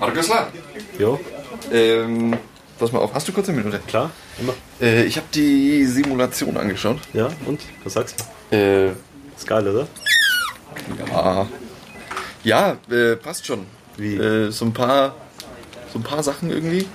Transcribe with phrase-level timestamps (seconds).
[0.00, 0.48] Markus La.
[0.98, 1.20] Jo,
[1.70, 2.36] Ähm,
[2.78, 3.80] pass mal auf, hast du kurz eine Minute?
[3.86, 4.10] klar,
[4.40, 4.54] immer.
[4.80, 6.98] Äh, ich habe die Simulation angeschaut.
[7.12, 7.60] Ja, und?
[7.84, 8.56] Was sagst du?
[8.56, 8.88] Äh,
[9.36, 9.86] Ist geil, oder?
[11.12, 11.46] ja.
[12.42, 13.66] Ja, äh, passt schon.
[13.98, 14.16] Wie?
[14.16, 15.14] Äh, so ein paar,
[15.92, 16.86] so ein paar Sachen irgendwie,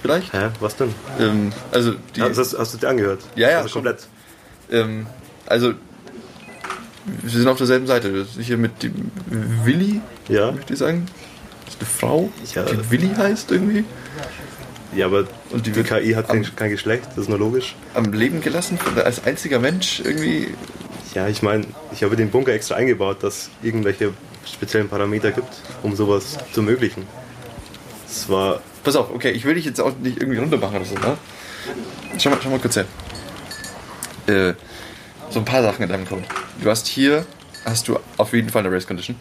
[0.00, 0.32] vielleicht.
[0.32, 0.94] Hä, was denn?
[1.20, 3.20] Ähm, also die, Ja, hast, hast du dir angehört?
[3.36, 4.06] Ja, ja, Also komplett.
[4.70, 5.06] ähm,
[5.44, 5.74] also
[7.04, 8.26] wir sind auf derselben Seite.
[8.40, 9.10] Hier mit dem
[9.64, 10.50] Willi, Ja.
[10.52, 11.06] möchte ich sagen.
[11.66, 12.62] Das ist eine Frau, Ja.
[12.64, 13.84] die Willi heißt irgendwie.
[14.94, 17.74] Ja, aber Und die die KI hat kein, kein Geschlecht, das ist nur logisch.
[17.94, 20.54] Am Leben gelassen, als einziger Mensch irgendwie.
[21.14, 24.12] Ja, ich meine, ich habe den Bunker extra eingebaut, dass es irgendwelche
[24.46, 25.48] speziellen Parameter gibt,
[25.82, 27.04] um sowas zu ermöglichen.
[28.08, 30.94] Es war, Pass auf, okay, ich will dich jetzt auch nicht irgendwie runtermachen oder so,
[30.94, 31.18] ne?
[32.18, 32.84] Schau mal, schau mal kurz her.
[34.28, 34.54] Äh,
[35.30, 36.22] so ein paar Sachen in deinem Code.
[36.62, 37.26] Du hast hier,
[37.64, 39.16] hast du auf jeden Fall eine Race Condition.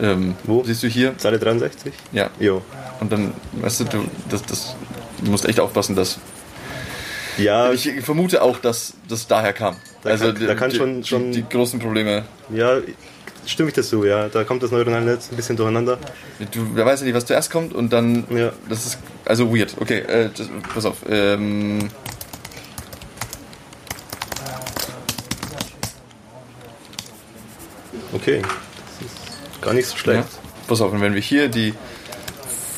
[0.00, 0.62] Ähm, Wo?
[0.64, 1.14] Siehst du hier?
[1.18, 1.92] Seite 63?
[2.12, 2.30] Ja.
[2.38, 2.62] Jo.
[3.00, 4.76] Und dann, weißt du, du, das, das,
[5.24, 6.18] du musst echt aufpassen, dass.
[7.36, 9.76] Ja, Ich vermute auch, dass das daher kam.
[10.04, 12.24] Also, Da kann- da kann die, schon- die, schon- die großen Probleme.
[12.52, 12.78] ja,
[13.46, 14.28] stimme ich das so, ja.
[14.28, 15.98] Da kommt das neuronale Netz ein bisschen durcheinander.
[16.52, 18.24] Du, wer weiß ja nicht, was zuerst kommt und dann.
[18.30, 18.52] Ja.
[18.68, 19.74] Das ist also weird.
[19.80, 20.96] Okay, äh, das, pass auf.
[21.08, 21.88] Ähm,
[28.12, 28.42] Okay,
[29.68, 30.00] gar nicht so ja.
[30.00, 30.28] schlecht.
[30.66, 31.74] Pass auf, und wenn wir hier die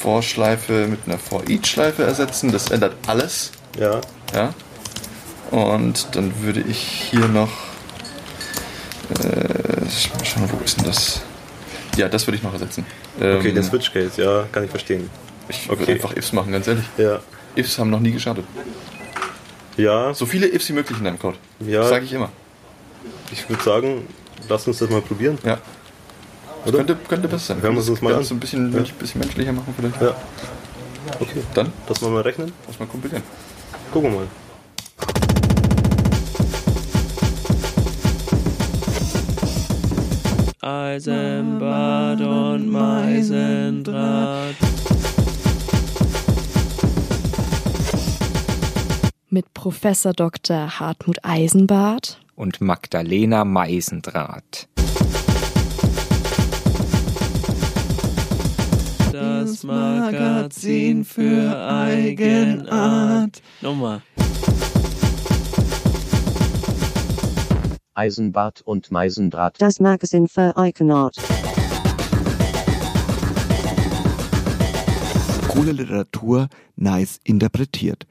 [0.01, 3.53] For-Schleife mit einer For-Each-Schleife ersetzen, das ändert alles.
[3.79, 4.01] Ja.
[4.35, 4.55] Ja.
[5.51, 7.51] Und dann würde ich hier noch.
[9.19, 9.81] Äh,
[10.17, 11.23] mal schauen, wo ist denn das?
[11.97, 12.87] Ja, das würde ich noch ersetzen.
[13.17, 15.11] Okay, Ähm, den Switch Case, ja, kann ich verstehen.
[15.49, 15.93] Ich würde okay.
[15.95, 16.85] einfach Ifs machen, ganz ehrlich.
[16.97, 17.19] Ja.
[17.57, 18.45] Ifs haben noch nie geschadet.
[19.77, 21.39] Ja, So viele Ifs wie möglich in deinem Code.
[21.61, 21.81] Ja.
[21.81, 22.31] Das sage ich immer.
[23.33, 24.07] ich würde sagen,
[24.49, 25.39] lass uns das mal probieren.
[25.45, 25.59] Ja.
[26.66, 26.78] Oder?
[26.78, 27.62] Könnte, könnte besser sein.
[27.62, 28.25] Hören wir es uns mal an.
[28.25, 28.83] So ein bisschen, Ja.
[28.98, 30.00] bisschen menschlicher machen vielleicht.
[30.00, 30.14] Ja.
[31.19, 32.53] Okay, Dann lass mal mal rechnen.
[32.66, 33.22] lass mal kompilieren.
[33.93, 34.26] Gucken wir mal.
[40.91, 44.54] Eisenbad und Meisendraht.
[49.32, 50.81] mit Professor Dr.
[50.81, 54.66] Hartmut Eisenbart und Magdalena Meisendraht.
[59.50, 63.43] Das Magazin für Eigenart.
[63.61, 64.00] Nochmal.
[67.94, 69.56] Eisenbart und Meisendraht.
[69.61, 71.16] Das Magazin für Eigenart.
[75.49, 76.47] Coole Literatur,
[76.77, 78.06] nice interpretiert.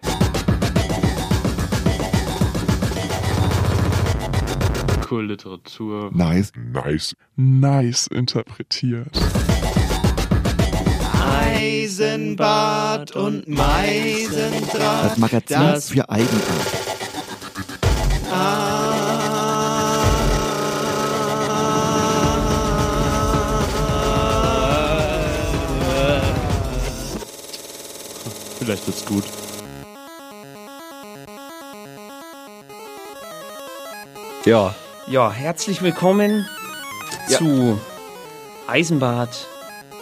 [5.09, 6.11] Cool Literatur.
[6.13, 6.51] Nice.
[6.55, 7.15] Nice.
[7.37, 9.17] Nice interpretiert.
[11.55, 15.05] Eisenbad und Meisendraht.
[15.11, 16.39] Das Magazin Das- für Eigenart.
[28.59, 29.23] Vielleicht wird's gut.
[34.45, 34.75] Ja,
[35.07, 36.45] Ja, herzlich willkommen
[37.27, 37.79] zu
[38.67, 39.47] Eisenbad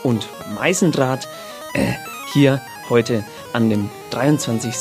[0.04, 1.28] und Meisendraht.
[1.74, 1.94] Äh,
[2.34, 4.74] hier heute an dem 23.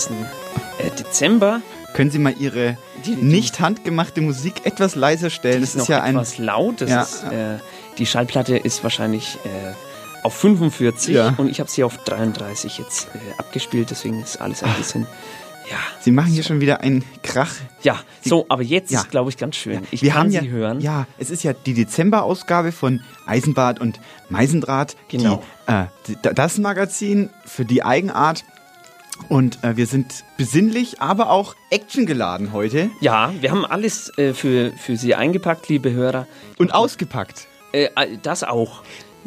[0.79, 1.61] äh, Dezember.
[1.95, 5.57] Können Sie mal Ihre nicht handgemachte Musik etwas leiser stellen?
[5.57, 6.15] Die Das ist ist ja ein.
[6.15, 6.81] etwas laut.
[6.83, 7.03] Ja.
[7.03, 7.59] ist, äh,
[7.99, 9.73] die Schallplatte ist wahrscheinlich äh,
[10.23, 11.35] auf 45 Ja.
[11.39, 13.91] und ich habe sie auf 33 jetzt äh, abgespielt.
[13.91, 15.07] Deswegen ist alles ein bisschen.
[15.71, 17.53] Ja, Sie machen hier schon wieder einen Krach.
[17.83, 17.99] ja.
[18.25, 19.01] So, aber jetzt Ja.
[19.01, 19.83] ist, glaube ich, ganz schön.
[19.91, 20.81] Ich Wir kann haben sie ja, hören.
[20.81, 24.97] Ja, es ist ja die Dezemberausgabe von Eisenbad und Meisendraht.
[25.09, 25.43] Genau.
[25.69, 28.45] Die, äh, die, das Magazin für die Eigenart.
[29.29, 32.91] Und äh, wir sind besinnlich, aber auch actiongeladen heute.
[33.01, 36.27] Ja, wir haben alles äh, für, für Sie eingepackt, liebe Hörer.
[36.59, 37.47] Und ausgepackt.
[37.73, 38.83] Äh, äh, das auch.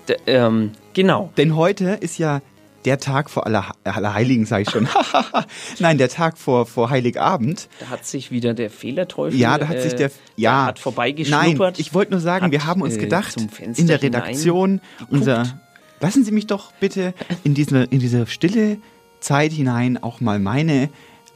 [0.07, 1.31] D ähm, genau.
[1.37, 2.41] Denn heute ist ja
[2.85, 4.87] der Tag vor aller, Allerheiligen, sage ich schon.
[5.79, 7.67] Nein, der Tag vor, vor Heiligabend.
[7.79, 9.39] Da hat sich wieder der Fehlerteufel.
[9.39, 11.59] Ja, da hat sich der, äh, ja, hat vorbeigeschnuppert.
[11.59, 13.35] Nein, ich wollte nur sagen, hat, wir haben uns äh, gedacht,
[13.75, 15.59] in der Redaktion, unser,
[15.99, 18.77] lassen Sie mich doch bitte in diese, in diese stille
[19.19, 20.89] Zeit hinein auch mal meine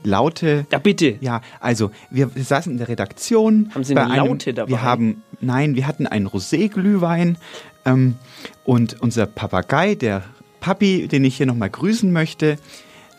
[0.04, 1.18] laute, Ja, bitte.
[1.22, 3.72] ja, also wir, saßen in der Redaktion.
[3.74, 4.70] Haben Sie eine einem, Laute dabei?
[4.70, 7.38] Wir haben, nein, wir hatten einen Rosé-Glühwein
[7.86, 8.16] ähm,
[8.64, 10.24] und unser Papagei, der
[10.64, 12.58] Papi, den ich hier nochmal grüßen möchte,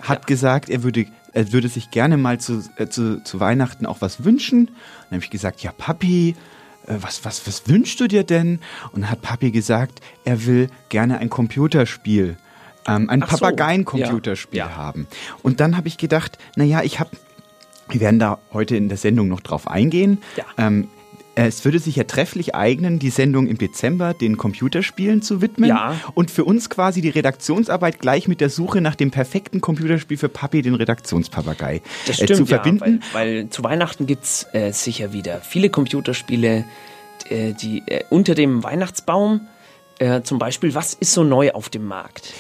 [0.01, 1.05] hat gesagt, er würde,
[1.35, 4.69] er würde sich gerne mal zu, äh, zu, zu Weihnachten auch was wünschen.
[4.69, 4.75] Und
[5.11, 6.37] dann habe ich gesagt, ja Papi,
[6.87, 8.61] äh, was, was, was wünschst du dir denn?
[8.93, 12.39] Und dann hat Papi gesagt, er will gerne ein Computerspiel
[12.87, 14.77] ähm, ein so, Papageien-Computerspiel ja, ja.
[14.77, 15.07] haben.
[15.43, 17.11] Und dann habe ich gedacht, naja, ich habe,
[17.89, 20.23] wir werden da heute in der Sendung noch drauf eingehen.
[20.37, 20.45] Ja.
[20.57, 20.89] Ähm,
[21.37, 25.69] es würde sich ja trefflich eignen, die Sendung im Dezember den Computerspielen zu widmen.
[25.69, 26.01] Ja.
[26.15, 30.29] Und für uns quasi die Redaktionsarbeit gleich mit der Suche nach dem perfekten Computerspiel für
[30.29, 33.01] Papi, den Redaktionspapagei, Das äh, stimmt, zu verbinden.
[33.03, 36.65] Ja, weil, weil zu Weihnachten gibt's äh, sicher wieder viele Computerspiele,
[37.29, 39.41] äh, die äh, unter dem Weihnachtsbaum,
[39.99, 42.33] äh, zum Beispiel, was ist so neu auf dem Markt?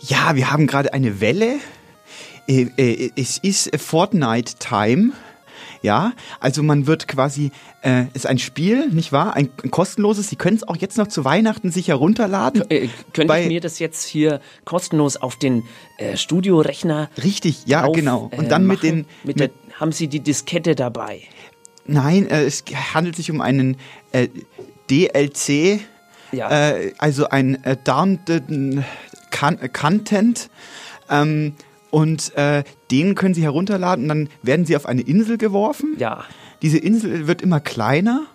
[0.00, 1.56] Ja, wir haben gerade eine Welle.
[2.46, 5.12] Äh, äh, Es ist Fortnite Time.
[5.82, 9.34] Ja, also man wird quasi, äh, ist ein Spiel, nicht wahr?
[9.34, 10.28] Ein, ein kostenloses.
[10.28, 12.68] Sie können es auch jetzt noch zu Weihnachten sich herunterladen.
[12.70, 15.62] Äh, könnte ich mir das jetzt hier kostenlos auf den
[15.96, 18.30] äh, Studiorechner Richtig, ja, auf, genau.
[18.36, 18.86] Und äh, dann mit machen?
[18.90, 21.22] den, mit mit, der, haben Sie die Diskette dabei?
[21.86, 22.62] nein, äh, es
[22.94, 23.76] handelt sich um einen
[24.12, 24.28] äh,
[24.90, 25.80] DLC,
[26.32, 26.74] Ja.
[26.98, 27.76] also ein äh,
[29.30, 30.50] Con Content.
[31.08, 31.54] Ähm,
[31.90, 35.96] und äh, den können Sie herunterladen und dann werden Sie auf eine Insel geworfen.
[35.98, 36.24] Ja.
[36.62, 38.26] Diese Insel wird immer kleiner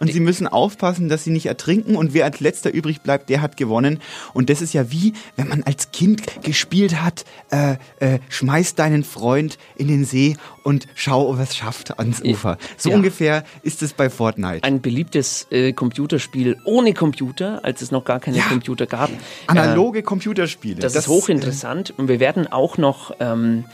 [0.00, 3.42] und Sie müssen aufpassen, dass Sie nicht ertrinken und wer als letzter übrig bleibt, der
[3.42, 4.00] hat gewonnen.
[4.34, 9.04] Und das ist ja wie, wenn man als Kind gespielt hat, äh, äh, schmeiß deinen
[9.04, 12.56] Freund in den See und schau, ob er es schafft ans Ufer.
[12.76, 12.96] So Ja.
[12.96, 14.64] ungefähr ist es bei Fortnite.
[14.64, 18.44] Ein beliebtes äh, Computerspiel ohne Computer, als es noch gar keine Ja.
[18.44, 19.10] Computer gab.
[19.46, 20.80] Analoge Computerspiele.
[20.80, 23.64] Das, ist hochinteressant und wir werden auch noch ähm,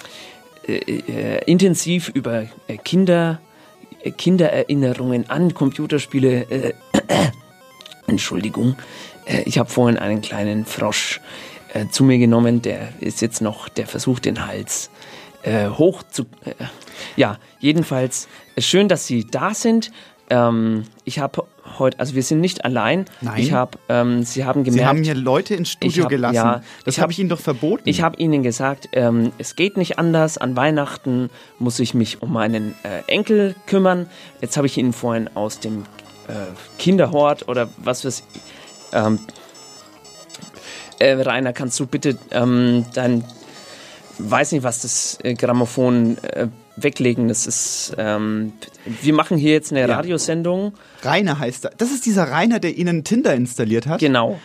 [0.66, 3.55] äh, äh, intensiv über äh, Kinder, äh,
[4.10, 6.50] Kindererinnerungen an Computerspiele.
[6.50, 6.72] Äh,
[8.06, 8.76] Entschuldigung,
[9.26, 11.20] äh, ich habe vorhin einen kleinen Frosch
[11.72, 14.90] äh, zu mir genommen, der ist jetzt noch, der versucht den Hals
[15.42, 16.24] äh, hoch zu.
[16.44, 16.54] Äh,
[17.16, 19.90] ja, jedenfalls schön, dass Sie da sind.
[20.30, 21.44] Ähm, ich habe
[21.78, 23.04] heute, also wir sind nicht allein.
[23.20, 23.34] Nein.
[23.38, 24.80] Ich habe, ähm, Sie haben gemerkt.
[24.82, 26.34] Sie haben hier Leute ins Studio hab- gelassen.
[26.34, 27.82] ja, das habe hab- ich Ihnen doch verboten.
[27.88, 30.38] Ich habe Ihnen gesagt, ähm, es geht nicht anders.
[30.38, 34.08] An Weihnachten muss ich mich um meinen äh, Enkel kümmern.
[34.40, 35.82] Jetzt habe ich Ihnen vorhin aus dem
[36.28, 36.32] äh,
[36.78, 38.40] Kinderhort oder was weiß ich.
[38.92, 39.18] Ähm,
[40.98, 43.24] äh, Rainer, kannst du bitte ähm, dein,
[44.18, 47.28] weiß nicht, was das äh, Grammophon äh, weglegen?
[47.28, 48.52] Das ist, ähm,
[49.02, 49.96] wir machen hier jetzt eine Ja.
[49.96, 50.74] Radiosendung.
[51.02, 51.70] Rainer heißt er.
[51.78, 54.00] Das ist dieser Rainer, der Ihnen Tinder installiert hat.
[54.00, 54.38] Genau.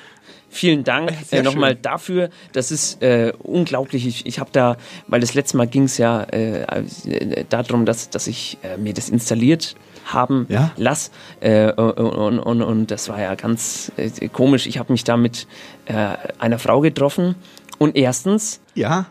[0.50, 2.30] Vielen Dank äh, nochmal dafür.
[2.52, 4.06] Das ist äh, unglaublich.
[4.06, 4.76] Ich, ich habe da,
[5.08, 6.64] weil das letzte Mal ging es ja äh,
[7.06, 9.76] äh, darum, dass, dass ich äh, mir das installiert
[10.06, 10.72] haben Ja.
[10.78, 11.12] lass.
[11.40, 14.68] Äh, und, und, und das war ja ganz äh, komisch.
[14.68, 15.48] Ich habe mich da mit
[15.86, 15.94] äh,
[16.40, 17.36] einer Frau getroffen.
[17.78, 19.06] Und erstens, Ja.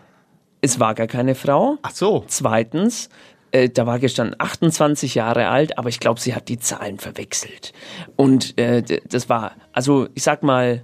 [0.61, 1.79] Es war gar keine Frau.
[1.83, 2.25] Ach so.
[2.29, 3.09] Zweitens,
[3.53, 7.73] äh, da war gestanden 28 Jahre alt, aber ich glaube, sie hat die Zahlen verwechselt.
[8.17, 10.83] Und äh, das war, also ich sag mal,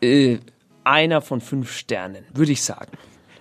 [0.00, 0.38] äh,
[0.84, 2.92] einer von fünf Sternen, würde ich sagen.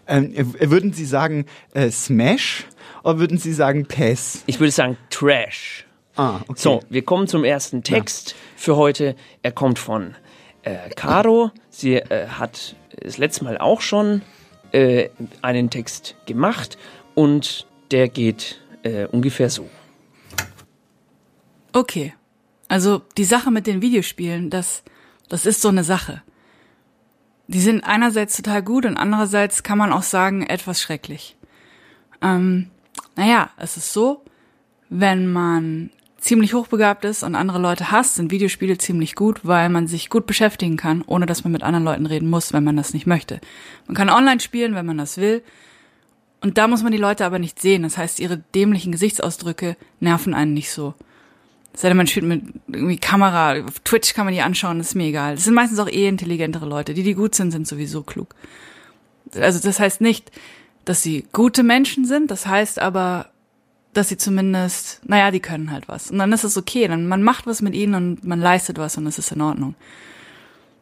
[0.07, 2.65] Ähm, äh, würden Sie sagen äh, Smash
[3.03, 4.43] oder würden Sie sagen PES?
[4.47, 5.85] Ich würde sagen Trash.
[6.15, 6.53] Ah, okay.
[6.55, 9.15] So, wir kommen zum ersten Text für heute.
[9.41, 10.15] Er kommt von
[10.61, 11.51] äh, Caro.
[11.69, 14.21] Sie hat das letzte Mal auch schon
[14.73, 15.09] äh,
[15.41, 16.77] einen Text gemacht
[17.15, 19.69] und der geht äh, ungefähr so.
[21.71, 22.13] Okay.
[22.67, 24.83] Also die Sache mit den Videospielen, das,
[25.29, 26.23] das ist so eine Sache.
[27.47, 31.35] Die sind einerseits total gut und andererseits kann man auch sagen, etwas schrecklich.
[32.21, 32.71] Ähm,
[33.15, 34.23] naja, es ist so,
[34.89, 35.91] wenn man
[36.23, 40.25] ziemlich hochbegabt ist und andere Leute hasst, sind Videospiele ziemlich gut, weil man sich gut
[40.25, 43.41] beschäftigen kann, ohne dass man mit anderen Leuten reden muss, wenn man das nicht möchte.
[43.87, 45.43] Man kann online spielen, wenn man das will.
[46.39, 47.83] Und da muss man die Leute aber nicht sehen.
[47.83, 50.93] Das heißt, ihre dämlichen Gesichtsausdrücke nerven einen nicht so.
[51.73, 55.07] Sei denn, man spielt mit irgendwie Kamera, auf Twitch kann man die anschauen, ist mir
[55.07, 55.35] egal.
[55.35, 56.93] Das sind meistens auch eh intelligentere Leute.
[56.93, 58.33] Die, die gut sind, sind sowieso klug.
[59.35, 60.31] Also das heißt nicht,
[60.85, 63.32] dass sie gute Menschen sind, das heißt aber,
[63.93, 66.11] dass sie zumindest, naja, die können halt was.
[66.11, 68.97] Und dann ist es okay, dann man macht was mit ihnen und man leistet was
[68.97, 69.75] und es ist in Ordnung.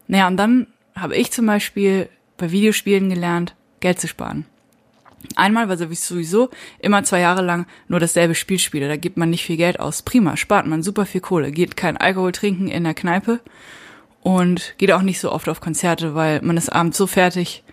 [0.08, 4.46] Naja, und dann habe ich zum Beispiel bei Videospielen gelernt, Geld zu sparen.
[5.36, 6.50] Einmal, weil ich sowieso
[6.80, 8.88] immer zwei Jahre lang nur dasselbe Spiel spiele.
[8.88, 10.02] Da gibt man nicht viel Geld aus.
[10.02, 11.52] Prima, spart man super viel Kohle.
[11.52, 13.40] Geht kein Alkohol trinken in der Kneipe
[14.22, 17.64] und geht auch nicht so oft auf Konzerte, weil man ist abends so fertig,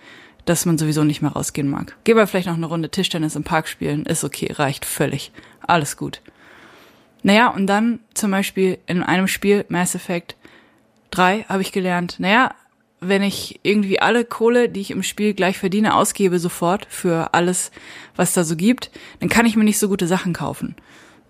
[0.49, 1.97] dass man sowieso nicht mehr rausgehen mag.
[2.05, 4.07] Geht mal vielleicht noch eine Runde Tischtennis im Park spielen.
[4.07, 5.31] Ist okay, reicht völlig.
[5.61, 6.23] Alles gut.
[7.23, 10.37] Naja, und dann zum Beispiel in einem Spiel, Mass Effect
[11.11, 12.55] 3, habe ich gelernt, naja,
[13.01, 17.71] wenn ich irgendwie alle Kohle, die ich im Spiel gleich verdiene, ausgebe sofort für alles,
[18.17, 18.91] was da so gibt,
[19.21, 20.77] dann kann ich mir nicht so gute Sachen kaufen.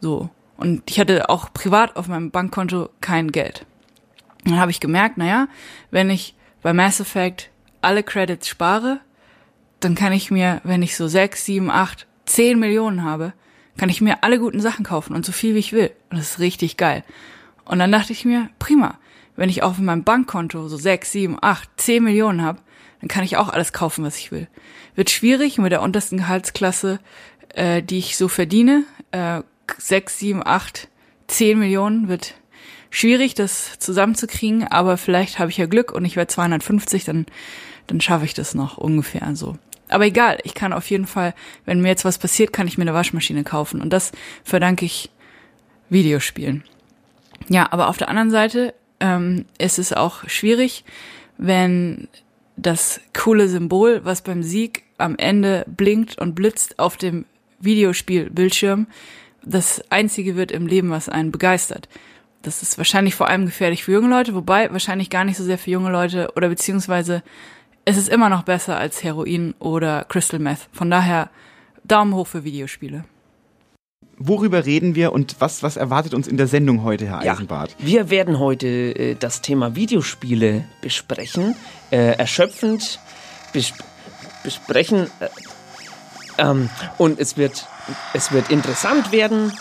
[0.00, 0.30] So.
[0.56, 3.66] Und ich hatte auch privat auf meinem Bankkonto kein Geld.
[4.44, 5.48] Dann habe ich gemerkt, naja,
[5.90, 9.00] wenn ich bei Mass Effect alle Credits spare,
[9.80, 13.32] dann kann ich mir, wenn ich so sechs, sieben, acht, zehn Millionen habe,
[13.76, 15.90] kann ich mir alle guten Sachen kaufen und so viel wie ich will.
[16.10, 17.04] Und das ist richtig geil.
[17.64, 18.98] Und dann dachte ich mir, prima,
[19.36, 22.58] wenn ich auf meinem Bankkonto so sechs, sieben, acht, zehn Millionen habe,
[23.00, 24.48] dann kann ich auch alles kaufen, was ich will.
[24.96, 26.98] Wird schwierig mit der untersten Gehaltsklasse,
[27.54, 28.84] äh, die ich so verdiene.
[29.12, 29.42] Äh,
[29.78, 30.88] sechs, sieben, acht,
[31.28, 32.34] zehn Millionen wird
[32.90, 37.26] schwierig, das zusammenzukriegen, aber vielleicht habe ich ja Glück und ich werde 250, dann,
[37.86, 39.56] dann schaffe ich das noch ungefähr so.
[39.88, 42.82] Aber egal, ich kann auf jeden Fall, wenn mir jetzt was passiert, kann ich mir
[42.82, 43.80] eine Waschmaschine kaufen.
[43.80, 44.12] Und das
[44.44, 45.10] verdanke ich
[45.90, 46.64] Videospielen.
[47.48, 50.84] Ja, aber auf der anderen Seite ähm, ist es auch schwierig,
[51.38, 52.08] wenn
[52.56, 57.24] das coole Symbol, was beim Sieg am Ende blinkt und blitzt auf dem
[57.60, 58.88] Videospielbildschirm,
[59.44, 61.88] das einzige wird im Leben, was einen begeistert.
[62.42, 65.58] Das ist wahrscheinlich vor allem gefährlich für junge Leute, wobei wahrscheinlich gar nicht so sehr
[65.58, 67.22] für junge Leute oder beziehungsweise
[67.88, 70.68] es ist immer noch besser als Heroin oder Crystal Meth.
[70.72, 71.30] Von daher
[71.84, 73.04] Daumen hoch für Videospiele.
[74.18, 77.74] Worüber reden wir und was, was erwartet uns in der Sendung heute, Herr Ja, Eisenbart?
[77.78, 81.54] wir werden heute äh, das Thema Videospiele besprechen,
[81.90, 82.98] äh, erschöpfend
[83.52, 83.72] bes
[84.42, 85.28] besprechen äh,
[86.38, 86.68] ähm,
[86.98, 87.66] und es wird,
[88.12, 89.52] es wird interessant werden.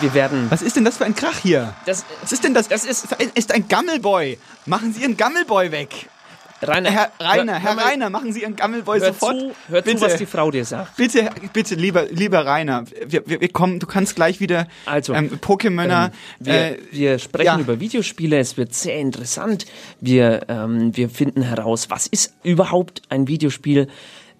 [0.00, 0.50] Wir werden.
[0.50, 1.74] Was ist denn das für ein Krach hier?
[1.86, 2.66] Das, Was ist denn das?
[2.68, 4.38] Das ist- ist ein Gammelboy.
[4.66, 6.08] Machen Sie Ihren Gammelboy weg.
[6.68, 9.38] Rainer, Herr Rainer, Herr Rainer, machen Sie Ihren Gammelboy hör sofort.
[9.38, 10.96] zu, hör bitte, zu, was die Frau dir sagt.
[10.96, 15.38] bitte, bitte, lieber, lieber Rainer, wir, wir, wir kommen, du kannst gleich wieder Also, ähm,
[15.40, 16.06] Pokémoner.
[16.06, 17.58] Ähm, wir, äh, wir sprechen ja.
[17.58, 19.66] über Videospiele, es wird sehr interessant.
[20.00, 23.88] Wir, ähm, wir finden heraus, was ist überhaupt ein Videospiel,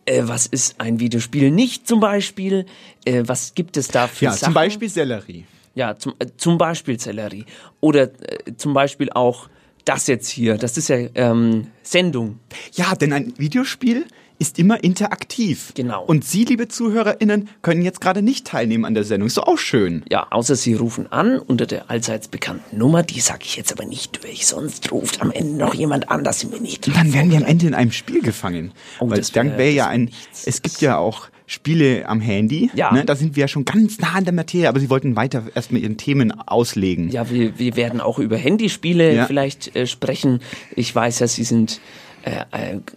[0.07, 2.67] äh, was ist ein Videospiel nicht zum Beispiel,
[3.05, 4.45] äh, was gibt es da für ja, Sachen.
[4.47, 5.47] zum Beispiel Sellerie.
[5.75, 7.47] Ja, zum, äh, zum Beispiel Sellerie.
[7.81, 9.49] Oder äh, zum Beispiel auch
[9.85, 12.39] das jetzt hier, das ist ja ähm, Sendung.
[12.73, 14.07] Ja, denn ein Videospiel
[14.41, 15.73] ist immer interaktiv.
[15.77, 16.05] Genau.
[16.05, 19.29] Und Sie, liebe ZuhörerInnen, können jetzt gerade nicht teilnehmen an der Sendung.
[19.29, 20.03] Ist doch auch schön.
[20.11, 23.85] Ja, außer Sie rufen an unter der allseits bekannten Nummer, die sage ich jetzt aber
[23.85, 26.89] nicht durch, sonst ruft am Ende noch jemand an, das sind wir nicht.
[26.89, 28.73] Und dann werden wir am Ende in einem Spiel gefangen.
[28.99, 30.11] Oh, Weil das dann wär- wäre ja ein,
[30.45, 32.71] es gibt ja auch Spiele am Handy.
[32.75, 32.93] Ja.
[32.93, 33.05] Ne?
[33.05, 35.83] Da sind wir ja schon ganz nah an der Materie, aber Sie wollten weiter erstmal
[35.83, 37.11] Ihren Themen auslegen.
[37.11, 39.27] Ja, wir, wir werden auch über Handyspiele Ja.
[39.27, 40.41] vielleicht äh, sprechen.
[40.75, 41.81] Ich weiß ja, Sie sind
[42.23, 42.45] äh,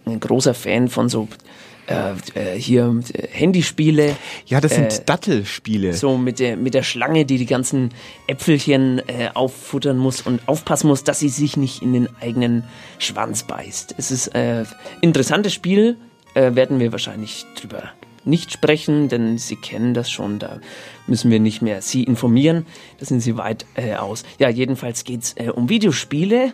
[0.06, 1.28] ein großer Fan von so
[1.88, 2.12] äh,
[2.54, 4.16] äh, hier äh, Handyspiele.
[4.46, 5.92] Ja, das sind Äh, Dattelspiele.
[5.92, 7.90] So mit der, mit der Schlange, die die ganzen
[8.26, 12.64] Äpfelchen äh, auffuttern muss und aufpassen muss, dass sie sich nicht in den eigenen
[12.98, 13.94] Schwanz beißt.
[13.98, 14.64] Es ist äh,
[15.02, 15.96] interessantes Spiel,
[16.34, 17.90] äh, werden wir wahrscheinlich drüber
[18.28, 20.60] nicht sprechen, denn Sie kennen das schon, da
[21.06, 22.66] müssen wir nicht mehr Sie informieren,
[22.98, 24.24] da sind Sie weit äh, aus.
[24.38, 26.52] Ja, jedenfalls geht's äh, um Videospiele.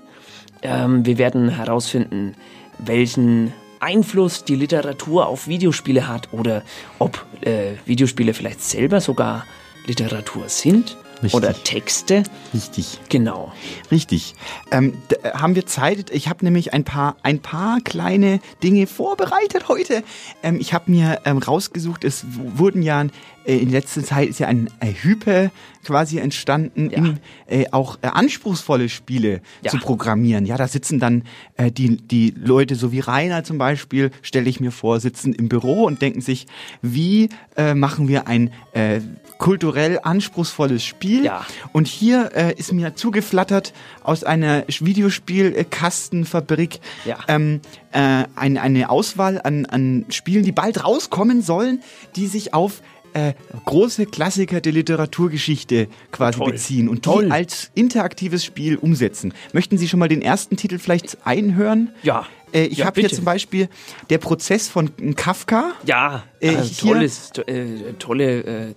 [0.63, 2.35] Ähm, wir werden herausfinden,
[2.79, 6.63] welchen Einfluss die Literatur auf Videospiele hat oder
[6.99, 9.45] ob äh, Videospiele vielleicht selber sogar
[9.87, 11.35] Literatur sind Richtig.
[11.35, 12.23] oder Texte.
[12.53, 12.99] Richtig.
[13.09, 13.53] Genau.
[13.91, 14.35] Richtig.
[14.71, 16.11] Ähm, äh, haben wir Zeit?
[16.11, 20.03] Ich habe nämlich ein paar, ein paar kleine Dinge vorbereitet heute.
[20.43, 22.25] Ähm, ich habe mir ähm, rausgesucht, es
[22.57, 23.05] wurden ja
[23.45, 25.51] äh, in letzter Zeit ist ja ein äh, Hype
[25.85, 26.97] quasi entstanden, Ja.
[26.99, 29.71] in, äh, auch äh, anspruchsvolle Spiele Ja.
[29.71, 30.47] zu programmieren.
[30.47, 31.25] Ja, da sitzen dann
[31.57, 35.49] äh, die, die Leute, so wie Rainer zum Beispiel, stelle ich mir vor, sitzen im
[35.49, 36.47] Büro und denken sich,
[36.81, 39.01] wie äh, machen wir ein äh,
[39.39, 41.25] kulturell anspruchsvolles Spiel?
[41.25, 41.45] Ja.
[41.73, 43.73] Und hier äh, ist mir zugeflattert
[44.03, 47.19] aus einer Videospielkastenfabrik Ja.
[47.29, 47.61] ähm,
[47.93, 51.83] äh, ein, eine Auswahl an, an Spielen, die bald rauskommen sollen,
[52.17, 56.53] die sich auf äh, große Klassiker der Literaturgeschichte quasi Toll.
[56.53, 57.31] beziehen und die Toll.
[57.31, 59.33] als interaktives Spiel umsetzen.
[59.53, 61.91] Möchten Sie schon mal den ersten Titel vielleicht einhören?
[62.03, 62.27] Ja.
[62.55, 63.69] Äh, ich Ja, habe hier zum Beispiel
[64.11, 65.73] der Prozess von Kafka.
[65.87, 68.75] Ja, Äh, hier- tolles, to, äh, tolle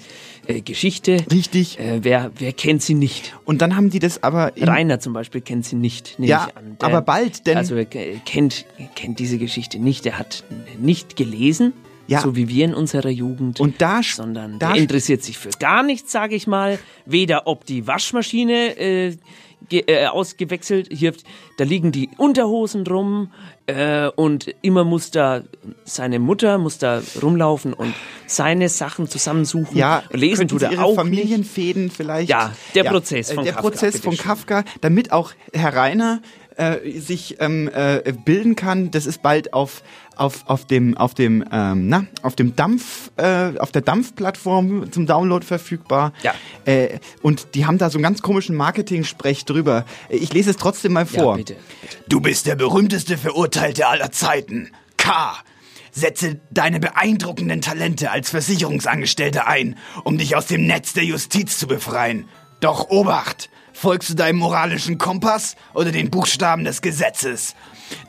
[0.48, 1.18] äh, äh, Geschichte.
[1.32, 1.80] Richtig.
[1.80, 3.36] Äh, wer, wer kennt sie nicht?
[3.46, 6.48] Und dann haben die das aber in, Rainer zum Beispiel kennt sie nicht, nehme Ja,
[6.50, 6.78] ich an.
[6.82, 8.66] aber bald, denn- Also er ke- kennt,
[8.96, 10.06] kennt diese Geschichte nicht.
[10.06, 10.44] Er hat
[10.80, 11.74] nicht gelesen,
[12.08, 12.22] Ja.
[12.22, 13.60] so wie wir in unserer Jugend.
[13.60, 16.80] Und da sondern da der interessiert sich für gar nichts, sage ich mal.
[17.06, 19.18] Weder ob die Waschmaschine äh,
[19.72, 21.14] äh, ausgewechselt, hier,
[21.58, 23.32] da liegen die Unterhosen rum
[23.66, 25.44] äh, und immer muss da
[25.84, 27.94] seine Mutter muss da rumlaufen und
[28.26, 29.78] seine Sachen zusammensuchen.
[29.78, 30.96] Ja, lesen tut er auch nicht.
[30.96, 32.30] Familienfäden vielleicht.
[32.30, 34.18] Ja, der Prozess äh, von Der Kafka, Prozess von.
[34.18, 36.22] Kafka, damit auch Herr Rainer
[36.58, 38.92] äh, sich ähm, äh, bilden kann.
[38.92, 39.84] Das ist bald auf
[40.16, 45.06] auf auf dem auf dem ähm, na auf dem Dampf äh, auf der Dampfplattform zum
[45.06, 46.14] Download verfügbar.
[46.24, 46.34] Ja.
[46.66, 49.86] Äh, und die haben da so einen ganz komischen Marketing-Sprech drüber.
[50.10, 51.36] Ich lese es trotzdem mal Ja, vor.
[51.38, 51.56] bitte,
[52.08, 54.72] Du bist der berühmteste Verurteilte aller Zeiten.
[54.98, 55.36] K.
[55.92, 61.68] Setze deine beeindruckenden Talente als Versicherungsangestellter ein, um dich aus dem Netz der Justiz zu
[61.68, 62.28] befreien.
[62.60, 63.50] Doch Obacht!
[63.80, 67.54] Folgst du deinem moralischen Kompass oder den Buchstaben des Gesetzes?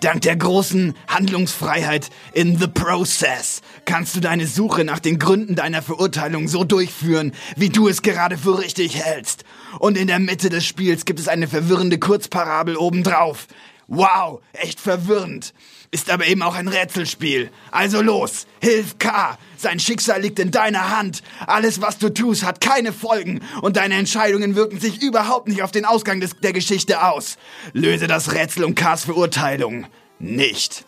[0.01, 5.83] Dank der großen Handlungsfreiheit in The Process kannst du deine Suche nach den Gründen deiner
[5.83, 9.45] Verurteilung so durchführen, wie du es gerade für richtig hältst.
[9.79, 13.47] Und in der Mitte des Spiels gibt es eine verwirrende Kurzparabel obendrauf.
[13.89, 15.53] Wow, echt verwirrend.
[15.90, 17.50] Ist aber eben auch ein Rätselspiel.
[17.71, 19.38] Also los, hilf K.
[19.57, 21.23] Sein Schicksal liegt in deiner Hand.
[21.47, 25.71] Alles, was du tust, hat keine Folgen und deine Entscheidungen wirken sich überhaupt nicht auf
[25.71, 27.38] den Ausgang des, der Geschichte aus.
[27.73, 29.87] Löse das Rätsel um Ks Verurteilung.
[30.18, 30.85] Nicht.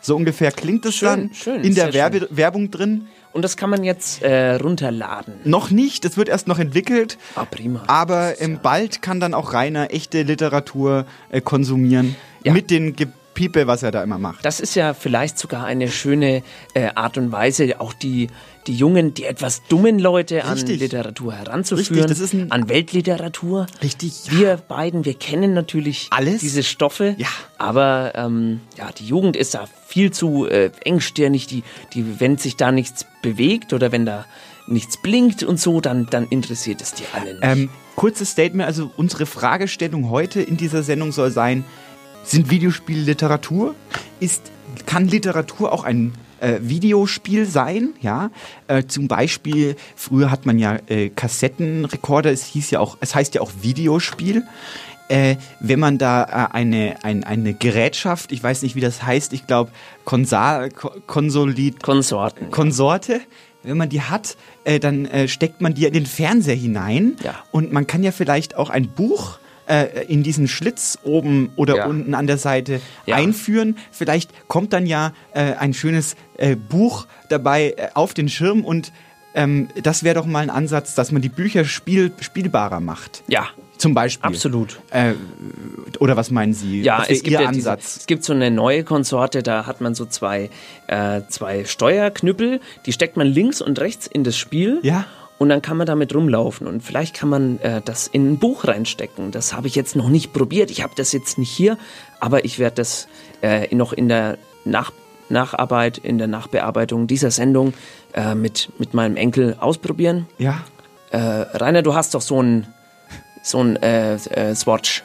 [0.00, 3.08] So ungefähr klingt es Schön, dann schön, in der Werbe Werbung drin.
[3.32, 5.34] Und das kann man jetzt äh, runterladen.
[5.42, 7.18] Noch nicht, es wird erst noch entwickelt.
[7.34, 7.82] Ah, prima.
[7.88, 12.14] Aber ähm, bald kann dann auch Rainer echte Literatur äh, konsumieren.
[12.44, 12.94] Mit den
[13.34, 14.44] Gepiepe, was er da immer macht.
[14.44, 16.42] Das ist ja vielleicht sogar eine schöne
[16.74, 18.28] äh, Art und Weise, auch die,
[18.68, 20.78] die jungen, die etwas dummen Leute an Richtig.
[20.78, 23.66] Literatur heranzuführen, Richtig, das ist ein- an Weltliteratur.
[23.82, 24.12] Richtig.
[24.30, 26.40] Wir beiden, wir kennen natürlich Alles.
[26.42, 27.26] diese Stoffe, Ja.
[27.58, 32.56] aber ähm, ja, die Jugend ist da viel zu äh, engstirnig, die, die, wenn sich
[32.56, 34.26] da nichts bewegt oder wenn da
[34.68, 37.42] nichts blinkt und so, dann, dann interessiert es die alle nicht.
[37.42, 41.64] Ähm, kurzes Statement, also unsere Fragestellung heute in dieser Sendung soll sein,
[42.24, 43.74] sind Videospiele Literatur?
[44.20, 44.50] Ist,
[44.86, 47.90] kann Literatur auch ein äh, Videospiel sein?
[48.00, 48.30] Ja,
[48.68, 53.34] äh, zum Beispiel, früher hat man ja äh, Kassettenrekorder, es hieß ja auch, es heißt
[53.34, 54.42] ja auch Videospiel.
[55.08, 59.34] Äh, wenn man da äh, eine, ein, eine Gerätschaft, ich weiß nicht, wie das heißt,
[59.34, 59.70] ich glaube,
[60.06, 62.50] Konsal, Ko- Konsolit, Konsorten.
[62.50, 63.20] Konsorte,
[63.62, 67.34] wenn man die hat, äh, dann äh, steckt man die in den Fernseher hinein Ja.
[67.52, 71.86] und man kann ja vielleicht auch ein Buch äh, in diesen Schlitz oben oder Ja.
[71.86, 73.16] unten an der Seite Ja.
[73.16, 73.76] einführen.
[73.90, 78.92] Vielleicht kommt dann ja äh, ein schönes äh, Buch dabei äh, auf den Schirm und
[79.36, 83.24] ähm, das wäre doch mal ein Ansatz, dass man die Bücher spiel spielbarer macht.
[83.26, 83.48] ja,
[83.78, 84.28] Zum Beispiel.
[84.28, 84.78] absolut.
[84.90, 85.14] Äh,
[85.98, 86.82] oder was meinen Sie?
[86.82, 87.96] Ja, es gibt Ihr ja diese, Ansatz?
[87.96, 90.50] es gibt so eine neue Konsorte, da hat man so zwei,
[90.86, 94.78] äh, zwei Steuerknüppel, die steckt man links und rechts in das Spiel.
[94.82, 95.04] Ja.
[95.36, 98.66] Und dann kann man damit rumlaufen und vielleicht kann man äh, das in ein Buch
[98.66, 99.32] reinstecken.
[99.32, 100.70] Das habe ich jetzt noch nicht probiert.
[100.70, 101.76] Ich habe das jetzt nicht hier,
[102.20, 103.08] aber ich werde das
[103.42, 104.92] äh, noch in der Nach
[105.28, 107.74] Nacharbeit, in der Nachbearbeitung dieser Sendung
[108.12, 110.26] äh, mit, mit meinem Enkel ausprobieren.
[110.38, 110.60] Ja.
[111.10, 112.66] Äh, Rainer, du hast doch so ein,
[113.42, 115.02] so ein äh, äh, Swatch.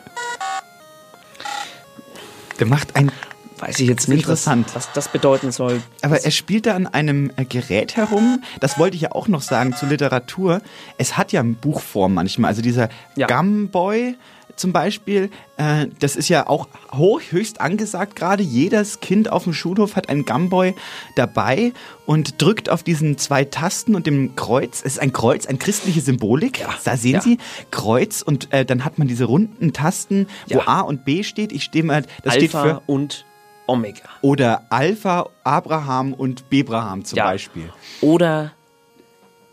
[2.59, 3.11] Der macht ein
[3.59, 4.67] Weiß ich jetzt nicht, was, interessant.
[4.75, 5.81] was das bedeuten soll.
[6.01, 8.41] Aber er spielt da an einem äh, Gerät herum.
[8.59, 10.61] Das wollte ich ja auch noch sagen zur Literatur.
[10.97, 12.49] Es hat ja Buchform manchmal.
[12.49, 13.27] Also dieser Ja.
[13.27, 14.15] Gumboy
[14.55, 18.43] zum Beispiel, äh, das ist ja auch hoch, höchst angesagt gerade.
[18.43, 20.75] Jedes Kind auf dem Schulhof hat einen Gumboy
[21.15, 21.71] dabei
[22.05, 24.79] und drückt auf diesen zwei Tasten und dem Kreuz.
[24.79, 26.65] Es ist ein Kreuz, eine christliche Symbolik.
[26.83, 27.21] Da sehen ja.
[27.21, 27.37] Sie
[27.71, 30.67] Kreuz und äh, dann hat man diese runden Tasten, wo Ja.
[30.67, 31.53] A und B steht.
[31.53, 33.23] Ich stehe mal, das steht Alpha für und
[33.69, 34.03] Omega.
[34.21, 37.25] oder Alpha, Abraham und Bebraham zum Ja.
[37.25, 37.69] Beispiel.
[38.01, 38.51] Oder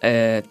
[0.01, 0.43] äh,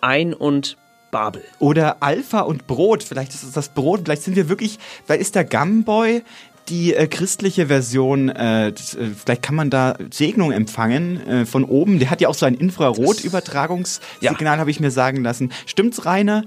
[0.00, 0.76] Ein und
[1.10, 1.42] Babel.
[1.58, 3.02] Oder Alpha und Brot.
[3.02, 4.02] Vielleicht ist es das Brot.
[4.04, 6.22] Vielleicht sind wir wirklich, vielleicht ist der Gumboy
[6.68, 11.64] die äh, christliche Version, äh, das, äh, vielleicht kann man da Segnung empfangen äh, von
[11.64, 11.98] oben.
[11.98, 15.52] Der hat ja auch so ein Infrarot-Übertragungssignal, habe ich mir sagen lassen.
[15.66, 16.44] Stimmt's, Rainer?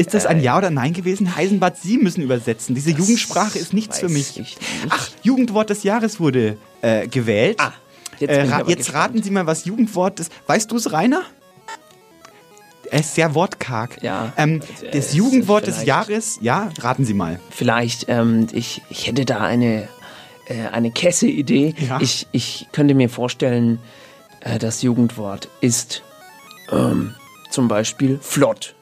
[0.00, 1.36] Ist das ein Ja oder Nein gewesen?
[1.36, 2.74] Heisenbad, Sie müssen übersetzen.
[2.74, 4.30] Diese Jugendsprache ist nichts für mich.
[4.30, 4.58] ich nicht.
[4.88, 7.56] Ach, Jugendwort des Jahres wurde äh, gewählt.
[7.60, 7.72] Ah,
[8.18, 10.32] jetzt Äh, ra jetzt raten Sie mal, was Jugendwort ist.
[10.46, 11.22] Weißt du es, Rainer?
[12.90, 14.02] Er ist sehr wortkarg.
[14.02, 17.38] Ja, Ähm, äh, das Jugendwort des Jahres, ja, raten Sie mal.
[17.50, 19.86] Vielleicht, ähm, ich, ich hätte da eine,
[20.46, 21.74] äh, eine Kesse-Idee.
[21.88, 22.00] Ja.
[22.00, 23.78] Ich, ich könnte mir vorstellen,
[24.40, 26.02] äh, das Jugendwort ist
[26.72, 27.14] ähm,
[27.50, 28.74] zum Beispiel flott.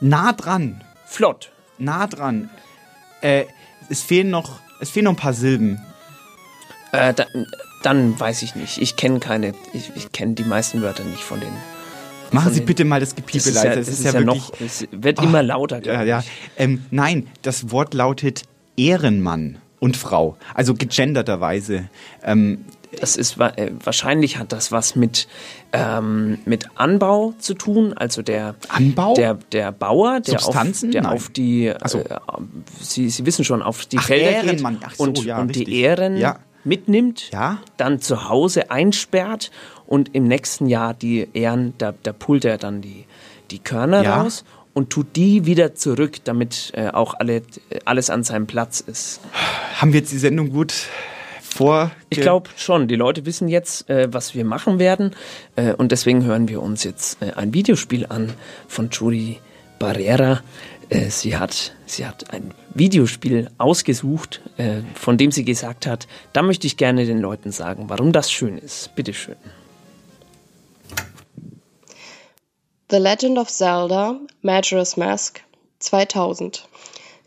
[0.00, 0.82] Nah dran.
[1.06, 1.50] Flott.
[1.78, 2.50] Nah dran.
[3.20, 3.44] Äh,
[3.88, 5.80] es fehlen noch, es fehlen noch ein paar Silben.
[6.92, 7.26] Äh, da,
[7.82, 8.78] dann weiß ich nicht.
[8.78, 11.52] Ich kenne keine, ich, ich kenne die meisten Wörter nicht von den.
[12.30, 13.74] Machen von Sie den- bitte mal das Gepiepe Das ist leiser.
[13.74, 16.22] ja, Es das ist ja, noch, es wird Ah, immer lauter, Ja, ja.
[16.56, 18.42] Ähm, nein, das Wort lautet
[18.76, 20.36] Ehrenmann und Frau.
[20.54, 21.88] Also gegenderterweise.
[22.22, 22.64] Ähm,
[23.00, 25.26] Das ist äh, wahrscheinlich hat das was mit
[25.72, 27.92] ähm, mit Anbau zu tun.
[27.94, 29.14] Also der Anbau?
[29.14, 30.88] der der Bauer, der Substanzen?
[30.88, 31.12] auf, der Nein.
[31.12, 31.98] auf die Ach so.
[32.00, 32.18] äh,
[32.80, 34.78] Sie, Sie wissen schon auf die Ach, Felder Ehrenmann.
[34.80, 35.66] geht Ach so, und, ja, und richtig.
[35.66, 36.38] die Ehren Ja.
[36.64, 37.58] mitnimmt, Ja.
[37.76, 39.50] dann zu Hause einsperrt
[39.86, 43.04] und im nächsten Jahr die Ehren, da, da pullt er dann die
[43.50, 44.22] die Körner Ja.
[44.22, 47.42] raus und tut die wieder zurück, damit äh, auch alle,
[47.84, 49.20] alles an seinem Platz ist.
[49.76, 50.72] Haben wir jetzt die Sendung gut
[51.52, 51.90] vor?
[52.10, 52.88] Ich glaube schon.
[52.88, 55.14] Die Leute wissen jetzt, äh, was wir machen werden.
[55.56, 58.32] Äh, und deswegen hören wir uns jetzt äh, ein Videospiel an
[58.68, 59.38] von Judy
[59.78, 60.42] Barrera.
[60.88, 66.42] Äh, sie, hat, sie hat ein Videospiel ausgesucht, äh, von dem sie gesagt hat, da
[66.42, 68.94] möchte ich gerne den Leuten sagen, warum das schön ist.
[68.94, 69.36] Bitteschön.
[72.90, 75.40] The Legend of Zelda Majora's Mask
[75.78, 76.68] 2000.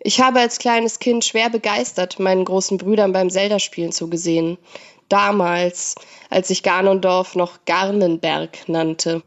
[0.07, 4.59] Ich habe als kleines Kind schwer begeistert meinen großen Brüdern beim Zelda-Spielen zugesehen.
[5.09, 5.95] Damals,
[6.29, 9.23] als ich Ganondorf noch Garnenberg nannte.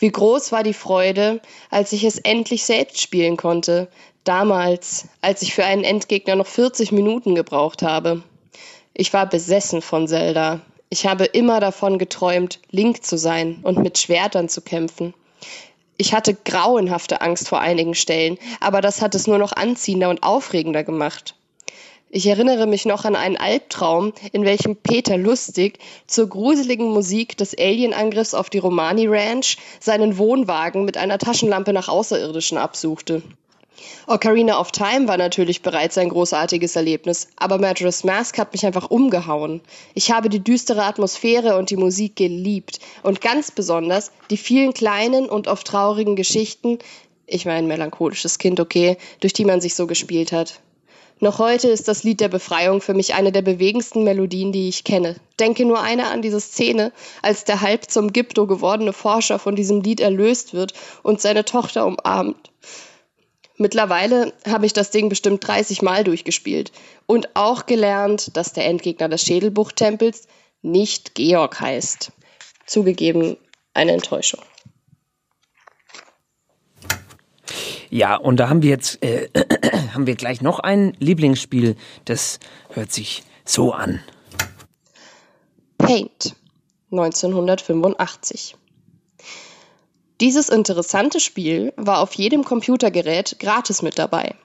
[0.00, 3.86] Wie groß war die Freude, als ich es endlich selbst spielen konnte.
[4.24, 8.24] Damals, als ich für einen Endgegner noch 40 Minuten gebraucht habe.
[8.94, 10.62] Ich war besessen von Zelda.
[10.88, 15.14] Ich habe immer davon geträumt, Link zu sein und mit Schwertern zu kämpfen.
[15.96, 20.22] Ich hatte grauenhafte Angst vor einigen Stellen, aber das hat es nur noch anziehender und
[20.22, 21.34] aufregender gemacht.
[22.14, 27.56] Ich erinnere mich noch an einen Albtraum, in welchem Peter Lustig zur gruseligen Musik des
[27.56, 33.22] Alienangriffs auf die Romani Ranch seinen Wohnwagen mit einer Taschenlampe nach Außerirdischen absuchte.
[34.06, 38.90] Ocarina of Time war natürlich bereits ein großartiges Erlebnis, aber Majora's Mask hat mich einfach
[38.90, 39.60] umgehauen.
[39.94, 45.28] Ich habe die düstere Atmosphäre und die Musik geliebt und ganz besonders die vielen kleinen
[45.28, 46.78] und oft traurigen Geschichten,
[47.26, 50.60] ich meine melancholisches Kind, okay, durch die man sich so gespielt hat.
[51.22, 54.82] Noch heute ist das Lied der Befreiung für mich eine der bewegendsten Melodien, die ich
[54.82, 55.14] kenne.
[55.38, 56.92] Denke nur einer an diese Szene,
[57.22, 61.86] als der halb zum Gypto gewordene Forscher von diesem Lied erlöst wird und seine Tochter
[61.86, 62.50] umarmt.
[63.62, 66.72] Mittlerweile habe ich das Ding bestimmt 30 Mal durchgespielt
[67.06, 70.26] und auch gelernt, dass der Endgegner des Schädelbuchtempels
[70.62, 72.10] nicht Georg heißt.
[72.66, 73.36] Zugegeben,
[73.72, 74.40] eine Enttäuschung.
[77.88, 79.28] Ja, und da haben wir jetzt äh,
[79.94, 84.02] haben wir gleich noch ein Lieblingsspiel, das hört sich so an.
[85.78, 86.34] Paint
[86.90, 88.56] 1985.
[90.22, 94.36] Dieses interessante Spiel war auf jedem Computergerät gratis mit dabei.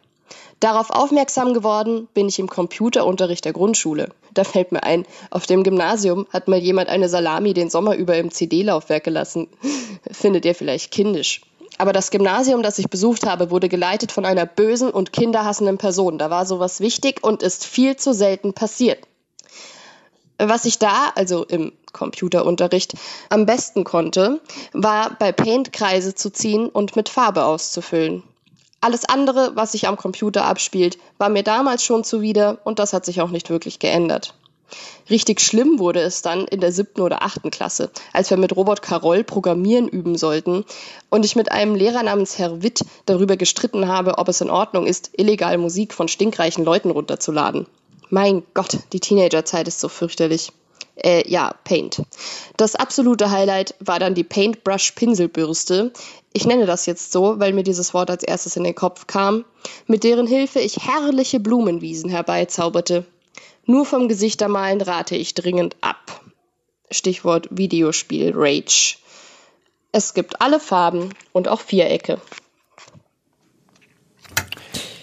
[0.59, 4.09] Darauf aufmerksam geworden bin ich im Computerunterricht der Grundschule.
[4.33, 8.17] Da fällt mir ein, auf dem Gymnasium hat mal jemand eine Salami den Sommer über
[8.17, 9.49] im CD-Laufwerk gelassen.
[10.11, 11.41] Findet ihr vielleicht kindisch.
[11.77, 16.17] Aber das Gymnasium, das ich besucht habe, wurde geleitet von einer bösen und kinderhassenden Person.
[16.17, 18.97] Da war sowas wichtig und ist viel zu selten passiert.
[20.39, 22.93] Was ich da, also im Computerunterricht,
[23.29, 24.39] am besten konnte,
[24.73, 28.23] war bei Paint Kreise zu ziehen und mit Farbe auszufüllen.
[28.79, 33.05] Alles andere, was sich am Computer abspielt, war mir damals schon zuwider und das hat
[33.05, 34.35] sich auch nicht wirklich geändert.
[35.09, 38.81] Richtig schlimm wurde es dann in der siebten oder achten Klasse, als wir mit Robert
[38.81, 40.65] Carroll Programmieren üben sollten
[41.09, 44.85] und ich mit einem Lehrer namens Herr Witt darüber gestritten habe, ob es in Ordnung
[44.85, 47.65] ist, illegal Musik von stinkreichen Leuten runterzuladen.
[48.09, 50.51] Mein Gott, die Teenagerzeit ist so fürchterlich.
[51.03, 52.01] Äh, ja, Paint.
[52.57, 55.93] Das absolute Highlight war dann die Paintbrush Pinselbürste.
[56.33, 59.45] Ich nenne das jetzt so, weil mir dieses Wort als erstes in den Kopf kam,
[59.85, 63.05] mit deren Hilfe ich herrliche Blumenwiesen herbeizauberte.
[63.65, 66.21] Nur vom Gesichtermalen rate ich dringend ab.
[66.89, 68.97] Stichwort Videospiel Rage.
[69.91, 72.19] Es gibt alle Farben und auch Vierecke.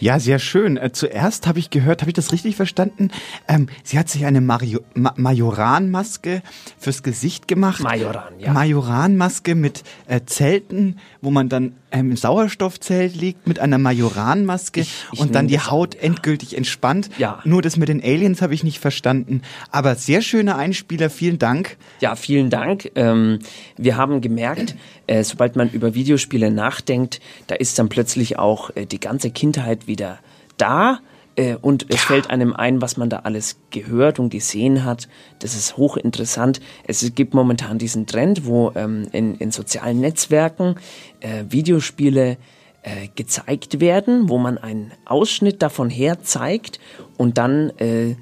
[0.04, 0.76] Ja, sehr schön.
[0.76, 3.08] Äh, zuerst habe ich gehört, habe ich das richtig verstanden?
[3.48, 6.42] Ähm, sie hat sich eine Mario Ma Majoranmaske
[6.78, 7.82] fürs Gesicht gemacht.
[7.82, 8.52] Majoran, ja.
[8.52, 15.06] Majoranmaske mit äh, Zelten, wo man dann ähm, im Sauerstoffzelt liegt mit einer Majoranmaske Ich-
[15.12, 17.08] ich und dann die Haut endgültig entspannt.
[17.18, 17.40] Ja.
[17.44, 19.40] Nur das mit den Aliens habe ich nicht verstanden.
[19.70, 21.76] Aber sehr schöner Einspieler, vielen Dank.
[22.00, 22.90] Ja, vielen Dank.
[22.96, 23.38] Ähm,
[23.78, 24.74] wir haben gemerkt,
[25.06, 29.86] äh, sobald man über Videospiele nachdenkt, da ist dann plötzlich auch äh, die ganze Kindheit
[29.86, 30.18] wieder
[30.58, 30.98] da.
[31.36, 35.08] Äh, und es fällt einem ein, was man da alles gehört und gesehen hat.
[35.40, 36.60] Das ist hochinteressant.
[36.86, 40.76] Es gibt momentan diesen Trend, wo ähm, in, in sozialen Netzwerken
[41.20, 42.36] äh, Videospiele
[42.82, 46.80] äh, gezeigt werden, wo man einen Ausschnitt davon her zeigt
[47.16, 48.16] und dann äh,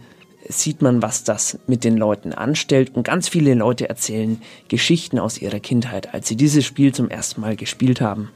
[0.48, 2.94] sieht man, was das mit den Leuten anstellt.
[2.94, 7.40] Und ganz viele Leute erzählen Geschichten aus ihrer Kindheit, als sie dieses Spiel zum ersten
[7.40, 8.30] Mal gespielt haben.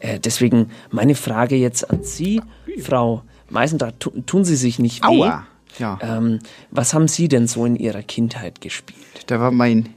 [0.00, 2.42] Äh, deswegen meine Frage jetzt an Sie,
[2.80, 5.06] Frau Meisendrath, tu, tun Sie sich nicht weh?
[5.06, 5.46] Aua.
[5.78, 5.98] Ja.
[6.02, 8.98] Ähm, was haben Sie denn so in Ihrer Kindheit gespielt?
[9.26, 9.90] Da war mein,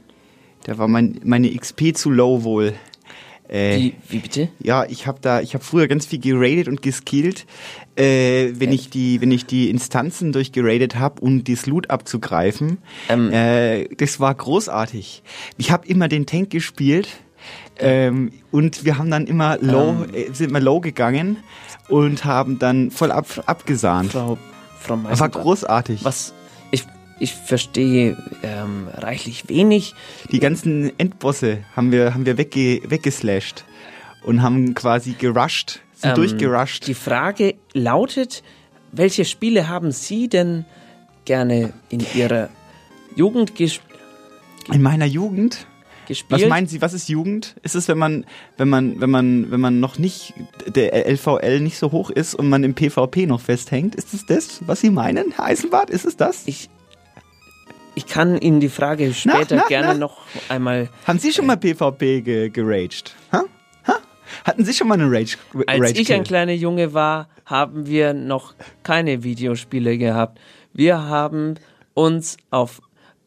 [0.64, 2.74] da war mein, meine XP zu low wohl.
[3.48, 4.48] Äh, Wie, wie bitte?
[4.58, 7.46] Ja, ich habe da, ich habe früher ganz viel geradet und geskillt,
[7.96, 12.78] äh, wenn ich die, wenn ich die Instanzen durchgeradet habe, um das Loot abzugreifen.
[13.08, 13.30] Ähm.
[13.32, 15.22] äh, das war großartig.
[15.58, 17.08] Ich habe immer den Tank gespielt.
[17.78, 20.14] Ähm, und wir haben dann immer low, Ähm.
[20.14, 21.36] äh, sind immer low gegangen
[21.88, 24.12] und haben dann voll ab, abgesahnt.
[24.12, 24.38] Frau,
[24.78, 26.04] Frau War Meisendrath, großartig.
[26.04, 26.34] Was,
[26.70, 26.84] ich,
[27.18, 29.94] ich verstehe ähm, reichlich wenig.
[30.30, 33.64] Die ganzen Endbosse haben wir, haben wir wegge, weggeslasht
[34.24, 36.86] und haben quasi gerusht, sind Ähm, durchgerusht.
[36.86, 38.42] Die Frage lautet,
[38.92, 40.64] welche Spiele haben Sie denn
[41.24, 42.48] gerne in Ihrer
[43.14, 43.80] Jugend ges
[44.72, 45.66] In meiner Jugend?
[46.06, 46.42] Gespielt?
[46.42, 47.56] Was meinen Sie, was ist Jugend?
[47.62, 48.24] Ist es, wenn man,
[48.56, 50.34] wenn man, wenn man, wenn man noch nicht,
[50.66, 53.94] der LVL nicht so hoch ist und man im PvP noch festhängt?
[53.94, 55.90] Ist es das, was Sie meinen, Herr Eisenbart?
[55.90, 56.46] Ist es das?
[56.46, 56.70] Ich,
[57.94, 59.94] ich kann Ihnen die Frage später na, gerne na.
[59.94, 60.88] noch einmal.
[61.06, 63.14] Haben Sie schon mal PvP ge geraged?
[63.32, 63.44] Ha?
[63.86, 63.94] Ha?
[64.44, 65.36] Hatten Sie schon mal eine Rage?
[65.66, 70.38] Als Rage ich ein kleiner Junge war, haben wir noch keine Videospiele gehabt.
[70.72, 71.54] Wir haben
[71.94, 72.82] uns auf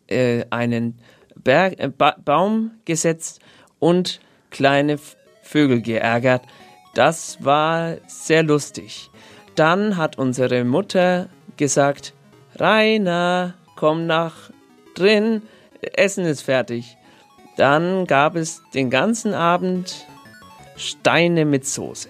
[0.08, 1.00] äh, einen
[1.44, 3.40] Berg, äh, ba Baum gesetzt
[3.80, 4.20] und
[4.52, 5.00] kleine
[5.42, 6.44] Vögel geärgert.
[6.94, 9.10] Das war sehr lustig.
[9.56, 12.14] Dann hat unsere Mutter gesagt,
[12.56, 14.52] Rainer, komm nach
[14.96, 15.42] drin,
[15.82, 16.98] Essen ist fertig.
[17.58, 20.06] Dann gab es den ganzen Abend
[20.78, 22.10] Steine mit Soße.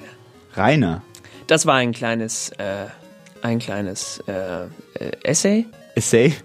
[0.53, 1.01] Rainer.
[1.47, 2.85] Das war ein kleines, äh,
[3.41, 5.65] ein kleines äh, äh, Essay.
[5.95, 6.35] Essay?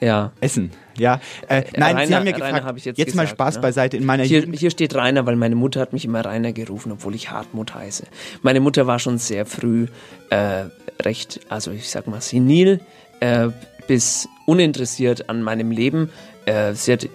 [0.00, 0.32] Ja.
[0.40, 0.70] Essen.
[0.98, 1.20] Ja.
[1.48, 3.60] Äh, nein, Rainer- Sie haben ja gefragt, hab ich jetzt jetzt, mal gesagt, Spaß ne?
[3.62, 3.96] beiseite.
[3.96, 6.92] In meiner Hier, Jugend hier steht Rainer, weil meine Mutter hat mich immer Rainer gerufen,
[6.92, 8.04] obwohl ich Hartmut heiße.
[8.42, 9.86] Meine Mutter war schon sehr früh
[10.30, 10.64] äh,
[11.02, 12.80] recht, also ich sag mal senil,
[13.20, 13.48] äh,
[13.86, 16.10] bis uninteressiert an meinem Leben.
[16.46, 17.08] Äh, sie hat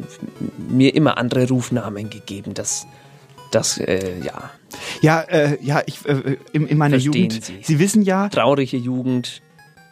[0.58, 2.54] mir immer andere Rufnamen gegeben.
[2.54, 2.86] Das,
[3.52, 4.52] das, äh, ja.
[5.02, 7.46] Ja, äh, ja, ich äh, in, in meiner Verstehen Jugend.
[7.46, 7.60] Sie.
[7.62, 9.42] Sie wissen ja, Traurige Jugend,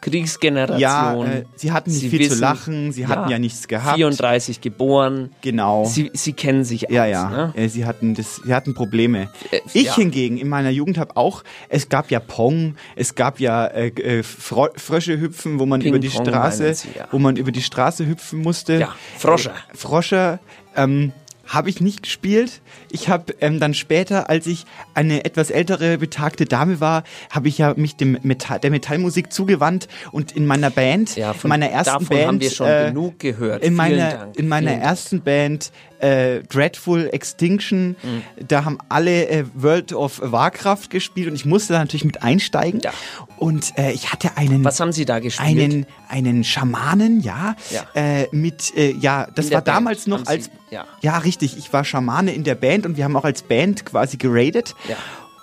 [0.00, 0.80] Kriegsgeneration.
[0.80, 3.96] Ja, äh, sie hatten nicht viel zu lachen, sie hatten ja nichts gehabt.
[3.96, 5.30] 34 geboren.
[5.42, 5.84] Genau.
[5.84, 7.30] Sie, sie kennen sich Ja, aus, ja.
[7.30, 7.52] Ne?
[7.56, 9.28] Äh, Sie hatten das, sie hatten Probleme.
[9.50, 9.96] Äh, ich ja.
[9.96, 14.22] hingegen in meiner Jugend habe auch, es gab ja Pong, es gab ja äh, äh,
[14.22, 17.08] Frösche hüpfen, wo man über die Straße, Sie, ja.
[17.10, 18.78] wo man über die Straße hüpfen musste.
[18.78, 19.50] Ja, Frosche.
[19.50, 20.40] Äh, Frosche.
[20.76, 21.12] Ähm,
[21.52, 22.60] habe ich nicht gespielt.
[22.92, 27.58] Ich habe ähm, dann später, als ich eine etwas ältere betagte Dame war, habe ich
[27.58, 31.68] ja mich dem Metall, der Metallmusik zugewandt und in meiner Band, Ja, in von- meiner
[31.68, 33.62] ersten davon Band, haben wir schon äh, genug gehört.
[33.62, 34.36] In Vielen meiner Dank.
[34.38, 34.90] in meiner Vielen Dank.
[34.90, 38.22] ersten Band äh, Dreadful Extinction, Mhm.
[38.48, 42.80] da haben alle äh, World of Warcraft gespielt und ich musste da natürlich mit einsteigen.
[42.80, 42.92] Ja.
[43.36, 45.48] Und äh, ich hatte einen Was haben Sie da gespielt?
[45.48, 47.86] einen einen Schamanen, ja, Ja.
[47.94, 50.84] Äh, mit äh, ja, das In war damals Band noch als Sie- ja.
[51.00, 51.56] ja, richtig.
[51.56, 54.74] Ich war Schamane in der Band und wir haben auch als Band quasi geradet.
[54.88, 54.96] Ja.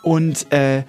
[0.04, 0.84] Und äh,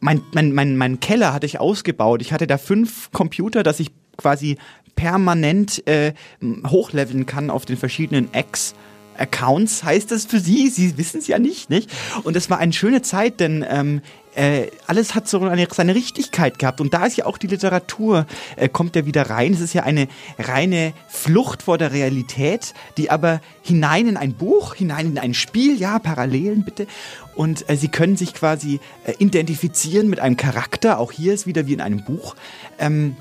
[0.00, 2.22] mein, mein, mein, mein Keller hatte ich ausgebaut.
[2.22, 4.56] Ich hatte da fünf Computer, dass ich quasi
[4.96, 6.12] permanent äh,
[6.66, 8.74] hochleveln kann auf den verschiedenen X.
[9.18, 10.68] Accounts heißt das für Sie.
[10.68, 11.90] Sie wissen es ja nicht, nicht?
[12.24, 14.02] Und es war eine schöne Zeit, denn ähm,
[14.34, 16.80] äh, alles hat so eine, seine Richtigkeit gehabt.
[16.80, 18.26] Und da ist ja auch die Literatur,
[18.56, 19.52] äh, kommt ja wieder rein.
[19.52, 20.06] Es ist ja eine
[20.38, 25.76] reine Flucht vor der Realität, die aber hinein in ein Buch, hinein in ein Spiel,
[25.76, 26.86] ja, Parallelen bitte.
[27.34, 30.98] Und äh, Sie können sich quasi äh, identifizieren mit einem Charakter.
[31.00, 32.36] Auch hier ist wieder wie in einem Buch.
[32.78, 33.16] Ähm,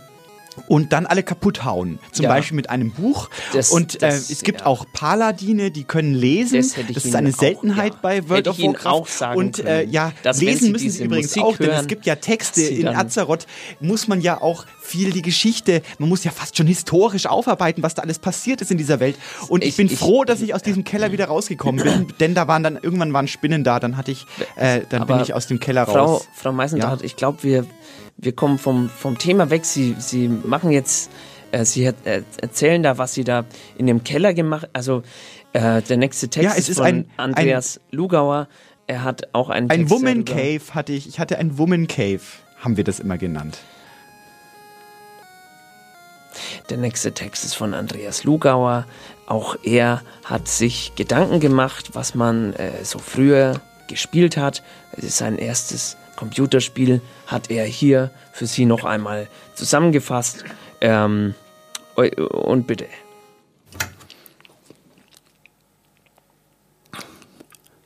[0.68, 2.00] und dann alle kaputt hauen.
[2.12, 2.30] Zum Ja.
[2.30, 3.30] Beispiel mit einem Buch.
[3.54, 4.66] Das- und das- äh, es gibt ja.
[4.68, 6.58] auch Paladine, die können lesen.
[6.58, 8.00] Das ich ist eine auch, Seltenheit ja.
[8.02, 8.90] bei World of Warcraft.
[8.92, 11.76] auch sagen und äh, ja, dass lesen Sie müssen Sie übrigens Musik auch, denn es
[11.76, 13.46] hören, gibt ja Texte in Azeroth,
[13.80, 17.94] muss man ja auch viel die Geschichte, man muss ja fast schon historisch aufarbeiten, was
[17.96, 19.18] da alles passiert ist in dieser Welt.
[19.50, 22.36] Und ich, Ich- bin ich- froh, dass ich aus diesem Keller wieder rausgekommen bin, denn
[22.36, 25.48] da waren dann irgendwann waren Spinnen da, dann hatte ich, äh, dann bin ich aus
[25.48, 26.28] dem Keller Frau, raus.
[26.34, 27.66] Frau Meisendrath, ich glaube, wir,
[28.18, 29.66] wir kommen vom, vom Thema weg.
[29.66, 31.12] Sie, Sie machen jetzt,
[31.52, 33.46] äh, Sie äh, erzählen da, was Sie da
[33.78, 35.04] in dem Keller gemacht Also
[35.54, 38.48] äh, der nächste Text Ja, es ist ist von ein- Andreas Lugauer.
[38.88, 40.42] Er hat auch einen Ein Text Woman darüber.
[40.42, 42.22] Cave hatte ich, ich hatte ein Woman Cave,
[42.60, 43.58] haben wir das immer genannt.
[46.70, 48.86] Der nächste Text ist von Andreas Lugauer.
[49.26, 54.64] Auch er hat sich Gedanken gemacht, was man äh, so früher gespielt hat.
[54.94, 60.44] Es ist sein erstes Computerspiel, hat er hier für Sie noch einmal zusammengefasst.
[60.82, 61.34] Ähm,
[61.96, 62.88] und bitte.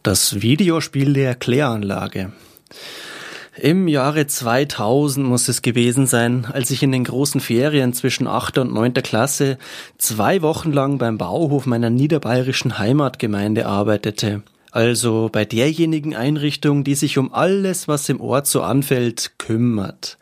[0.04, 2.32] Das Videospiel der Kläranlage.
[3.56, 8.58] Im Jahre 2000 muss es gewesen sein, als ich in den großen Ferien zwischen 8.
[8.58, 8.94] und 9.
[8.94, 9.60] Klasse
[9.98, 14.42] zwei Wochen lang beim Bauhof meiner niederbayerischen Heimatgemeinde arbeitete.
[14.72, 20.18] Also bei derjenigen Einrichtung, die sich um alles, was im Ort so anfällt, kümmert.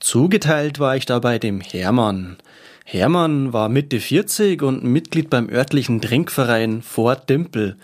[0.00, 2.36] Zugeteilt war ich dabei dem Hermann.
[2.84, 7.76] Hermann war Mitte 40 und Mitglied beim örtlichen Trinkverein Fort Dimpel.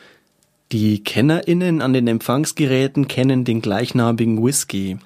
[0.72, 4.98] Die KennerInnen an den Empfangsgeräten kennen den gleichnamigen Whisky.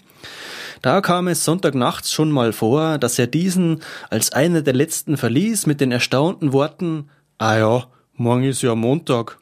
[0.80, 5.66] Da kam es Sonntagnachts schon mal vor, dass er diesen als einer der letzten verließ
[5.66, 9.38] mit den erstaunten Worten, ah ja, morgen ist ja Montag.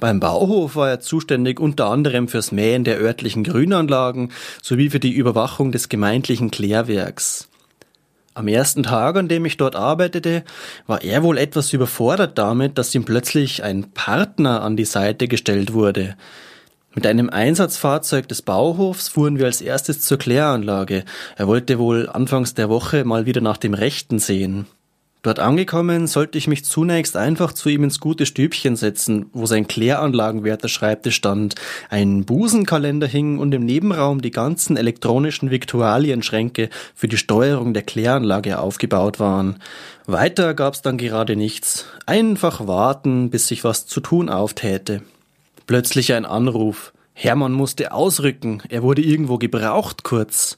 [0.00, 5.12] Beim Bauhof war er zuständig unter anderem fürs Mähen der örtlichen Grünanlagen sowie für die
[5.12, 7.48] Überwachung des gemeindlichen Klärwerks.
[8.34, 10.44] Am ersten Tag, an dem ich dort arbeitete,
[10.86, 15.72] war er wohl etwas überfordert damit, dass ihm plötzlich ein Partner an die Seite gestellt
[15.72, 16.16] wurde.
[16.94, 21.04] Mit einem Einsatzfahrzeug des Bauhofs fuhren wir als erstes zur Kläranlage.
[21.36, 24.66] Er wollte wohl anfangs der Woche mal wieder nach dem Rechten sehen.
[25.26, 29.66] Dort angekommen, sollte ich mich zunächst einfach zu ihm ins gute Stübchen setzen, wo sein
[29.66, 31.56] Kläranlagenwärter Schreibtisch stand,
[31.90, 38.60] ein Busenkalender hing und im Nebenraum die ganzen elektronischen Viktualienschränke für die Steuerung der Kläranlage
[38.60, 39.56] aufgebaut waren.
[40.06, 41.86] Weiter gab's dann gerade nichts.
[42.06, 45.02] Einfach warten, bis sich was zu tun auftäte.
[45.66, 46.92] Plötzlich ein Anruf.
[47.14, 50.56] Hermann musste ausrücken, er wurde irgendwo gebraucht kurz.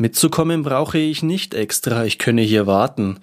[0.00, 3.18] Mitzukommen brauche ich nicht extra, ich könne hier warten.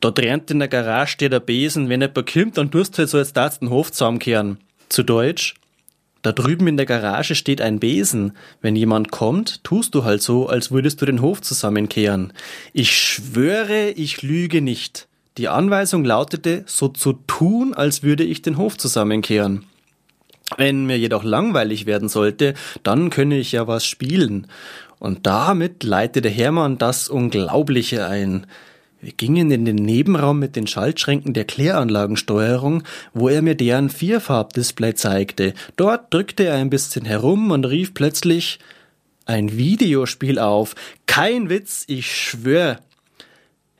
[0.00, 3.18] Dort rennt in der Garage steht der Besen, wenn jemand kommt, dann tust halt so
[3.18, 4.56] jetzt darfst den Hof zusammenkehren.
[4.88, 5.54] Zu Deutsch,
[6.22, 8.32] da drüben in der Garage steht ein Besen.
[8.62, 12.32] Wenn jemand kommt, tust du halt so, als würdest du den Hof zusammenkehren.
[12.72, 15.06] Ich schwöre, ich lüge nicht.
[15.36, 19.66] Die Anweisung lautete, so zu tun, als würde ich den Hof zusammenkehren.
[20.56, 24.46] Wenn mir jedoch langweilig werden sollte, dann könne ich ja was spielen.
[24.98, 28.46] Und damit leitete Hermann das Unglaubliche ein.
[29.00, 34.94] Wir gingen in den Nebenraum mit den Schaltschränken der Kläranlagensteuerung, wo er mir deren Vierfarbdisplay
[34.94, 35.52] zeigte.
[35.76, 38.60] Dort drückte er ein bisschen herum und rief plötzlich
[39.26, 40.74] ein Videospiel auf.
[41.06, 42.78] Kein Witz, ich schwör.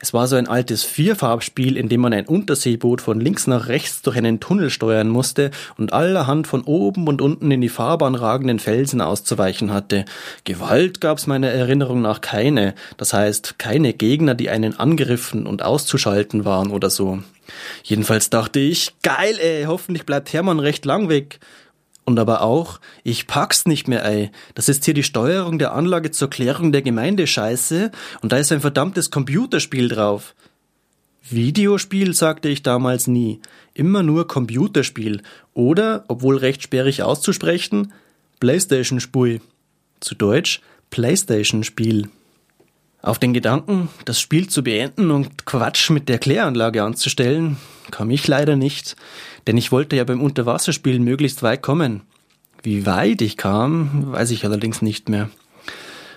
[0.04, 4.02] Es war so ein altes Vierfarbspiel, in dem man ein Unterseeboot von links nach rechts
[4.02, 8.58] durch einen Tunnel steuern musste und allerhand von oben und unten in die Fahrbahn ragenden
[8.58, 10.04] Felsen auszuweichen hatte.
[10.44, 16.44] Gewalt gab's meiner Erinnerung nach keine, das heißt keine Gegner, die einen angegriffen und auszuschalten
[16.44, 17.20] waren oder so.
[17.82, 21.40] Jedenfalls dachte ich, geil ey, hoffentlich bleibt Hermann recht lang weg.
[22.04, 24.30] Und aber auch, ich pack's nicht mehr, ey.
[24.54, 27.90] Das ist hier die Steuerung der Anlage zur Klärung der Gemeindescheiße
[28.20, 30.34] und da ist ein verdammtes Computerspiel drauf.
[31.30, 33.40] Videospiel sagte ich damals nie.
[33.72, 35.22] Immer nur Computerspiel.
[35.54, 37.94] Oder, obwohl recht sperrig auszusprechen,
[38.40, 39.40] Playstation-Spui.
[40.00, 42.10] Zu Deutsch Playstation-Spiel.
[43.00, 47.56] Auf den Gedanken, das Spiel zu beenden und Quatsch mit der Kläranlage anzustellen,
[47.90, 48.96] kam ich leider nicht,
[49.46, 52.02] denn ich wollte ja beim Unterwasserspielen möglichst weit kommen.
[52.62, 55.28] Wie weit ich kam, weiß ich allerdings nicht mehr.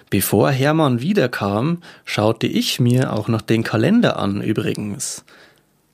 [0.09, 5.25] Bevor Hermann wiederkam, schaute ich mir auch noch den Kalender an übrigens.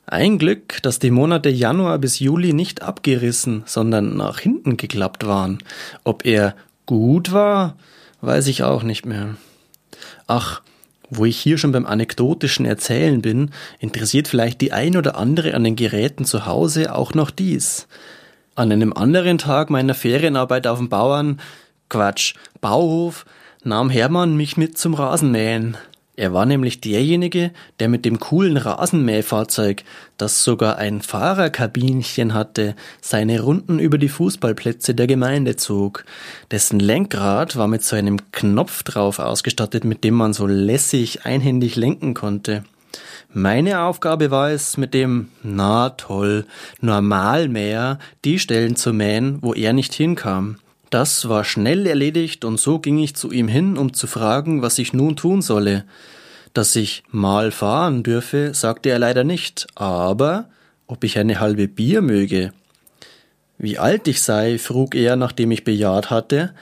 [0.05, 5.57] Ein Glück, dass die Monate Januar bis Juli nicht abgerissen, sondern nach hinten geklappt waren.
[6.03, 7.77] Ob er gut war,
[8.21, 9.35] weiß ich auch nicht mehr.
[10.27, 10.61] Ach,
[11.09, 15.63] wo ich hier schon beim anekdotischen Erzählen bin, interessiert vielleicht die ein oder andere an
[15.63, 17.87] den Geräten zu Hause auch noch dies.
[18.55, 21.39] An einem anderen Tag meiner Ferienarbeit auf dem Bauern,
[21.89, 23.25] Quatsch, Bauhof,
[23.63, 25.77] nahm Hermann mich mit zum Rasenmähen.
[26.15, 29.83] Er war nämlich derjenige, der mit dem coolen Rasenmähfahrzeug,
[30.17, 36.05] das sogar ein Fahrerkabinchen hatte, seine Runden über die Fußballplätze der Gemeinde zog.
[36.51, 41.75] Dessen Lenkrad war mit so einem Knopf drauf ausgestattet, mit dem man so lässig einhändig
[41.75, 42.63] lenken konnte.
[43.31, 46.45] Meine Aufgabe war es, mit dem, na toll,
[46.79, 50.57] Normalmäher die Stellen zu mähen, wo er nicht hinkam.
[50.93, 54.77] Das war schnell erledigt und so ging ich zu ihm hin, um zu fragen, was
[54.77, 55.85] ich nun tun solle.
[56.53, 60.51] Dass ich mal fahren dürfe, sagte er leider nicht, aber
[60.85, 62.53] ob ich eine halbe Bier möge.
[63.57, 66.53] Wie alt ich sei, frug er, nachdem ich bejaht hatte.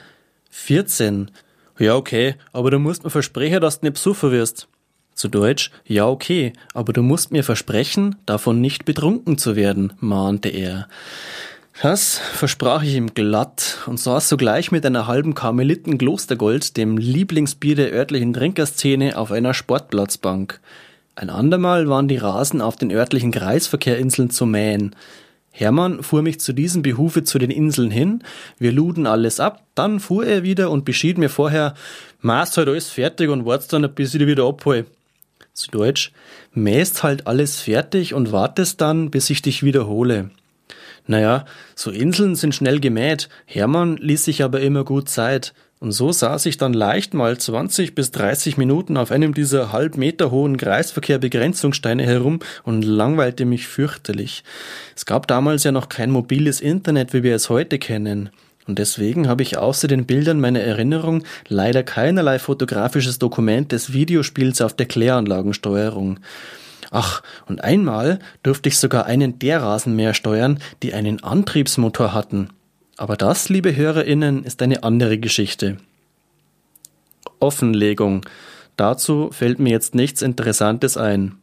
[0.48, 1.30] Vierzehn.
[1.78, 4.66] Ja, okay, aber du musst mir versprechen, dass du nicht besuchen wirst.
[5.14, 10.48] Zu Deutsch, ja, okay, aber du musst mir versprechen, davon nicht betrunken zu werden, mahnte
[10.48, 10.88] er.
[11.80, 17.74] Das versprach ich ihm glatt und saß sogleich mit einer halben Karmeliten Klostergold, dem Lieblingsbier
[17.74, 20.60] der örtlichen Trinkerszene, auf einer Sportplatzbank.
[21.14, 24.94] Ein andermal waren die Rasen auf den örtlichen Kreisverkehrinseln zu mähen.
[25.50, 28.22] Hermann fuhr mich zu diesem Behufe zu den Inseln hin,
[28.58, 31.74] wir luden alles ab, dann fuhr er wieder und beschied mir vorher,
[32.20, 34.86] maßt halt alles fertig und wartest dann, bis ich dich wieder abhole.
[35.52, 36.12] Zu Deutsch,
[36.52, 40.30] mähst halt alles fertig und wartest dann, bis ich dich wiederhole.
[41.06, 41.44] Naja,
[41.74, 45.52] so Inseln sind schnell gemäht, Hermann ließ sich aber immer gut Zeit.
[45.82, 49.96] Und so saß ich dann leicht mal 20 bis 30 Minuten auf einem dieser halb
[49.96, 54.44] Meter hohen Kreisverkehrbegrenzungssteine herum und langweilte mich fürchterlich.
[54.94, 58.30] Es gab damals ja noch kein mobiles Internet, wie wir es heute kennen.
[58.68, 64.60] Und deswegen habe ich außer den Bildern meiner Erinnerung leider keinerlei fotografisches Dokument des Videospiels
[64.60, 66.20] auf der Kläranlagensteuerung.
[66.94, 72.50] Ach, und einmal durfte ich sogar einen der Rasenmäher steuern, die einen Antriebsmotor hatten.
[72.98, 75.78] Aber das, liebe HörerInnen, ist eine andere Geschichte.
[77.40, 78.26] Offenlegung.
[78.76, 81.36] Dazu fällt mir jetzt nichts Interessantes ein.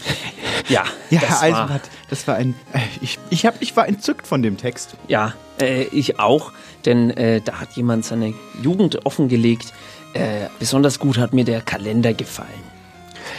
[0.68, 2.54] Ja, Ja, das also war, das war ein.
[2.72, 4.96] Äh, ich, ich, hab, ich war entzückt von dem Text.
[5.08, 6.52] Ja, äh, ich auch,
[6.84, 9.72] denn äh, da hat jemand seine Jugend offengelegt.
[10.14, 12.48] Äh, besonders gut hat mir der Kalender gefallen.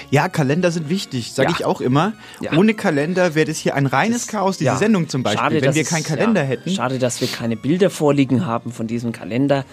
[0.09, 1.55] Ja, Kalender sind wichtig, sage Ja.
[1.59, 2.13] ich auch immer.
[2.41, 2.53] Ja.
[2.53, 4.77] Ohne Kalender wäre das hier ein reines Chaos, diese Ja.
[4.77, 5.39] Sendung zum Beispiel.
[5.41, 6.69] Schade, Wenn dass wir keinen Kalender hätten.
[6.69, 9.65] Schade, dass wir keine Bilder vorliegen haben von diesem Kalender.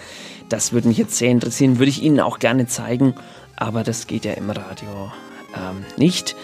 [0.48, 3.14] Das würde mich jetzt sehr interessieren, würde ich Ihnen auch gerne zeigen,
[3.56, 5.12] aber das geht ja im Radio
[5.56, 6.36] ähm, nicht.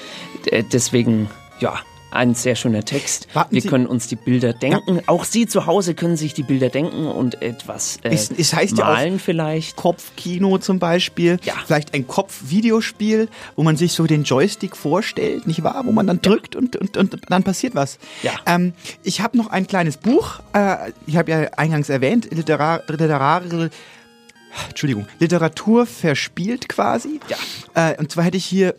[0.47, 1.31] D deswegen,
[1.61, 1.79] ja,
[2.15, 3.29] ein sehr schöner Text.
[3.35, 5.01] Warten wir Sie- können uns die Bilder denken.
[5.07, 8.79] Auch Sie zu Hause können sich die Bilder denken und etwas äh, Es, es heißt
[8.79, 9.77] ja malen auch vielleicht.
[9.77, 11.39] Kopfkino zum Beispiel.
[11.45, 11.55] Ja.
[11.67, 15.83] Vielleicht ein Kopfvideospiel, wo man sich so den Joystick vorstellt, nicht wahr?
[15.85, 17.99] Wo man dann drückt und, und, und dann passiert was.
[18.23, 18.33] Ja.
[18.47, 20.41] Ähm, ich habe noch ein kleines Buch.
[20.53, 23.71] Äh, ich habe ja eingangs erwähnt, Literar, literare
[24.69, 27.19] Entschuldigung, Literatur verspielt quasi.
[27.75, 27.91] Ja.
[27.91, 28.75] Äh, und zwar hätte ich hier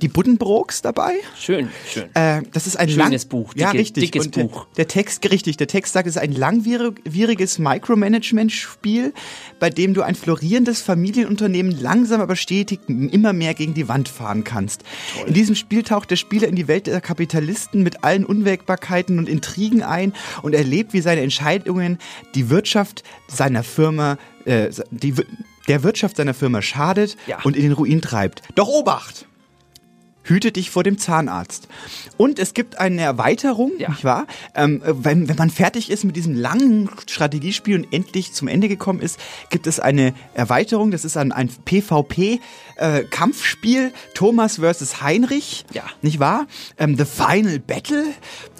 [0.00, 1.14] die Buddenbrooks dabei.
[1.38, 2.04] Schön, schön.
[2.14, 4.04] Äh, das ist ein Schönes lang Buch, ja, dicke- richtig.
[4.12, 4.66] dickes Und der, Buch.
[4.76, 9.12] Der Text, richtig, der Text sagt, es ist ein langwieriges Micromanagement-Spiel,
[9.58, 14.44] bei dem du ein florierendes Familienunternehmen langsam aber stetig immer mehr gegen die Wand fahren
[14.44, 14.82] kannst.
[15.26, 19.28] In diesem Spiel taucht der Spieler in die Welt der Kapitalisten mit allen Unwägbarkeiten und
[19.28, 20.12] Intrigen ein
[20.42, 21.98] und erlebt, wie seine Entscheidungen
[22.34, 25.14] die Wirtschaft seiner Firma, äh, die,
[25.68, 27.38] der Wirtschaft seiner Firma schadet Ja.
[27.42, 28.42] und in den Ruin treibt.
[28.54, 29.26] Doch Obacht!
[30.30, 31.68] Hüte dich vor dem Zahnarzt.
[32.16, 34.26] Und es gibt eine Erweiterung, nicht wahr?
[34.54, 38.68] Ähm, äh, wenn, wenn man fertig ist mit diesem langen Strategiespiel und endlich zum Ende
[38.68, 39.20] gekommen ist,
[39.50, 40.92] gibt es eine Erweiterung.
[40.92, 43.92] Das ist ein, ein PvP-Kampfspiel.
[44.14, 45.64] Thomas versus Heinrich.
[45.72, 45.84] Ja.
[46.02, 46.46] Nicht wahr?
[46.78, 48.04] Ähm, The Final Battle.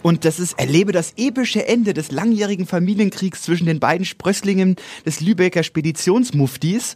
[0.02, 5.20] Und das ist, erlebe das epische Ende des langjährigen Familienkriegs zwischen den beiden Sprösslingen des
[5.20, 6.94] Lübecker Speditionsmuftis.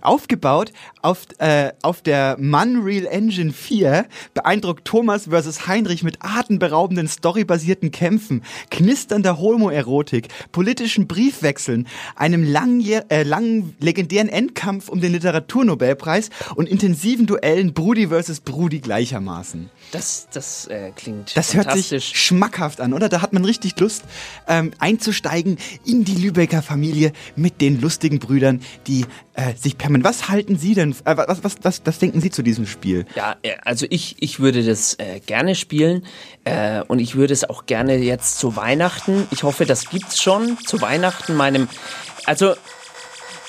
[0.00, 7.90] Aufgebaut auf, äh, auf der Unreal Engine 4 beeindruckt Thomas versus Heinrich mit atemberaubenden storybasierten
[7.90, 16.68] Kämpfen, knisternder Homoerotik, politischen Briefwechseln, einem langjähr, äh, langen legendären Endkampf um den Literaturnobelpreis und
[16.68, 19.70] intensiven Duellen Brudi versus Brudi gleichermaßen.
[19.92, 23.08] Das, das äh, klingt Das hört sich schmackhaft an, oder?
[23.08, 24.04] Da hat man richtig Lust,
[24.48, 30.04] ähm, einzusteigen in die Lübecker Familie mit den lustigen Brüdern, die äh, sich permanent.
[30.04, 30.92] Was halten Sie denn?
[31.04, 33.06] Äh, was, was, was, was denken Sie zu diesem Spiel?
[33.14, 36.04] Ja, äh, also ich, ich würde das äh, gerne spielen
[36.44, 40.58] äh, und ich würde es auch gerne jetzt zu Weihnachten, ich hoffe, das gibt's schon,
[40.66, 41.68] zu Weihnachten meinem,
[42.24, 42.54] also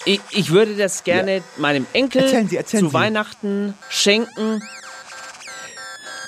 [0.05, 2.93] ich, ich würde das gerne meinem Enkel Erzählen Sie, erzählen zu Sie.
[2.93, 4.61] Weihnachten schenken.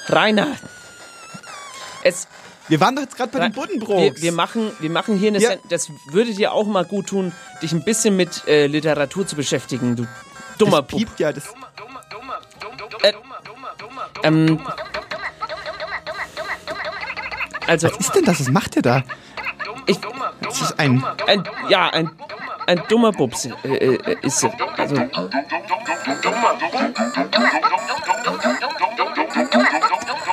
[0.10, 0.48] Rainer,
[2.04, 2.28] es,
[2.68, 4.22] Wir waren doch jetzt gerade bei den wir, Buddenbrooks.
[4.22, 5.52] wir, machen, wir machen hier eine Ja.
[5.70, 7.32] Das würde dir auch mal gut tun,
[7.62, 10.08] dich ein bisschen mit äh, Literatur zu beschäftigen, du
[10.58, 11.00] dummer das Bub.
[11.00, 11.44] piept ja, das,
[13.02, 13.14] Äh,
[14.24, 14.60] ähm,
[17.68, 18.40] also, was ist denn das?
[18.40, 19.04] Was macht der da?
[19.86, 19.98] ich,
[20.42, 21.04] Das ist ein.
[21.28, 22.12] ein, ja, ein,
[22.68, 24.54] ein dummer Bubs äh, äh, ist er.
[24.78, 24.96] Also,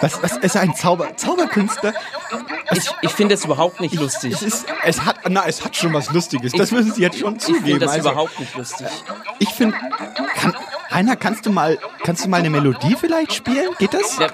[0.00, 1.94] Was, was ist ein Zauber, Zauberkünstler?
[2.72, 4.32] ich ich finde es überhaupt nicht lustig.
[4.34, 6.52] Es ist, es hat, na, es hat schon was Lustiges.
[6.52, 7.64] Das müssen Sie jetzt schon Ich zugeben.
[7.64, 8.86] finde das Also, überhaupt nicht lustig.
[9.38, 9.76] ich finde,
[10.36, 10.54] kann,
[10.90, 13.70] Rainer, kannst du mal, kannst du mal eine Melodie vielleicht spielen?
[13.78, 14.18] Geht das?
[14.18, 14.26] Ja.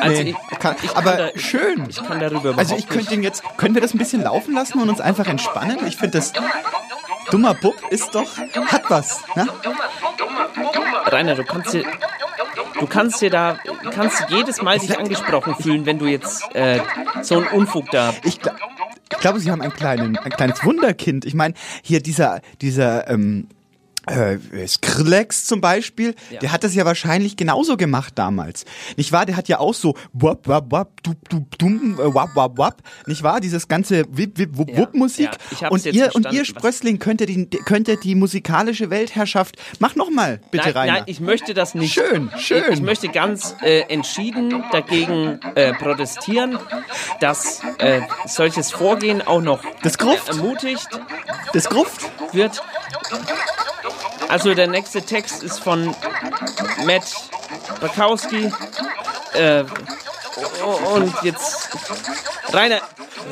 [0.00, 1.86] Also Nee, ich, kann, ich kann aber da- schön.
[1.88, 4.80] ich kann darüber Also ich könnte ihn jetzt, können wir das ein bisschen laufen lassen
[4.80, 5.78] und uns einfach entspannen?
[5.86, 6.32] Ich finde das,
[7.30, 8.28] dummer Bub ist doch,
[8.66, 9.20] hat was.
[9.34, 9.46] Ne?
[11.06, 11.84] Rainer, du kannst dir,
[12.80, 13.58] du kannst dir da,
[13.92, 16.80] kannst jedes Mal dich angesprochen fühlen, wenn du jetzt äh,
[17.22, 18.14] so einen Unfug da.
[18.24, 18.54] Ich, gla-
[19.10, 21.24] ich glaube, sie haben einen kleinen, ein kleines Wunderkind.
[21.24, 23.48] Ich meine, hier dieser, dieser, ähm,
[24.10, 26.40] äh, Skrillex zum Beispiel, Ja.
[26.40, 28.64] der hat das ja wahrscheinlich genauso gemacht damals.
[28.96, 29.26] Nicht wahr?
[29.26, 32.82] Der hat ja auch so wap, wap, wap, du, du, dum, äh, wap, wap, wap.
[33.06, 33.40] Nicht wahr?
[33.40, 35.26] Dieses ganze Wip, Wip, Wupp, Ja, Wupp Musik.
[35.26, 38.90] ja, ich hab's und ihr, und ihr Sprössling könnt ihr die, könnt ihr die musikalische
[38.90, 40.92] Weltherrschaft, mach noch mal, bitte nein, Rainer.
[40.94, 41.92] nein, ich möchte das nicht.
[41.94, 42.64] Schön, schön.
[42.68, 46.58] Ich, ich möchte ganz äh, entschieden dagegen äh, protestieren,
[47.20, 50.28] dass äh, solches Vorgehen auch noch Das Gruft?
[50.28, 50.88] ermutigt
[51.52, 52.10] das Gruft?
[52.32, 52.62] wird.
[54.28, 55.94] Also der nächste Text ist von
[56.84, 57.30] Matt
[57.80, 58.52] Bakowski.
[59.34, 59.64] Äh,
[60.94, 61.70] und jetzt.
[62.52, 62.80] Rainer,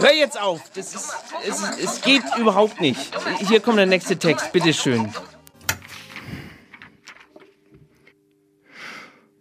[0.01, 0.63] hör jetzt auf!
[0.75, 1.15] Das ist,
[1.47, 3.01] es, es geht überhaupt nicht.
[3.47, 5.09] Hier kommt der nächste Text, bitteschön.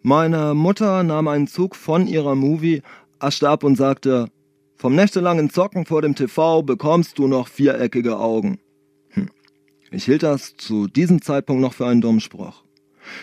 [0.01, 2.83] Meine Mutter nahm einen Zug von ihrer Movie,
[3.19, 4.27] aschte ab und sagte,
[4.75, 8.59] vom nächtelangen Zocken vor dem TV bekommst du noch viereckige Augen.
[9.95, 12.63] Ich hielt das zu diesem Zeitpunkt noch für einen dummen Spruch.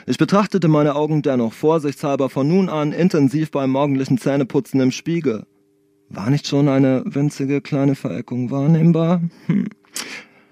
[0.06, 5.44] Ich betrachtete meine Augen dennoch vorsichtshalber von nun an intensiv beim morgendlichen Zähneputzen im Spiegel.
[6.08, 9.20] War nicht schon eine winzige kleine Vereckung wahrnehmbar?
[9.46, 9.66] Hm.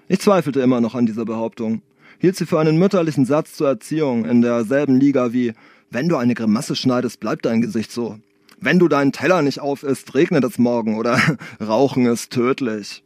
[0.07, 1.81] Ich zweifelte immer noch an dieser Behauptung,
[2.19, 5.53] hielt sie für einen mütterlichen Satz zur Erziehung in derselben Liga wie
[5.89, 8.19] wenn du eine Grimasse schneidest, bleibt dein Gesicht so.
[8.59, 11.19] Wenn du deinen Teller nicht aufisst, regnet es morgen oder
[11.59, 13.03] Rauchen ist tödlich.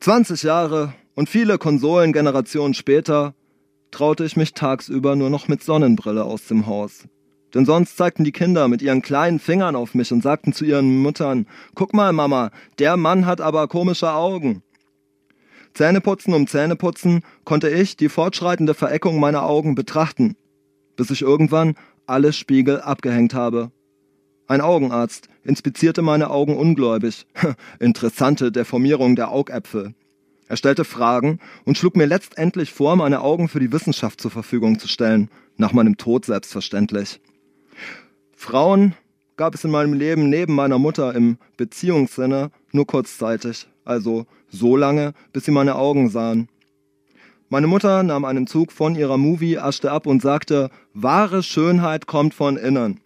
[0.00, 3.34] 20 Jahre und viele Konsolengenerationen später
[3.90, 7.08] traute ich mich tagsüber nur noch mit Sonnenbrille aus dem Haus.
[7.54, 11.02] Denn sonst zeigten die Kinder mit ihren kleinen Fingern auf mich und sagten zu ihren
[11.02, 14.62] Müttern, guck mal Mama, der Mann hat aber komische Augen.
[15.72, 20.36] Zähneputzen um Zähneputzen konnte ich die fortschreitende Vereckung meiner Augen betrachten,
[20.96, 21.74] bis ich irgendwann
[22.06, 23.70] alle Spiegel abgehängt habe.
[24.48, 27.26] Ein Augenarzt inspizierte meine Augen ungläubig.
[27.80, 29.94] Interessante Deformierung der Augäpfel.
[30.48, 34.78] Er stellte Fragen und schlug mir letztendlich vor, meine Augen für die Wissenschaft zur Verfügung
[34.78, 37.20] zu stellen, nach meinem Tod selbstverständlich.
[38.36, 38.94] Frauen
[39.36, 45.14] gab es in meinem Leben neben meiner Mutter im Beziehungssinne nur kurzzeitig, also so lange,
[45.32, 46.48] bis sie meine Augen sahen.
[47.48, 52.34] Meine Mutter nahm einen Zug von ihrer Movie, aschte ab und sagte, wahre Schönheit kommt
[52.34, 53.00] von innen.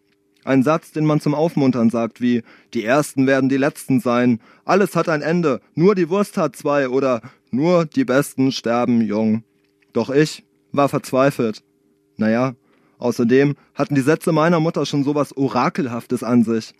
[0.44, 4.96] Ein Satz, den man zum Aufmuntern sagt, wie, die Ersten werden die Letzten sein, alles
[4.96, 7.20] hat ein Ende, nur die Wurst hat zwei oder
[7.50, 9.44] nur die Besten sterben jung.
[9.92, 11.62] Doch ich war verzweifelt.
[12.16, 12.54] Naja,
[12.98, 16.72] außerdem hatten die Sätze meiner Mutter schon sowas Orakelhaftes an sich.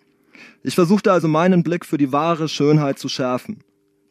[0.63, 3.63] Ich versuchte also meinen Blick für die wahre Schönheit zu schärfen.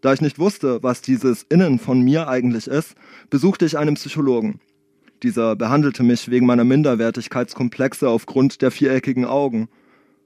[0.01, 2.95] Da ich nicht wusste, was dieses Innen von mir eigentlich ist,
[3.29, 4.59] besuchte ich einen Psychologen.
[5.23, 9.67] Dieser behandelte mich wegen meiner Minderwertigkeitskomplexe aufgrund der viereckigen Augen.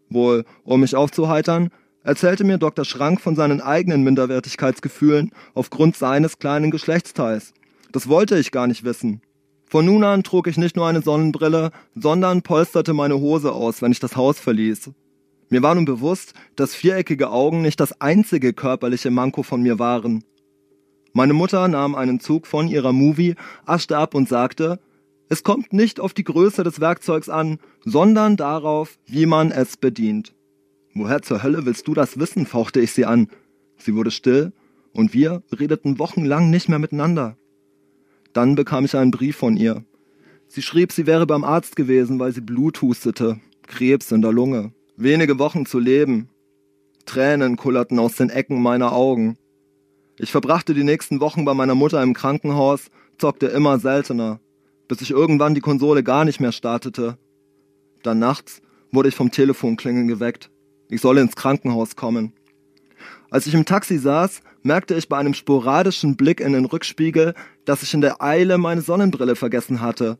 [0.10, 1.70] Wohl, um mich aufzuheitern,
[2.04, 2.86] erzählte mir Dr.
[2.86, 7.54] Schrank von seinen eigenen Minderwertigkeitsgefühlen aufgrund seines kleinen Geschlechtsteils.
[7.92, 9.22] Das wollte ich gar nicht wissen.
[9.66, 13.92] Von nun an trug ich nicht nur eine Sonnenbrille, sondern polsterte meine Hose aus, wenn
[13.92, 14.92] ich das Haus verließ.
[15.50, 20.24] Mir war nun bewusst, dass viereckige Augen nicht das einzige körperliche Manko von mir waren.
[21.14, 23.36] Meine Mutter nahm einen Zug von ihrer Movie,
[23.66, 24.80] aschte ab und sagte,
[25.30, 30.36] es kommt nicht auf die Größe des Werkzeugs an, sondern darauf, wie man es bedient.
[30.96, 32.46] Woher zur Hölle willst du das wissen?
[32.46, 33.30] fauchte ich sie an.
[33.78, 34.54] Sie wurde still
[34.92, 37.38] und wir redeten wochenlang nicht mehr miteinander.
[38.34, 39.84] Dann bekam ich einen Brief von ihr.
[40.48, 44.74] Sie schrieb, sie wäre beim Arzt gewesen, weil sie Blut hustete, Krebs in der Lunge,
[44.98, 46.30] wenige Wochen zu leben.
[47.06, 49.38] Tränen kullerten aus den Ecken meiner Augen.
[50.24, 52.86] Ich verbrachte die nächsten Wochen bei meiner Mutter im Krankenhaus,
[53.18, 54.40] zockte immer seltener,
[54.88, 57.18] bis ich irgendwann die Konsole gar nicht mehr startete.
[58.04, 58.62] Dann nachts
[58.94, 60.50] wurde ich vom Telefonklingeln geweckt.
[60.88, 62.32] Ich solle ins Krankenhaus kommen.
[63.32, 67.34] Als ich im Taxi saß, merkte ich bei einem sporadischen Blick in den Rückspiegel,
[67.66, 70.18] dass ich in der Eile meine Sonnenbrille vergessen hatte.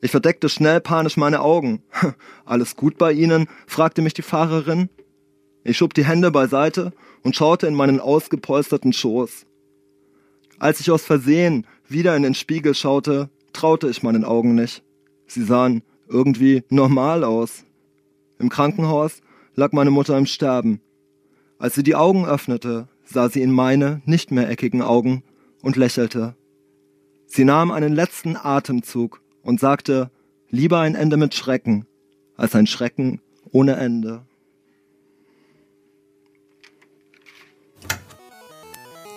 [0.00, 1.82] Ich verdeckte schnell panisch meine Augen.
[2.44, 3.48] Alles gut bei Ihnen?
[3.66, 4.90] fragte mich die Fahrerin.
[5.64, 6.92] Ich schob die Hände beiseite
[7.28, 9.44] und schaute in meinen ausgepolsterten Schoß.
[10.58, 14.82] Als ich aus Versehen wieder in den Spiegel schaute, traute ich meinen Augen nicht.
[15.26, 17.64] Sie sahen irgendwie normal aus.
[18.38, 19.20] Im Krankenhaus
[19.54, 20.80] lag meine Mutter im Sterben.
[21.58, 25.22] Als sie die Augen öffnete, sah sie in meine nicht mehr eckigen Augen
[25.60, 26.34] und lächelte.
[27.26, 30.10] Sie nahm einen letzten Atemzug und sagte,
[30.48, 31.84] lieber ein Ende mit Schrecken
[32.36, 33.20] als ein Schrecken
[33.52, 34.22] ohne Ende.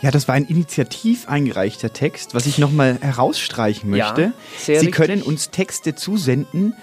[0.02, 4.34] Ja, das war ein initiativ eingereichter Text, was ich nochmal herausstreichen Ja, möchte.
[4.58, 4.96] sehr Sie richtig.
[4.96, 6.74] können uns Texte zusenden,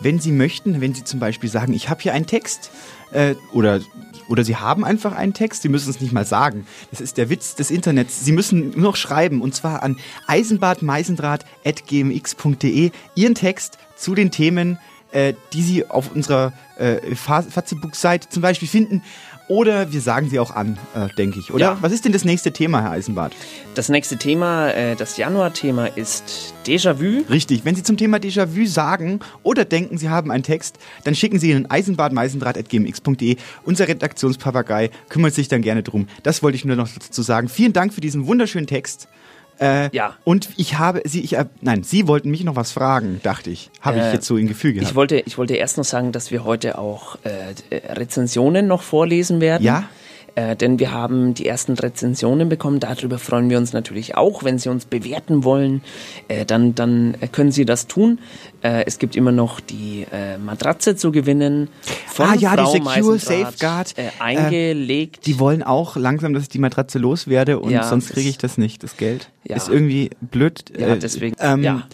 [0.00, 2.70] wenn Sie möchten, wenn Sie zum Beispiel sagen, ich habe hier einen Text
[3.12, 3.80] äh, oder
[4.28, 6.66] oder Sie haben einfach einen Text, Sie müssen es nicht mal sagen.
[6.90, 8.24] Das ist der Witz des Internets.
[8.24, 9.96] Sie müssen nur noch schreiben und zwar an
[10.26, 14.78] eisenbadmeisendraht.gmx.de Ihren Text zu den Themen,
[15.12, 19.02] äh, die Sie auf unserer äh, Fatzebook-Seite zum Beispiel finden.
[19.48, 21.54] Oder wir sagen sie auch an, äh, denke ich.
[21.54, 21.66] Oder?
[21.66, 21.78] Ja.
[21.80, 23.32] Was ist denn das nächste Thema, Herr Eisenbart?
[23.74, 27.22] Das nächste Thema, äh, das Januar-Thema ist Déjà-vu.
[27.30, 27.64] Richtig.
[27.64, 31.50] Wenn Sie zum Thema Déjà-vu sagen oder denken, Sie haben einen Text, dann schicken Sie
[31.50, 33.36] ihn an eisenbadmeisendraht.gmx.de.
[33.64, 36.08] Unser Redaktionspapagei kümmert sich dann gerne drum.
[36.24, 37.48] Das wollte ich nur noch dazu sagen.
[37.48, 39.06] Vielen Dank für diesen wunderschönen Text.
[39.60, 40.14] Äh, ja.
[40.24, 43.70] Und ich habe Sie, ich, äh, nein, Sie wollten mich noch was fragen, dachte ich.
[43.80, 44.90] Habe ich Äh, jetzt so im Gefühl gehabt.
[44.90, 47.54] Ich wollte, ich wollte erst noch sagen, dass wir heute auch äh,
[47.92, 49.62] Rezensionen noch vorlesen werden.
[49.64, 49.84] Ja?
[50.36, 52.78] Äh, denn wir haben die ersten Rezensionen bekommen.
[52.78, 54.44] Darüber freuen wir uns natürlich auch.
[54.44, 55.80] Wenn Sie uns bewerten wollen,
[56.28, 58.18] äh, dann, dann äh, können Sie das tun.
[58.62, 61.68] Äh, es gibt immer noch die äh, Matratze zu gewinnen.
[62.06, 63.94] Von ah ja, Frau die Secure Safeguard.
[64.18, 65.26] Eingelegt.
[65.26, 68.58] die wollen auch langsam, dass ich die Matratze loswerde und Ja, sonst kriege ich das
[68.58, 69.30] nicht, das Geld.
[69.44, 69.56] Ja.
[69.56, 70.64] Ist irgendwie blöd.
[70.78, 71.86] Ja, deswegen- Ähm, ja.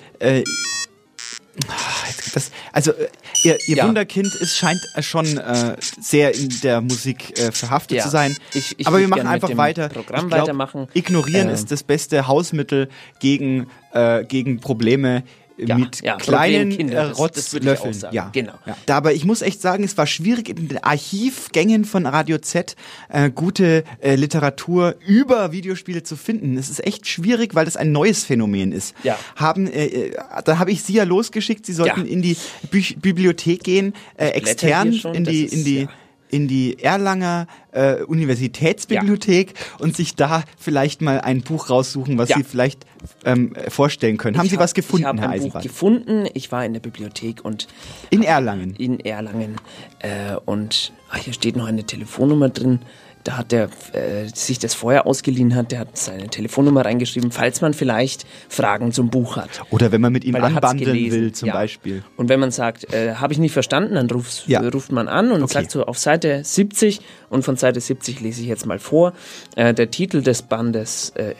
[2.35, 3.09] Das, also äh,
[3.45, 3.87] ihr, ihr Ja.
[3.87, 8.05] Wunderkind es scheint äh, schon äh, sehr in der Musik äh, verhaftet Ja.
[8.05, 8.37] zu sein.
[8.55, 9.89] Ich- ich Aber wir machen einfach weiter.
[9.89, 10.89] Programm Ich glaub, weitermachen.
[10.95, 11.55] Ignorieren Ähm.
[11.55, 12.89] ist das beste Hausmittel
[13.21, 15.23] gegen, äh, gegen Probleme.
[15.59, 17.95] Ja, mit ja, kleinen äh, das- das auch Rotzlöffeln.
[17.95, 18.15] sagen.
[18.15, 18.55] Ja, Genau.
[18.67, 18.77] Ja.
[18.87, 22.75] Da, aber ich muss echt sagen, es war schwierig in den Archivgängen von Radio Z
[23.09, 26.57] äh, gute äh, Literatur über Videospiele zu finden.
[26.57, 28.95] Es ist echt schwierig, weil das ein neues Phänomen ist.
[29.03, 29.19] Ja.
[29.37, 31.67] Haben, äh, äh, da habe ich Sie ja losgeschickt.
[31.67, 32.37] Sie sollten in die
[32.71, 35.89] Bü Bibliothek gehen, äh, extern schon, in die das in die.
[36.33, 42.39] In die Erlanger äh, Universitätsbibliothek und sich da vielleicht mal ein Buch raussuchen, was Ja.
[42.39, 42.87] Sie vielleicht
[43.25, 44.37] ähm, vorstellen können.
[44.39, 45.63] Haben Ich Sie hab- was gefunden, Ich habe Herr ein Buch Eisenbart?
[45.63, 46.27] gefunden.
[46.35, 47.69] Ich war in der Bibliothek und
[48.11, 48.75] In Erlangen.
[48.77, 49.57] in Erlangen
[50.01, 52.81] äh, und ah, hier steht noch eine Telefonnummer drin.
[53.25, 57.61] Da hat der äh, sich das vorher ausgeliehen hat, der hat seine Telefonnummer reingeschrieben, falls
[57.61, 59.63] man vielleicht Fragen zum Buch hat.
[59.71, 61.55] Oder wenn man mit ihm Weil anbandeln will, zum Ja.
[61.55, 62.03] Beispiel.
[62.17, 64.61] Und wenn man sagt, äh, habe ich nicht verstanden, dann ruft, Ja.
[64.61, 65.53] ruft man an und Okay.
[65.53, 67.01] sagt so auf Seite 70
[67.31, 69.13] und von Seite 70 lese ich jetzt mal vor.
[69.55, 71.35] Äh, der Titel des Bandes äh,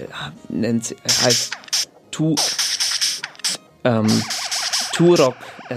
[0.49, 1.53] nennt, äh, heißt
[2.13, 2.37] Tu,
[3.85, 4.07] ähm,
[4.95, 5.35] Turok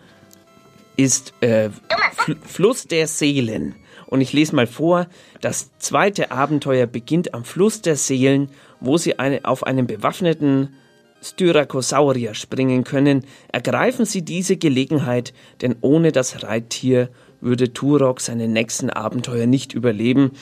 [0.98, 1.70] ist äh,
[2.12, 3.74] Fl Fluss der Seelen.
[4.06, 5.06] Und ich lese mal vor,
[5.40, 10.74] das zweite Abenteuer beginnt am Fluss der Seelen, wo sie eine, auf einen bewaffneten
[11.22, 13.24] Styracosaurier springen können.
[13.52, 15.32] Ergreifen Sie diese Gelegenheit,
[15.62, 20.32] denn ohne das Reittier würde Turok seine nächsten Abenteuer nicht überleben.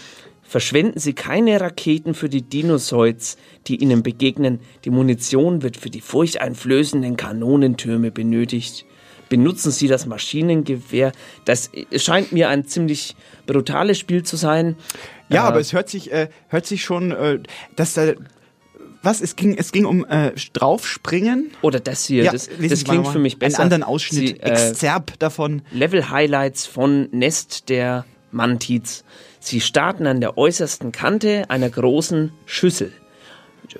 [0.42, 3.36] Verschwenden Sie keine Raketen für die Dinosaurs,
[3.66, 4.60] die Ihnen begegnen.
[4.84, 8.86] Die Munition wird für die furchteinflößenden Kanonentürme benötigt.
[9.28, 11.12] Benutzen Sie das Maschinengewehr.
[11.44, 13.16] Das scheint mir ein ziemlich
[13.46, 14.76] brutales Spiel zu sein.
[15.28, 17.40] Ja, Äh, aber es hört sich, äh, hört sich schon, äh,
[17.74, 18.12] dass da,
[19.02, 21.50] was, es ging, es ging um äh, draufspringen.
[21.62, 23.58] Oder das hier, Ja, das, das klingt für mich besser.
[23.58, 25.62] Einen anderen Ausschnitt, Sie, äh, Exzerp davon.
[25.72, 29.04] Level-Highlights von Nest der Mantids.
[29.40, 32.92] Sie starten an der äußersten Kante einer großen Schüssel.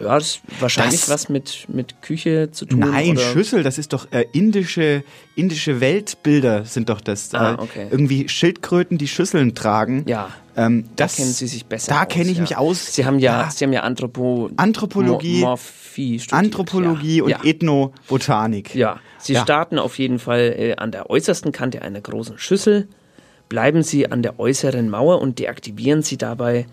[0.00, 2.80] Ja, das ist wahrscheinlich Das- was mit, mit Küche zu tun.
[2.80, 7.32] Nein, oder Schüssel, das ist doch äh, indische, indische Weltbilder sind doch das.
[7.34, 7.86] Ah, äh, okay.
[7.90, 10.04] Irgendwie Schildkröten, die Schüsseln tragen.
[10.06, 12.42] Ja, ähm, da das, kennen Sie sich besser Da kenne ich ja.
[12.42, 12.94] mich aus.
[12.94, 13.50] Sie haben ja, Da.
[13.50, 17.24] Sie haben ja Anthropo Anthropologie, Mo studiert, Anthropologie ja.
[17.24, 17.44] und ja.
[17.44, 18.74] Ethnobotanik.
[18.74, 22.88] Ja, Sie starten auf jeden Fall äh, an der äußersten Kante einer großen Schüssel,
[23.48, 26.66] bleiben Sie an der äußeren Mauer und deaktivieren Sie dabei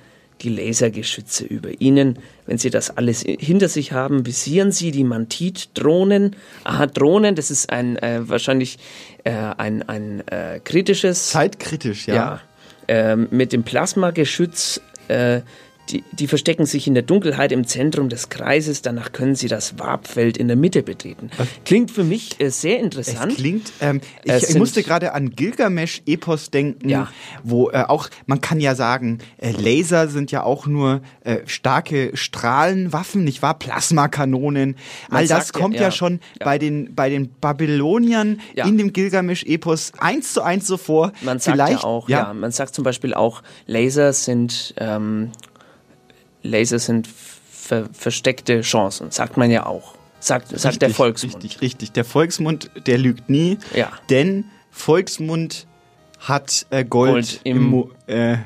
[0.43, 2.19] die Lasergeschütze über Ihnen.
[2.45, 6.35] Wenn Sie das alles hinter sich haben, visieren Sie die Mantit-Drohnen.
[6.63, 8.77] Aha, Drohnen, das ist ein äh, wahrscheinlich
[9.23, 12.15] äh, ein, ein äh, kritisches Zeitkritisch, ja.
[12.15, 12.41] ja.
[12.87, 15.41] Ähm, mit dem Plasmageschütz äh,
[15.89, 19.77] die, die verstecken sich in der Dunkelheit im Zentrum des Kreises, danach können sie das
[19.79, 21.29] Wabfeld in der Mitte betreten.
[21.65, 23.33] Klingt für mich äh, sehr interessant.
[23.33, 27.07] Es klingt, ähm, ich, Es ich musste gerade an Gilgamesch-Epos denken,
[27.43, 32.11] wo äh, auch, man kann ja sagen, äh, Laser sind ja auch nur äh, starke
[32.13, 33.59] Strahlenwaffen, nicht wahr?
[33.59, 34.75] Plasmakanonen.
[35.09, 38.65] Man All das sagt ja- kommt ja, ja, schon bei den, bei den Babyloniern Ja.
[38.67, 41.11] in dem Gilgamesch-Epos eins zu eins so vor.
[41.21, 42.33] Man sagt Vielleicht, ja auch, ja.
[42.33, 45.31] man sagt zum Beispiel auch, Laser sind, ähm,
[46.43, 49.95] Laser sind ver versteckte Chancen, sagt man ja auch.
[50.19, 51.35] Sagt, sagt der Richtig, Volksmund.
[51.43, 51.91] Richtig, richtig.
[51.93, 53.57] Der Volksmund, der lügt nie.
[53.73, 53.91] Ja.
[54.09, 55.67] Denn Volksmund
[56.19, 58.37] hat äh, Gold, Gold im- im, Mo- äh,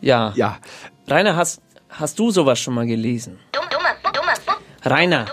[0.00, 0.32] Ja.
[0.36, 0.58] Ja.
[1.06, 3.38] Rainer, hast, hast du sowas schon mal gelesen?
[4.84, 5.26] Rainer,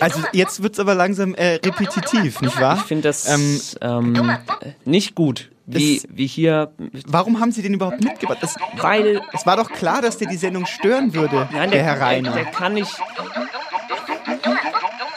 [0.00, 2.76] Also jetzt wird's aber langsam äh, repetitiv, nicht wahr?
[2.78, 4.36] ich finde das Ähm, ähm,
[4.84, 6.72] nicht gut, wie, Das- wie hier.
[7.06, 8.38] Warum haben Sie den überhaupt mitgebracht?
[8.40, 11.84] Das, Weil es war doch klar, dass der die Sendung stören würde, Nein, der, der,
[11.84, 12.32] Herr Reiner.
[12.32, 12.92] Der, der kann nicht.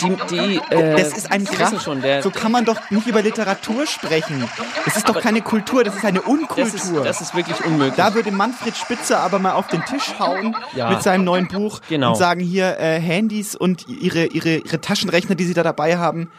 [0.01, 3.21] Die, die, äh, das ist ein wissen schon, der, so kann man doch nicht über
[3.21, 4.47] Literatur sprechen.
[4.83, 6.65] Das ist doch keine Kultur, das ist eine Unkultur.
[6.65, 7.95] das, ist, das ist wirklich unmöglich.
[7.95, 10.89] Da würde Manfred Spitzer aber mal auf den Tisch hauen Ja.
[10.89, 12.09] mit seinem neuen Buch Genau.
[12.09, 16.29] und sagen hier äh, Handys und ihre, ihre, ihre Taschenrechner, die sie da dabei haben.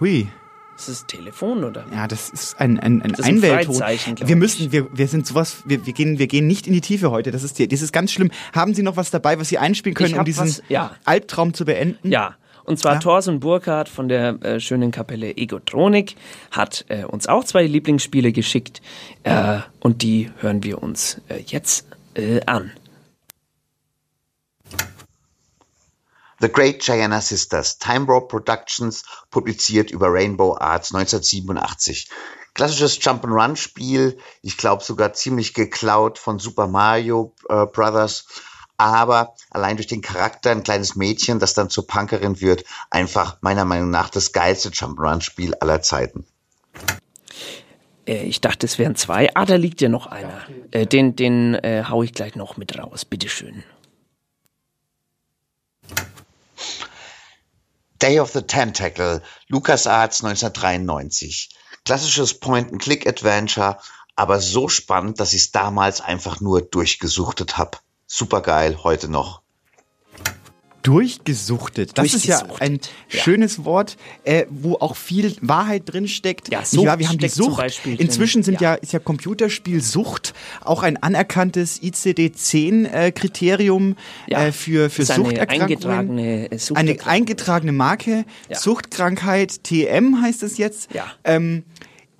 [0.00, 0.28] Hui.
[0.78, 1.84] Das ist Telefon, oder?
[1.92, 3.82] Ja, das ist ein, ein, ein Das ist ein Einwählton.
[4.26, 7.10] Wir müssen, wir, wir sind sowas, wir, wir, gehen, wir gehen nicht in die Tiefe
[7.10, 7.30] heute.
[7.30, 8.30] Das ist, die- das ist ganz schlimm.
[8.54, 10.92] Haben Sie noch was dabei, was Sie einspielen können, um diesen was, ja.
[11.04, 12.10] Albtraum zu beenden?
[12.10, 12.98] Ja, und zwar Ja.
[13.00, 16.14] Thorsten Burkhardt von der äh, schönen Kapelle Egotronik
[16.50, 18.80] hat äh, uns auch zwei Lieblingsspiele geschickt
[19.24, 22.70] äh, und die hören wir uns äh, jetzt äh, an.
[26.40, 32.08] The Great Gianna Sisters, Time Warp Productions, publiziert über Rainbow Arts 1987.
[32.54, 38.26] Klassisches Jump'n'Run-Spiel, ich glaube sogar ziemlich geklaut von Super Mario äh, Brothers,
[38.76, 43.64] aber allein durch den Charakter ein kleines Mädchen, das dann zur Punkerin wird, einfach meiner
[43.64, 46.24] Meinung nach das geilste Jump'n'Run-Spiel aller Zeiten.
[48.06, 49.34] Äh, ich dachte, es wären zwei.
[49.34, 50.42] Ah, da liegt ja noch einer.
[50.70, 53.04] Äh, den den äh, hau ich gleich noch mit raus.
[53.04, 53.64] Bitteschön.
[57.98, 59.20] Day of the Tentacle,
[59.50, 61.48] LucasArts 1993.
[61.84, 63.78] Klassisches Point-and-Click-Adventure,
[64.14, 67.78] aber so spannend, dass ich es damals einfach nur durchgesuchtet habe.
[68.06, 69.42] Supergeil, heute noch.
[70.82, 71.98] Durchgesuchtet.
[71.98, 76.50] Das ist ja ein schönes Wort, äh, wo auch viel Wahrheit drin steckt.
[76.50, 76.98] Ja, Sucht wahr?
[76.98, 77.80] Wir haben die Sucht.
[77.84, 78.74] Inzwischen sind ja.
[78.74, 83.96] ist ja Computerspielsucht auch ein anerkanntes ICD-10-Kriterium
[84.28, 85.62] äh, für, für ist eine Suchterkrankungen.
[85.62, 87.08] eingetragene, äh, eine Suchterkrankung.
[87.08, 88.24] eingetragene Marke.
[88.48, 88.58] Ja.
[88.58, 90.94] Suchtkrankheit TM heißt es jetzt.
[90.94, 91.06] Ja.
[91.24, 91.64] Ähm,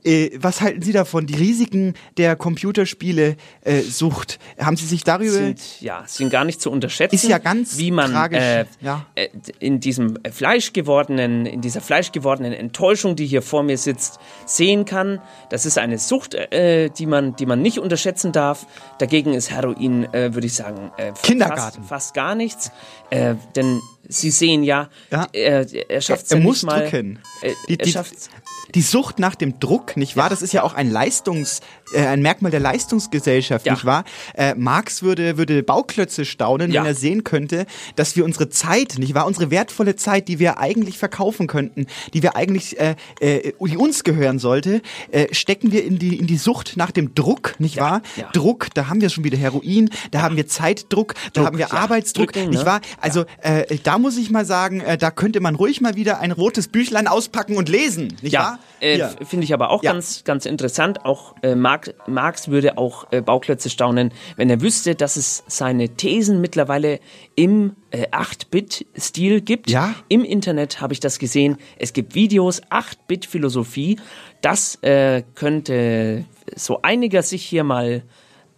[0.08, 1.26] äh, was halten Sie davon?
[1.26, 4.38] Die Risiken der Computerspiele-Sucht.
[4.58, 7.14] Haben Sie sich darüber sind, ja, sind gar nicht zu unterschätzen.
[7.14, 9.04] Ist ja ganz wie man tragisch, äh, ja.
[9.14, 9.28] äh,
[9.58, 15.20] in diesem fleischgewordenen, in dieser fleischgewordenen Enttäuschung, die hier vor mir sitzt, sehen kann.
[15.50, 18.66] Das ist eine Sucht, äh, die man, die man nicht unterschätzen darf.
[18.98, 21.82] Dagegen ist Heroin, äh, würde ich sagen, äh, Kindergarten.
[21.82, 22.72] Fast, fast gar nichts,
[23.10, 24.88] äh, denn Sie sehen ja,
[25.32, 26.82] äh, er schafft es er ja muss mal.
[26.88, 27.18] drücken.
[27.42, 28.30] Äh, Die, er die, schafft's-
[28.74, 30.28] die Sucht nach dem Druck, nicht wahr?
[30.30, 31.60] Das ist ja auch ein Leistungs,
[31.94, 33.72] äh, ein Merkmal der Leistungsgesellschaft, Ja.
[33.74, 34.04] nicht wahr?
[34.34, 36.82] Äh, Marx würde, würde Bauklötze staunen, Ja.
[36.82, 37.64] wenn er sehen könnte,
[37.96, 39.26] dass wir unsere Zeit, nicht wahr?
[39.26, 44.04] Unsere wertvolle Zeit, die wir eigentlich verkaufen könnten, die wir eigentlich, äh, äh, die uns
[44.04, 44.82] gehören sollte,
[45.12, 48.02] äh, stecken wir in die, in die Sucht nach dem Druck, nicht wahr?
[48.16, 48.28] ja.
[48.32, 51.66] Druck, da haben wir schon wieder Heroin, da haben wir Zeitdruck, da Druck, haben wir
[51.68, 51.72] ja.
[51.72, 52.66] Arbeitsdruck, Drücken, nicht ne?
[52.66, 52.80] wahr?
[53.00, 56.32] Also äh, da muss ich mal sagen, äh, da könnte man ruhig mal wieder ein
[56.32, 58.58] rotes Büchlein auspacken und lesen, nicht ja, wahr?
[58.80, 59.92] äh, finde ich aber auch Ja.
[59.92, 61.04] ganz, ganz interessant.
[61.04, 65.90] Auch äh, Marx, Marx würde auch äh, Bauklötze staunen, wenn er wüsste, dass es seine
[65.90, 67.00] Thesen mittlerweile
[67.34, 69.70] im äh, 8-Bit-Stil gibt.
[69.70, 69.94] Ja.
[70.08, 71.56] Im Internet habe ich das gesehen.
[71.78, 73.98] Es gibt Videos, 8-Bit-Philosophie.
[74.40, 76.24] Das äh, könnte
[76.54, 78.02] so einiger sich hier mal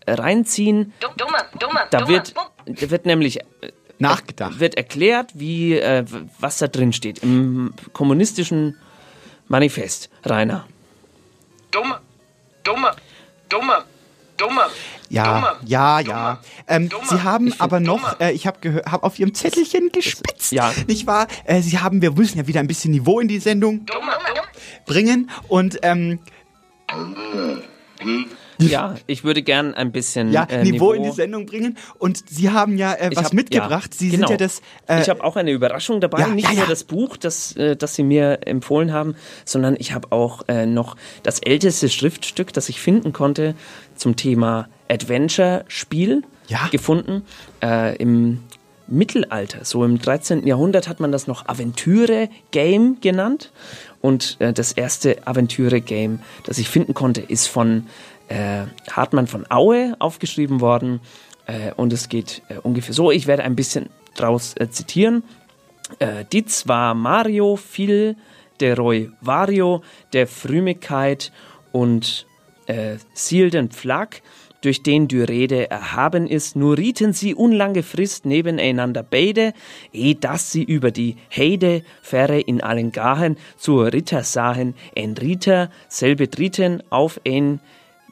[0.06, 0.92] äh, reinziehen.
[1.90, 2.34] Da wird,
[2.66, 3.44] da wird nämlich äh,
[4.00, 4.58] nachgedacht.
[4.60, 6.04] Wird erklärt, wie äh,
[6.38, 8.76] was da drin steht im kommunistischen
[9.48, 10.10] Manifest.
[10.24, 10.66] Rainer.
[11.70, 12.00] Dumme,
[12.64, 12.92] dumme,
[13.48, 13.84] dumme,
[14.36, 14.62] dumme.
[15.08, 16.38] Ja, ja, ja.
[16.68, 20.72] Ähm, Sie haben aber noch, äh, ich habe hab auf Ihrem Zettelchen gespitzt, Ja.
[20.86, 21.26] nicht wahr?
[21.44, 23.86] Äh, Sie haben, wir müssen ja wieder ein bisschen Niveau in die Sendung
[24.86, 26.20] bringen und ähm,
[28.60, 32.50] Ja, ich würde gern ein bisschen ja, äh, Niveau, in die Sendung bringen und Sie
[32.50, 33.94] haben ja äh, was hab- mitgebracht.
[33.94, 34.28] ja, Sie genau.
[34.28, 34.60] sind ja das.
[34.86, 37.94] Äh, ich habe auch eine Überraschung dabei, ja, nicht nur das Buch, das, äh, das
[37.94, 42.80] Sie mir empfohlen haben, sondern ich habe auch äh, noch das älteste Schriftstück, das ich
[42.80, 43.54] finden konnte
[43.96, 46.22] zum Thema Adventure-Spiel
[46.70, 47.22] gefunden.
[47.62, 48.40] Äh, Im
[48.88, 50.46] Mittelalter, so im 13.
[50.46, 53.52] Jahrhundert hat man das noch Aventüre-Game genannt.
[54.00, 57.86] Und äh, das erste Aventüre-Game, das ich finden konnte, ist von
[58.30, 61.00] äh, Hartmann von Aue aufgeschrieben worden.
[61.46, 63.10] Äh, und es geht äh, ungefähr so.
[63.10, 65.22] Ich werde ein bisschen draus äh, zitieren.
[65.98, 68.16] Äh, Dies war Mario, viel
[68.60, 71.32] der Roy Vario, der Frümigkeit
[71.72, 72.26] und
[72.66, 74.22] äh, Sielden Pflag,
[74.60, 79.54] durch den die Rede erhaben ist, nur rieten sie unlange Frist nebeneinander beide,
[79.92, 85.70] eh dass sie über die Heide Fähre in allen Gahen zur Ritter sahen, en Ritter
[85.88, 87.60] selbe dritten auf ein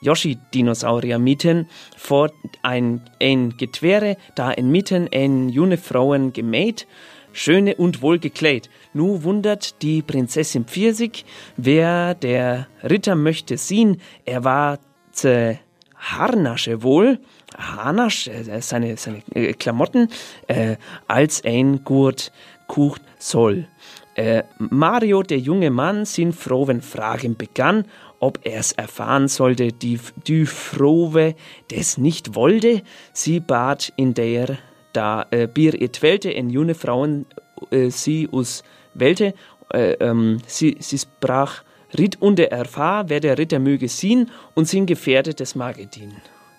[0.01, 2.31] Yoshi-Dinosaurier mieten, vor
[2.63, 6.87] ein, ein Getwere, da inmitten ein junge Frauen gemäht,
[7.33, 8.71] schöne und wohlgekleidet.
[8.93, 11.25] Nu wundert die Prinzessin Pfirsich,
[11.57, 14.79] wer der Ritter möchte sehen, er war
[15.13, 15.59] ze
[15.97, 17.19] Harnasche wohl,
[17.57, 20.09] Harnasch, äh, seine, seine äh, Klamotten,
[20.47, 20.77] äh,
[21.09, 22.33] als ein Gurt
[22.69, 23.67] kucht soll.
[24.15, 27.85] Äh, Mario, der junge Mann, sin frohen Fragen begann,
[28.21, 31.35] ob er's erfahren sollte, die, die Frohe
[31.71, 32.83] des nicht wollte.
[33.13, 34.59] Sie bat in der
[34.93, 37.27] da äh, Bier ihr Twelte in junge Frauen
[37.71, 38.65] äh, sie us
[38.95, 39.35] Welte,
[39.73, 41.63] äh, ähm, sie, sie sprach,
[41.97, 46.13] Ritt unter erfahr, wer der Ritter möge sehen und sind gefährdetes Marketing.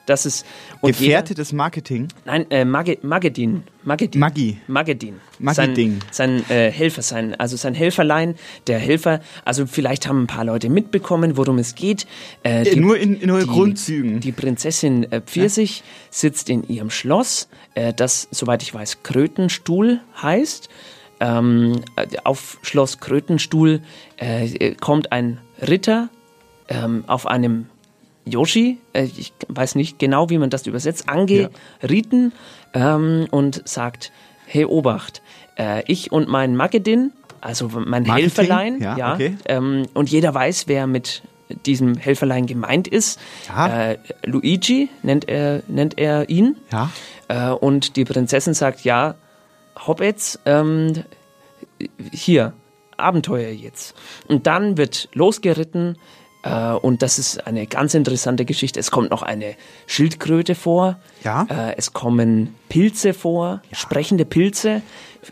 [0.09, 0.45] Das ist
[0.81, 2.07] und Gefährdetes Marketing?
[2.25, 3.63] Nein, äh, Mage, Magedin.
[3.83, 4.19] Magedin.
[4.19, 4.57] Magi.
[4.67, 5.15] Magedin.
[5.39, 5.99] Magedin.
[6.11, 8.35] Sein, sein äh, Helfer, sein, also sein Helferlein,
[8.67, 12.07] der Helfer, also vielleicht haben ein paar Leute mitbekommen, worum es geht.
[12.43, 14.19] Äh, Äh, nur in- in nur Grundzügen.
[14.19, 20.69] Die Prinzessin äh, Pfirsich sitzt in ihrem Schloss, äh, das, soweit ich weiß, Krötenstuhl heißt.
[21.21, 23.81] Ähm, äh, auf Schloss Krötenstuhl
[24.81, 26.09] kommt ein Ritter
[26.67, 27.67] ähm, auf einem
[28.29, 32.33] Yoshi, äh, ich weiß nicht genau, wie man das übersetzt, angeritten
[32.73, 34.11] ähm, und sagt,
[34.45, 35.21] hey Obacht,
[35.57, 37.11] äh, ich und mein Magedin,
[37.41, 38.15] also mein Marketing?
[38.15, 39.37] Helferlein, Ja, ja, okay.
[39.45, 41.23] ähm, und jeder weiß, wer mit
[41.65, 43.19] diesem Helferlein gemeint ist.
[43.57, 46.57] Äh, Luigi nennt er, nennt er ihn.
[46.71, 46.91] Ja.
[47.27, 49.15] Äh, und die Prinzessin sagt, ja,
[49.87, 51.03] Hobbits, ähm,
[52.11, 52.53] hier,
[52.97, 53.95] Abenteuer jetzt.
[54.27, 55.97] Und dann wird losgeritten
[56.43, 58.79] äh, und das ist eine ganz interessante Geschichte.
[58.79, 59.55] Es kommt noch eine
[59.87, 60.97] Schildkröte vor.
[61.23, 61.45] Ja.
[61.49, 64.81] Äh, es kommen Pilze vor, sprechende Pilze.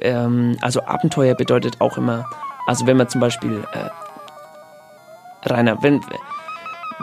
[0.02, 2.30] Ähm, also Abenteuer bedeutet auch immer,
[2.68, 3.90] also wenn man zum Beispiel, äh,
[5.50, 6.02] Rainer, wenn,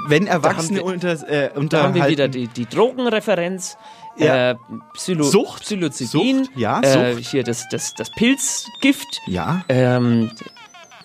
[0.09, 3.77] Wenn Erwachsene wir- unter, äh, da haben wir wieder die, die Drogenreferenz.
[4.17, 4.51] Ja.
[4.51, 4.57] Äh,
[4.95, 5.63] Psilo Sucht.
[5.63, 6.45] Psilocybin.
[6.47, 7.25] Sucht, ja, Äh, Sucht.
[7.31, 9.21] hier das, das, das Pilzgift.
[9.27, 9.65] Ja.
[9.69, 10.31] Ähm,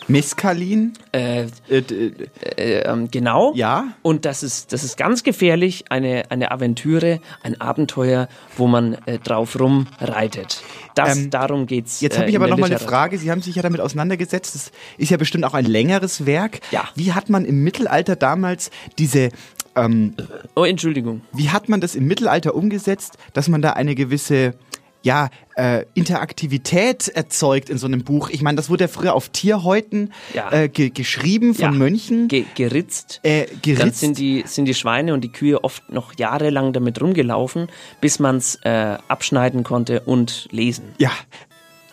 [0.10, 0.94] Mescalin.
[1.12, 2.12] Äh, äh,
[2.58, 3.54] ähm, genau.
[3.56, 3.90] Ja.
[4.02, 9.20] Und das ist, das ist ganz gefährlich, eine, eine Aventüre, ein Abenteuer, wo man äh,
[9.20, 10.62] drauf rumreitet.
[10.96, 12.02] Das, Ähm, darum geht's.
[12.02, 12.80] Jetzt äh, habe ich in aber der noch mal eine.
[12.80, 13.18] Frage.
[13.18, 14.56] Sie haben sich ja damit auseinandergesetzt.
[14.56, 16.60] Das ist ja bestimmt auch ein längeres Werk.
[16.72, 16.90] Ja.
[16.96, 19.30] Wie hat man im Mittelalter damals diese
[19.76, 20.16] ähm,
[20.56, 21.22] Oh, Entschuldigung.
[21.34, 24.56] Wie hat man das im Mittelalter umgesetzt, dass man da eine gewisse
[25.02, 28.30] ja, äh, Interaktivität erzeugt in so einem Buch.
[28.30, 30.52] Ich meine, das wurde ja früher auf Tierhäuten Ja.
[30.52, 31.72] äh, ge geschrieben von Ja.
[31.72, 32.28] Mönchen.
[32.28, 33.20] Ge geritzt.
[33.24, 34.00] Äh, Dann geritzt.
[34.02, 37.68] sind die, sind die Schweine und die Kühe oft noch jahrelang damit rumgelaufen,
[38.02, 40.84] bis man es äh, abschneiden konnte und lesen.
[40.98, 41.12] Ja.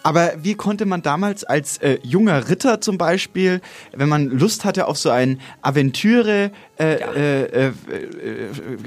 [0.07, 3.61] Aber wie konnte man damals als äh, junger Ritter zum Beispiel,
[3.93, 7.73] wenn man Lust hatte auf so ein Aventüre äh, äh, äh, äh,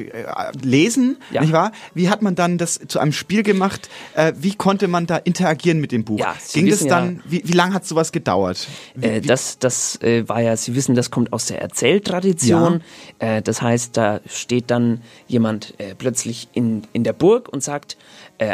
[0.05, 1.73] äh, lesen, nicht wahr?
[1.93, 3.89] Wie hat man dann das zu einem Spiel gemacht?
[4.35, 6.19] Wie konnte man da interagieren mit dem Buch?
[6.19, 7.21] Ja, Sie Ging das ja- dann?
[7.25, 8.69] Wie, wie lange hat sowas gedauert?
[9.01, 12.81] Äh, das das war ja, Sie wissen, das kommt aus der Erzähltradition.
[13.19, 17.97] Äh, das heißt, da steht dann jemand plötzlich in, in der Burg und sagt,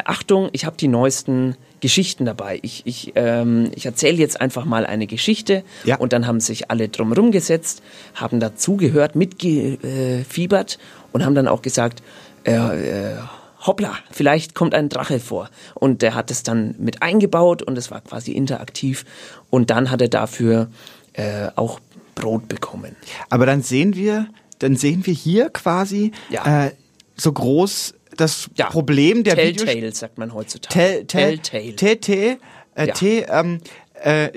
[0.05, 1.55] Achtung, ich habe die neuesten
[1.85, 2.57] Geschichten dabei.
[2.63, 5.63] Ich, ich, ähm, ich erzähle jetzt einfach mal eine Geschichte.
[5.83, 5.97] Ja.
[5.97, 7.83] Und dann haben sich alle drumherum gesetzt,
[8.15, 10.79] haben dazugehört, mitgefiebert
[11.11, 12.01] und haben dann auch gesagt,
[12.43, 13.17] äh, äh,
[13.67, 15.51] hoppla, vielleicht kommt ein Drache vor.
[15.75, 19.05] Und der hat es dann mit eingebaut und es war quasi interaktiv.
[19.51, 20.71] Und dann hat er dafür
[21.13, 21.79] äh, auch
[22.15, 22.95] Brot bekommen.
[23.29, 24.25] Aber dann sehen wir,
[24.57, 26.65] dann sehen wir hier quasi Ja.
[26.65, 26.71] äh,
[27.15, 30.73] so groß das Problem der Videos- Telltale sagt man heutzutage.
[30.73, 31.75] Tell, tell, Telltale.
[31.75, 32.37] T, T,
[32.75, 32.93] äh, Ja.
[32.93, 33.59] T, ähm,
[34.01, 34.29] äh,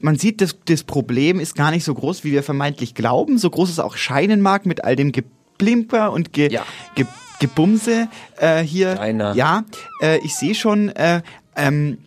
[0.00, 3.36] man sieht, das, das Problem ist gar nicht so groß, wie wir vermeintlich glauben.
[3.38, 6.48] So groß es auch scheinen mag mit all dem Geplimper und ge,
[6.94, 7.06] ge,
[7.38, 8.08] Gebumse
[8.38, 8.94] äh, hier.
[9.34, 9.64] Ja,
[10.02, 11.22] äh, ich sehe schon, äh,
[11.56, 11.98] ähm,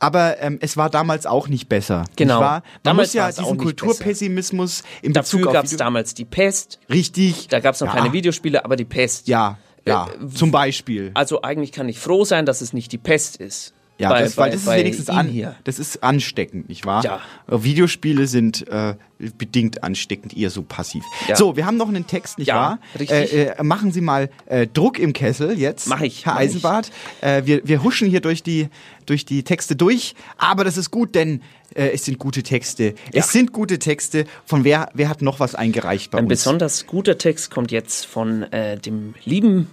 [0.00, 2.04] aber ähm, es war damals auch nicht besser.
[2.16, 2.38] Genau.
[2.40, 2.48] Nicht?
[2.50, 5.76] Man Damals muss ja war es auch diesen Kulturpessimismus in Dafür Bezug auf gab es
[5.76, 6.78] damals die Pest.
[6.88, 7.48] Richtig.
[7.48, 8.00] Da gab es noch Ja.
[8.00, 9.28] keine Videospiele, aber die Pest.
[9.28, 9.58] Ja.
[9.86, 11.10] Ja, zum Beispiel.
[11.14, 13.74] Also eigentlich kann ich froh sein, dass es nicht die Pest ist.
[14.00, 15.54] Ja, Bei- das, weil bei- das ist wenigstens an, hier.
[15.64, 17.04] das ist ansteckend, nicht wahr?
[17.04, 17.20] Ja.
[17.50, 18.94] Äh, Videospiele sind äh,
[19.36, 21.04] bedingt ansteckend, eher so passiv.
[21.28, 21.36] Ja.
[21.36, 22.78] So, wir haben noch einen Text, nicht Ja, wahr?
[22.98, 23.32] richtig.
[23.32, 25.86] Äh, äh, machen Sie mal äh, Druck im Kessel jetzt.
[25.88, 26.48] Mach ich, Herr mach ich.
[26.48, 26.90] Eisenbart.
[27.20, 28.68] Äh, wir, wir huschen hier durch die,
[29.04, 31.42] durch die Texte durch, aber das ist gut, denn
[31.74, 32.94] äh, es sind gute Texte.
[33.12, 34.24] Es sind gute Texte.
[34.46, 36.30] Von wer, wer hat noch was eingereicht bei Ein uns?
[36.30, 39.68] besonders guter Text kommt jetzt von äh, dem lieben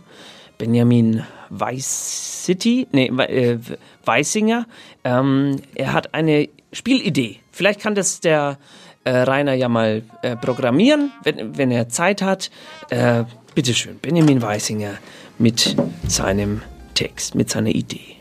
[0.57, 3.59] Benjamin Weiß City, nee, äh,
[4.03, 4.67] Weissinger.
[5.03, 7.39] Ähm, er hat eine Spielidee.
[7.51, 8.57] Vielleicht kann das der
[9.03, 12.51] äh, Rainer ja mal äh, programmieren, wenn, wenn er Zeit hat.
[12.89, 13.23] Äh,
[13.55, 14.97] bitteschön, Benjamin Weissinger
[15.37, 15.75] mit
[16.07, 16.61] seinem
[16.93, 18.17] Text, mit seiner Idee.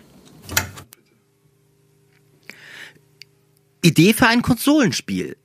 [3.83, 5.37] Idee für ein Konsolenspiel.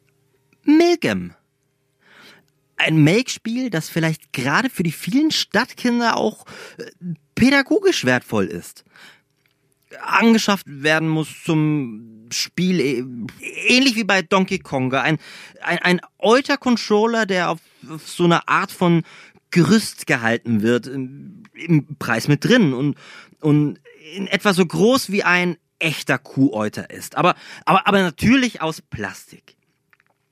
[0.63, 1.33] Milgem.
[2.84, 6.45] Ein Make-Spiel, das vielleicht gerade für die vielen Stadtkinder auch
[6.77, 6.86] äh,
[7.36, 8.84] pädagogisch wertvoll ist.
[10.01, 13.03] Angeschafft werden muss zum Spiel, äh,
[13.67, 15.01] ähnlich wie bei Donkey Konga.
[15.01, 15.19] Ein,
[15.61, 17.59] ein, ein Euter-Controller, der auf,
[17.89, 19.03] auf so einer Art von
[19.51, 22.97] Gerüst gehalten wird, im, im Preis mit drin und,
[23.41, 23.79] und
[24.15, 27.15] in etwa so groß wie ein echter Kuhäuter ist.
[27.15, 29.55] Aber, aber, aber natürlich aus Plastik.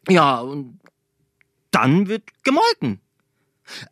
[0.07, 0.78] Ja, und
[1.71, 3.01] dann wird gemolken.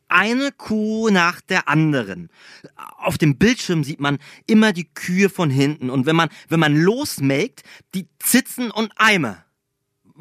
[0.08, 2.30] Eine Kuh nach der anderen.
[2.98, 4.18] Auf dem Bildschirm sieht man
[4.48, 5.90] immer die Kühe von hinten.
[5.90, 7.64] Und wenn man, wenn man losmelkt,
[7.94, 9.44] die Zitzen und Eimer.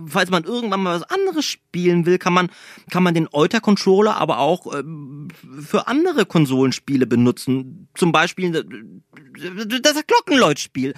[0.07, 2.51] Falls man irgendwann mal was anderes spielen will, kann man,
[2.91, 5.29] kann man den Euter-Controller aber auch ähm,
[5.63, 7.89] für andere Konsolenspiele benutzen.
[7.95, 10.93] Zum Beispiel äh, das Glockenläutspiel.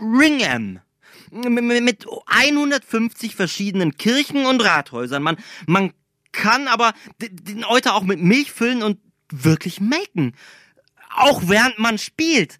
[0.00, 0.80] Ring-Am
[1.30, 5.22] mit 150 verschiedenen Kirchen und Rathäusern.
[5.22, 5.92] Man, man
[6.32, 8.98] kann aber den Euter auch mit Milch füllen und
[9.30, 10.34] wirklich melken.
[11.14, 12.58] Auch während man spielt.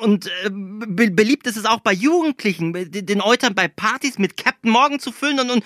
[0.00, 4.70] Und äh, be beliebt ist es auch bei Jugendlichen, den Euter bei Partys mit Captain
[4.70, 5.64] Morgan zu füllen und, und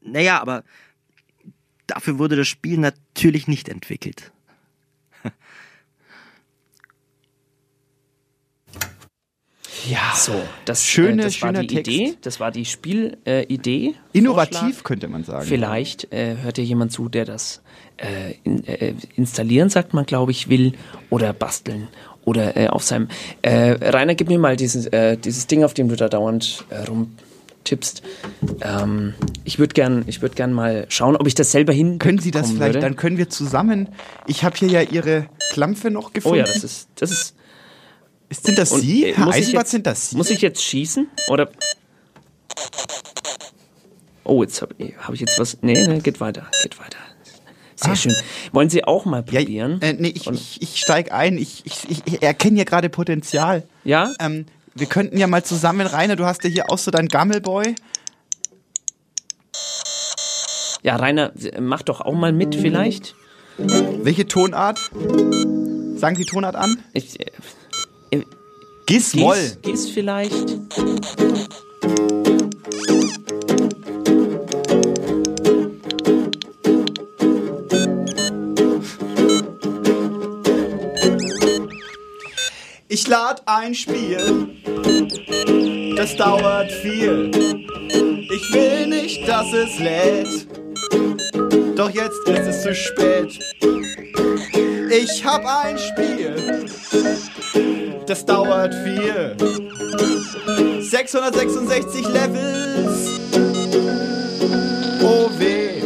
[0.00, 0.64] naja, aber
[1.86, 4.33] dafür wurde das Spiel natürlich nicht entwickelt.
[9.88, 10.32] Ja, so,
[10.64, 11.92] das, Schöne, äh, das war die Text.
[11.92, 13.94] Idee, das war die Spielidee.
[14.12, 15.46] Innovativ, könnte man sagen.
[15.46, 17.60] Vielleicht äh, hört ja jemand zu, der das
[17.96, 20.72] äh, in, äh, installieren, sagt man, glaube ich, will
[21.10, 21.88] oder basteln
[22.24, 23.08] oder äh, auf seinem.
[23.42, 26.84] Äh, Rainer, gib mir mal dieses, äh, dieses Ding, auf dem du da dauernd äh,
[26.84, 28.02] rumtippst.
[28.62, 29.14] Ähm,
[29.44, 31.98] ich würde gern, ich würde gern mal schauen, ob ich das selber hin.
[31.98, 32.74] Können Sie das vielleicht?
[32.74, 32.80] Würde.
[32.80, 33.88] Dann können wir zusammen.
[34.26, 36.38] Ich habe hier ja Ihre Klampfe noch Oh gefunden.
[36.38, 37.34] ja, das ist, das ist.
[38.42, 39.04] Sind das Und, Sie?
[39.06, 40.16] äh, Herr Eisenbart, jetzt- sind das Sie?
[40.16, 41.50] Muss ich jetzt schießen oder?
[44.24, 45.58] Oh, jetzt habe hab ich jetzt was.
[45.60, 46.98] Nee, nee, geht weiter, geht weiter.
[47.76, 47.96] Sehr Ah.
[47.96, 48.14] schön.
[48.52, 49.82] Wollen Sie auch mal probieren?
[49.82, 51.36] Äh, nee, ich, ich, ich steige ein.
[51.36, 53.64] Ich, ich, ich, erkenne hier gerade Potenzial.
[53.84, 54.12] Ja?
[54.20, 57.74] Ähm, wir könnten ja mal zusammen, Rainer, du hast ja hier auch so dein Gammelboy.
[60.82, 63.14] Ja, Rainer, mach doch auch mal mit vielleicht.
[63.58, 64.78] Welche Tonart?
[65.96, 66.78] Sagen Sie Tonart an?
[66.92, 67.30] Ich, äh, äh,
[68.86, 69.36] Gis-Moll.
[69.62, 70.58] Gis, Gis vielleicht.
[82.88, 84.48] Ich lad ein Spiel,
[85.96, 87.30] das dauert viel.
[87.90, 90.46] Ich will nicht, dass es lädt,
[91.76, 93.38] doch jetzt ist es zu spät.
[94.90, 96.66] Ich hab ein Spiel,
[98.06, 99.36] das dauert viel.
[100.80, 103.20] 666 Levels.
[105.02, 105.82] Oh weh.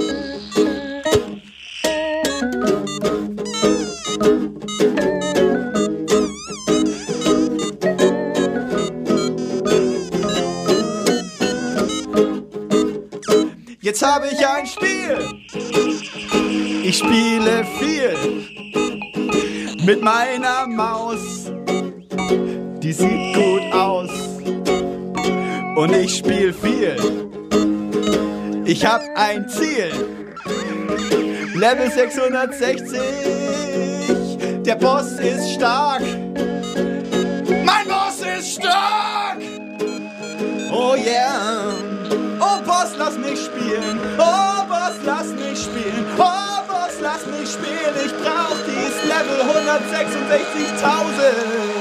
[13.80, 15.18] Jetzt habe ich ein Spiel.
[16.82, 18.14] Ich spiele viel
[19.84, 21.37] mit meiner Maus.
[22.88, 24.08] Die sieht gut aus.
[25.76, 26.96] Und ich spiel viel.
[28.64, 29.92] Ich hab ein Ziel.
[31.54, 32.98] Level 660.
[34.64, 36.00] Der Boss ist stark.
[37.62, 39.36] Mein Boss ist stark.
[40.72, 41.74] Oh yeah.
[42.40, 44.00] Oh Boss, lass mich spielen.
[44.16, 46.06] Oh Boss, lass mich spielen.
[46.16, 47.94] Oh Boss, lass mich spielen.
[48.06, 51.77] Ich brauch dies Level 166.000.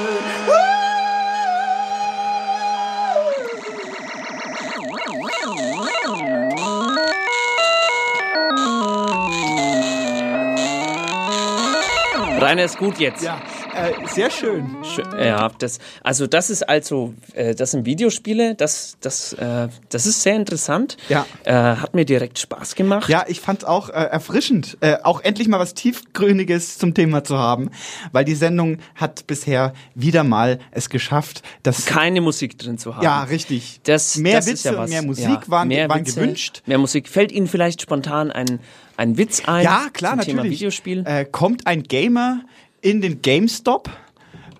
[12.39, 13.23] Rainer ist gut jetzt.
[13.23, 13.41] Ja,
[13.73, 14.77] äh, sehr schön.
[14.83, 20.05] Schö- Ja, das, also das ist also, äh, das sind Videospiele, das, das, äh, das
[20.05, 20.97] ist sehr interessant.
[21.09, 21.25] Ja.
[21.45, 23.09] Äh, hat mir direkt Spaß gemacht.
[23.09, 27.37] Ja, ich fand's auch äh, erfrischend, äh, auch endlich mal was Tiefgrüniges zum Thema zu
[27.37, 27.71] haben,
[28.11, 33.03] weil die Sendung hat bisher wieder mal es geschafft, dass keine Musik drin zu haben.
[33.03, 33.79] Ja, richtig.
[33.83, 36.61] Das, Mehr das ist Witze ja mehr Musik ja, waren- mehr waren Witze, gewünscht.
[36.65, 37.09] Mehr Musik.
[37.09, 38.59] Fällt Ihnen vielleicht spontan ein,
[38.97, 39.63] ein Witz ein?
[39.63, 40.35] Ja, klar, zum natürlich.
[40.35, 41.03] Thema Videospiel?
[41.05, 42.41] Äh, kommt ein Gamer
[42.81, 43.89] in den GameStop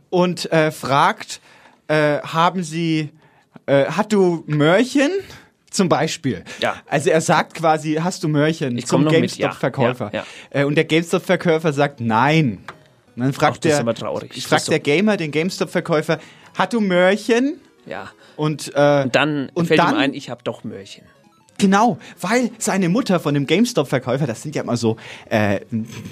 [0.09, 1.41] und äh, fragt,
[1.87, 3.09] äh, haben Sie,
[3.65, 5.11] äh, hat du Mörchen?
[5.69, 6.43] Zum Beispiel.
[6.59, 6.77] Ja.
[6.87, 9.19] Also er sagt quasi, hast du Mörchen Ich zum mit, ja.
[9.19, 10.09] GameStop-Verkäufer.
[10.13, 12.59] Ja, Äh, und der GameStop-Verkäufer sagt nein.
[13.15, 13.85] Und dann fragt Ach, der,
[14.41, 16.19] fragt der Gamer den GameStop-Verkäufer,
[16.57, 17.59] hat du Mörchen?
[17.85, 18.11] Ja.
[18.35, 21.03] Und, äh, Und dann und fällt dann, ihm ein, ich habe doch Mörchen.
[21.57, 24.97] Genau, weil seine Mutter von dem GameStop-Verkäufer, das sind ja immer so
[25.29, 25.61] äh,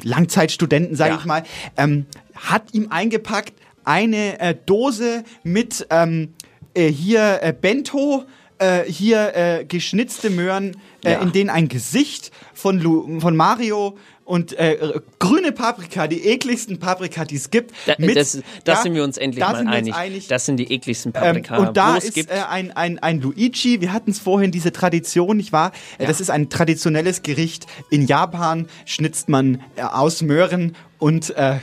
[0.04, 1.20] Langzeitstudenten, sage Ja.
[1.20, 1.43] ich mal,
[1.78, 6.34] ähm, hat ihm eingepackt eine äh, Dose mit ähm,
[6.74, 8.24] äh, hier äh, Bento,
[8.58, 11.20] äh, hier äh, geschnitzte Möhren, äh, Ja.
[11.22, 14.78] in denen ein Gesicht von, Lu von Mario und äh,
[15.19, 17.71] grüne Paprika, die ekligsten Paprika, die es gibt.
[17.86, 19.93] Da, mit- das das ja, sind wir uns endlich mal uns einig.
[19.93, 20.28] einig.
[20.28, 22.32] Das sind die ekligsten Ähm, Paprika, und da ist gibt.
[22.32, 25.71] äh, ein, ein, ein Luigi, wir hatten es vorhin, diese Tradition, nicht wahr?
[25.99, 27.67] Äh, Das ist ein traditionelles Gericht.
[27.91, 31.59] In Japan schnitzt man äh, aus Möhren und äh,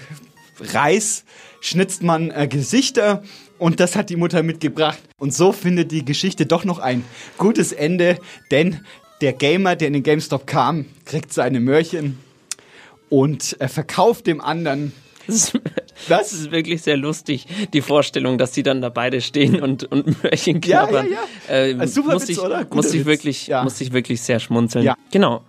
[0.61, 1.25] Reis,
[1.61, 3.23] schnitzt man äh, Gesichter
[3.59, 4.99] und das hat die Mutter mitgebracht.
[5.19, 7.05] Und so findet die Geschichte doch noch ein
[7.39, 8.19] gutes Ende,
[8.51, 8.81] denn
[9.21, 12.19] der Gamer, der in den GameStop kam, kriegt seine Möhrchen
[13.13, 14.93] und äh, verkauft dem anderen
[16.09, 20.21] Das ist wirklich sehr lustig, die Vorstellung, dass die dann da beide stehen und, und
[20.25, 21.07] Mörchen Ja, knabbern.
[21.13, 21.55] ja, ja.
[21.55, 22.65] Äh, Ein super muss Witz, ich, oder?
[22.65, 23.07] Guter Muss ich Witz.
[23.07, 23.63] wirklich, Ja.
[23.63, 24.85] muss ich wirklich sehr schmunzeln.
[24.85, 24.97] Ja.
[25.13, 25.43] Genau.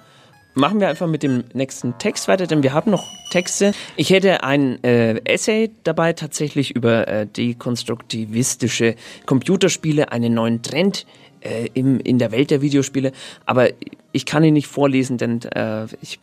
[0.53, 3.71] Machen wir einfach mit dem nächsten Text weiter, denn wir haben noch Texte.
[3.95, 8.95] Ich hätte ein äh, Essay dabei, tatsächlich über äh, dekonstruktivistische
[9.25, 11.07] Computerspiele, einen neuen Trend
[11.41, 13.11] äh, im, in der Welt der Videospiele.
[13.47, 13.69] Aber
[14.11, 16.19] ich kann ihn nicht vorlesen, denn äh, ich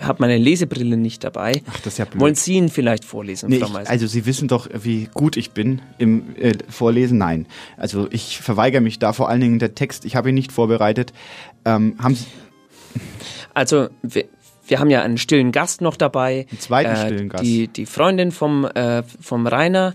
[0.00, 1.62] habe meine Lesebrille nicht dabei.
[1.70, 2.20] Ach, das ist ja blöd.
[2.20, 5.52] Wollen Sie ihn vielleicht vorlesen, Nee, Frau ich, also Sie wissen doch, wie gut ich
[5.52, 7.18] bin im äh, Vorlesen.
[7.18, 10.04] Nein, also ich verweigere mich da vor allen Dingen der Text.
[10.04, 11.12] Ich habe ihn nicht vorbereitet.
[11.64, 12.26] Ähm, haben Sie
[13.54, 14.24] Also, wir,
[14.66, 16.46] wir haben ja einen stillen Gast noch dabei.
[16.50, 17.44] Einen zweiten stillen Gast.
[17.44, 19.94] Die, die Freundin vom, äh, vom Rainer,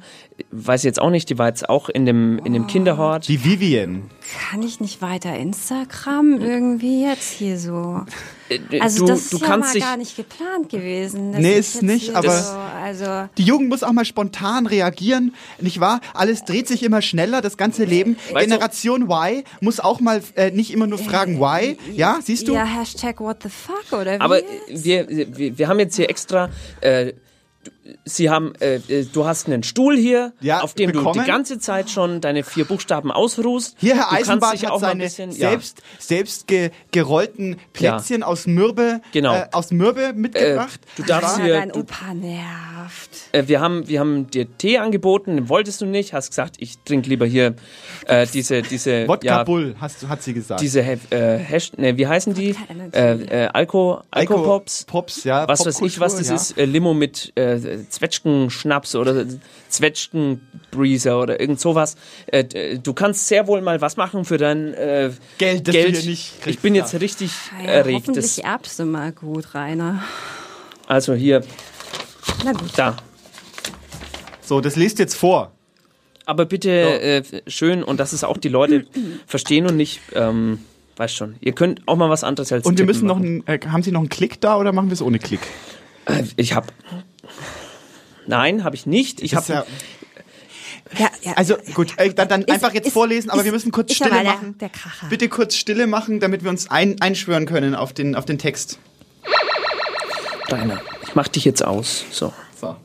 [0.51, 3.27] weiß jetzt auch nicht, die war jetzt auch in dem, in dem Kinderhort.
[3.27, 4.03] Die Vivian.
[4.49, 8.01] Kann ich nicht weiter Instagram irgendwie jetzt hier so?
[8.49, 11.31] Äh, Also du- das ist du ja kannst mal dich- gar nicht geplant gewesen.
[11.33, 15.79] dass Nee, ist nicht, aber- So, also Die Jugend muss auch mal spontan reagieren, nicht
[15.79, 15.99] wahr?
[16.13, 18.17] Alles dreht sich immer schneller, das ganze Leben.
[18.33, 21.77] Generation Y muss auch mal äh, nicht immer nur fragen Why.
[21.93, 22.53] Ja, siehst du?
[22.53, 24.21] Ja, Hashtag what the fuck oder wie?
[24.21, 24.39] Aber
[24.69, 26.49] wir, wir, wir haben jetzt hier extra.
[26.81, 27.13] Äh,
[28.05, 31.21] Sie haben, äh, äh, du hast einen Stuhl hier, auf dem du bekommen.
[31.23, 33.75] die ganze Zeit schon deine vier Buchstaben ausruhst.
[33.79, 35.49] Hier, Herr du dich hat auch mal ein seine bisschen, ja.
[35.49, 39.35] selbst, selbst ge gerollten Plätzchen aus Mürbe, Genau.
[39.35, 40.79] äh, aus Mürbe mitgebracht.
[40.95, 43.09] du darfst ja, hier, dein du, Opa nervt.
[43.31, 46.77] Äh, wir, haben, wir haben dir Tee angeboten, den wolltest du nicht, hast gesagt, ich
[46.79, 47.55] trinke lieber hier
[48.05, 50.61] äh, diese, diese Wodka ja, Bull, hast, hat sie gesagt.
[50.61, 52.55] diese äh, Hash, ne, wie heißen die?
[52.93, 54.85] Äh, äh, Alko, Alkopops.
[54.85, 55.47] Pops, ja.
[55.47, 56.35] Was weiß ich, was das Popkultur, ja.
[56.35, 56.57] ist.
[56.57, 59.25] Äh, Limo mit äh, Zwetschgenschnaps oder
[59.69, 61.95] Zwetschgenbreezer oder irgend sowas.
[62.27, 65.81] Äh, d- du kannst sehr wohl mal was machen für dein äh, Geld, das du
[65.81, 66.83] hier nicht ich kriegst, bin ja.
[66.83, 67.31] jetzt richtig
[67.63, 67.99] Ja, erregt.
[68.07, 70.03] hoffentlich Das, erbst du mal gut, Rainer.
[70.87, 71.43] also hier,
[72.43, 72.71] Na gut.
[72.75, 72.97] da.
[74.41, 75.51] So, das liest jetzt vor.
[76.25, 78.85] Aber bitte äh, schön und dass es auch die Leute
[79.27, 80.59] verstehen und nicht, ähm,
[80.97, 83.43] weißt schon, ihr könnt auch mal was anderes als Und wir müssen noch machen.
[83.47, 85.39] einen, äh, haben Sie noch einen Klick da oder machen wir es ohne Klick?
[86.05, 86.67] Äh, Ich habe
[88.25, 89.21] Nein, habe ich nicht.
[89.21, 93.45] Ich habe ist ja, also gut, äh, dann, dann einfach jetzt ist- vorlesen, aber ist-
[93.45, 94.57] wir müssen kurz ist Stille aber der- machen.
[94.57, 95.07] der Kracher.
[95.09, 98.79] Bitte kurz Stille machen, damit wir uns ein, einschwören können auf den, auf den Text.
[100.49, 102.05] Rainer, ich mach dich jetzt aus.
[102.11, 102.31] So.
[102.59, 102.75] So.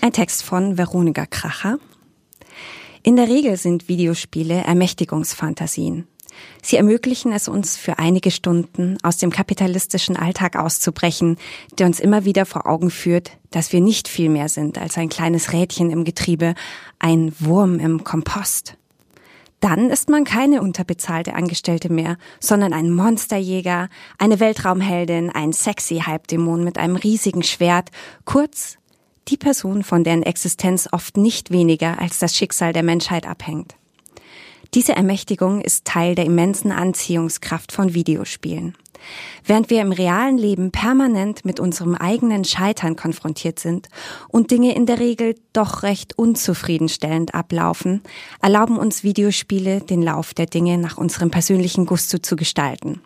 [0.00, 1.78] Ein Text von Veronika Kracher.
[3.04, 6.06] In der Regel sind Videospiele Ermächtigungsfantasien.
[6.62, 11.36] Sie ermöglichen es uns für einige Stunden aus dem kapitalistischen Alltag auszubrechen,
[11.78, 15.08] der uns immer wieder vor Augen führt, dass wir nicht viel mehr sind als ein
[15.08, 16.54] kleines Rädchen im Getriebe,
[16.98, 18.76] ein Wurm im Kompost.
[19.60, 23.88] Dann ist man keine unterbezahlte Angestellte mehr, sondern ein Monsterjäger,
[24.18, 27.90] eine Weltraumheldin, ein sexy Halbdämon mit einem riesigen Schwert,
[28.24, 28.78] kurz
[29.26, 33.77] die Person, von deren Existenz oft nicht weniger als das Schicksal der Menschheit abhängt.
[34.74, 38.76] Diese Ermächtigung ist Teil der immensen Anziehungskraft von Videospielen.
[39.44, 43.88] Während wir im realen Leben permanent mit unserem eigenen Scheitern konfrontiert sind
[44.28, 48.02] und Dinge in der Regel doch recht unzufriedenstellend ablaufen,
[48.42, 53.00] erlauben uns Videospiele, den Lauf der Dinge nach unserem persönlichen Gusto zu gestalten.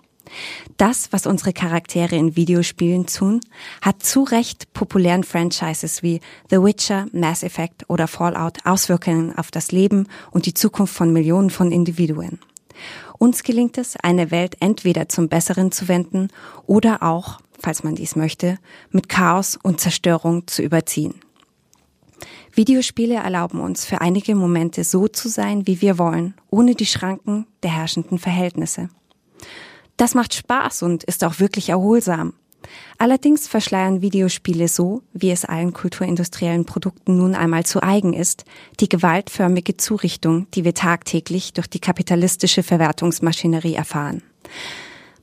[0.77, 3.41] Das, was unsere Charaktere in Videospielen tun,
[3.81, 9.73] hat zu Recht populären Franchises wie The Witcher, Mass Effect oder Fallout Auswirkungen auf das
[9.73, 12.39] Leben und die Zukunft von Millionen von Individuen.
[13.19, 16.29] Uns gelingt es, eine Welt entweder zum Besseren zu wenden
[16.67, 18.59] oder auch, falls man dies möchte,
[18.91, 21.15] mit Chaos und Zerstörung zu überziehen.
[22.55, 27.47] Videospiele erlauben uns für einige Momente so zu sein, wie wir wollen, ohne die Schranken
[27.63, 28.91] der herrschenden Verhältnisse.
[29.97, 32.35] Das macht Spaß und ist auch wirklich erholsam.
[32.99, 38.45] Allerdings verschleiern Videospiele so, wie es allen kulturindustriellen Produkten nun einmal zu eigen ist,
[38.81, 44.23] die gewaltförmige Zurichtung, die wir tagtäglich durch die kapitalistische Verwertungsmaschinerie erfahren.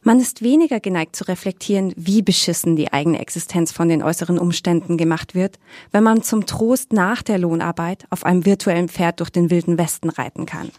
[0.01, 4.97] Man ist weniger geneigt zu reflektieren, wie beschissen die eigene Existenz von den äußeren Umständen
[4.97, 5.59] gemacht wird,
[5.91, 10.09] wenn man zum Trost nach der Lohnarbeit auf einem virtuellen Pferd durch den wilden Westen
[10.09, 10.71] reiten kann.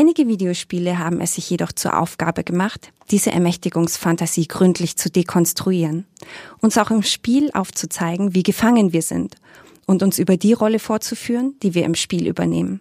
[0.00, 6.06] Einige Videospiele haben es sich jedoch zur Aufgabe gemacht, diese Ermächtigungsfantasie gründlich zu dekonstruieren,
[6.60, 9.34] uns auch im Spiel aufzuzeigen, wie gefangen wir sind
[9.86, 12.78] und uns über die Rolle vorzuführen, die wir im Spiel übernehmen.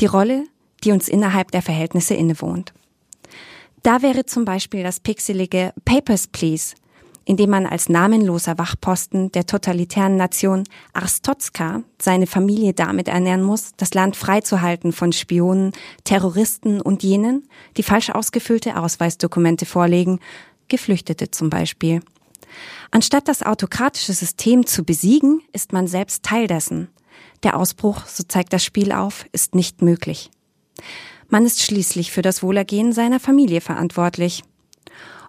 [0.00, 0.44] Die Rolle,
[0.84, 2.72] die uns innerhalb der Verhältnisse innewohnt.
[3.82, 6.76] Da wäre zum Beispiel das pixelige Papers, Please
[7.24, 13.72] in dem man als namenloser Wachposten der totalitären Nation Arstotzka seine Familie damit ernähren muss,
[13.76, 15.72] das Land freizuhalten von Spionen,
[16.04, 20.20] Terroristen und jenen, die falsch ausgefüllte Ausweisdokumente vorlegen,
[20.68, 22.00] Geflüchtete zum Beispiel.
[22.90, 26.88] Anstatt das autokratische System zu besiegen, ist man selbst Teil dessen.
[27.42, 30.30] Der Ausbruch, so zeigt das Spiel auf, ist nicht möglich.
[31.28, 34.44] Man ist schließlich für das Wohlergehen seiner Familie verantwortlich.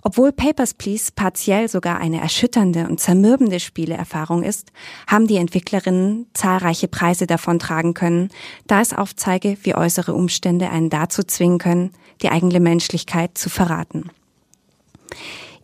[0.07, 4.71] Obwohl Papers, Please partiell sogar eine erschütternde und zermürbende Spieleerfahrung ist,
[5.07, 8.29] haben die Entwicklerinnen zahlreiche Preise davontragen können,
[8.67, 11.91] da es aufzeige, wie äußere Umstände einen dazu zwingen können,
[12.21, 14.11] die eigene Menschlichkeit zu verraten.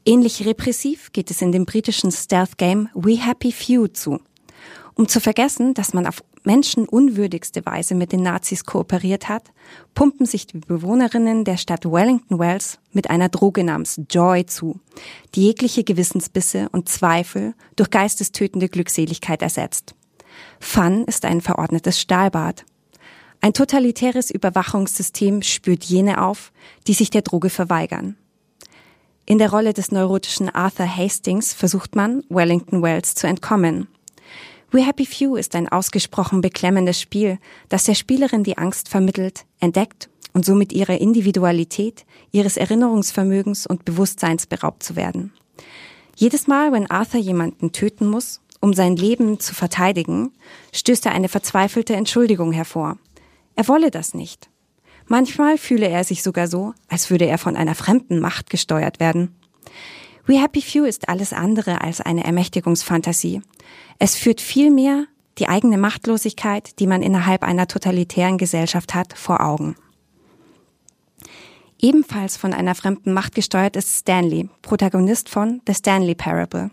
[0.05, 4.21] Ähnlich repressiv geht es in dem britischen Stealth-Game We Happy Few zu.
[4.95, 9.51] Um zu vergessen, dass man auf menschenunwürdigste Weise mit den Nazis kooperiert hat,
[9.93, 14.79] pumpen sich die Bewohnerinnen der Stadt Wellington Wells mit einer Droge namens Joy zu,
[15.35, 19.95] die jegliche Gewissensbisse und Zweifel durch geistestötende Glückseligkeit ersetzt.
[20.59, 22.65] Fun ist ein verordnetes Stahlbad.
[23.41, 26.51] Ein totalitäres Überwachungssystem spürt jene auf,
[26.87, 28.15] die sich der Droge verweigern.
[29.25, 33.87] In der Rolle des neurotischen Arthur Hastings versucht man, Wellington Wells zu entkommen–
[34.73, 40.09] We Happy Few ist ein ausgesprochen beklemmendes Spiel, das der Spielerin die Angst vermittelt, entdeckt
[40.31, 45.33] und somit ihrer Individualität, ihres Erinnerungsvermögens und Bewusstseins beraubt zu werden.
[46.15, 50.31] Jedes Mal, wenn Arthur jemanden töten muss, um sein Leben zu verteidigen,
[50.71, 52.97] stößt er eine verzweifelte Entschuldigung hervor.
[53.55, 54.49] Er wolle das nicht.
[55.05, 59.35] Manchmal fühle er sich sogar so, als würde er von einer fremden Macht gesteuert werden.
[60.25, 63.41] We Happy Few ist alles andere als eine Ermächtigungsfantasie.
[63.99, 65.05] Es führt vielmehr
[65.37, 69.75] die eigene Machtlosigkeit, die man innerhalb einer totalitären Gesellschaft hat, vor Augen.
[71.79, 76.69] Ebenfalls von einer fremden Macht gesteuert ist Stanley, Protagonist von The Stanley Parable.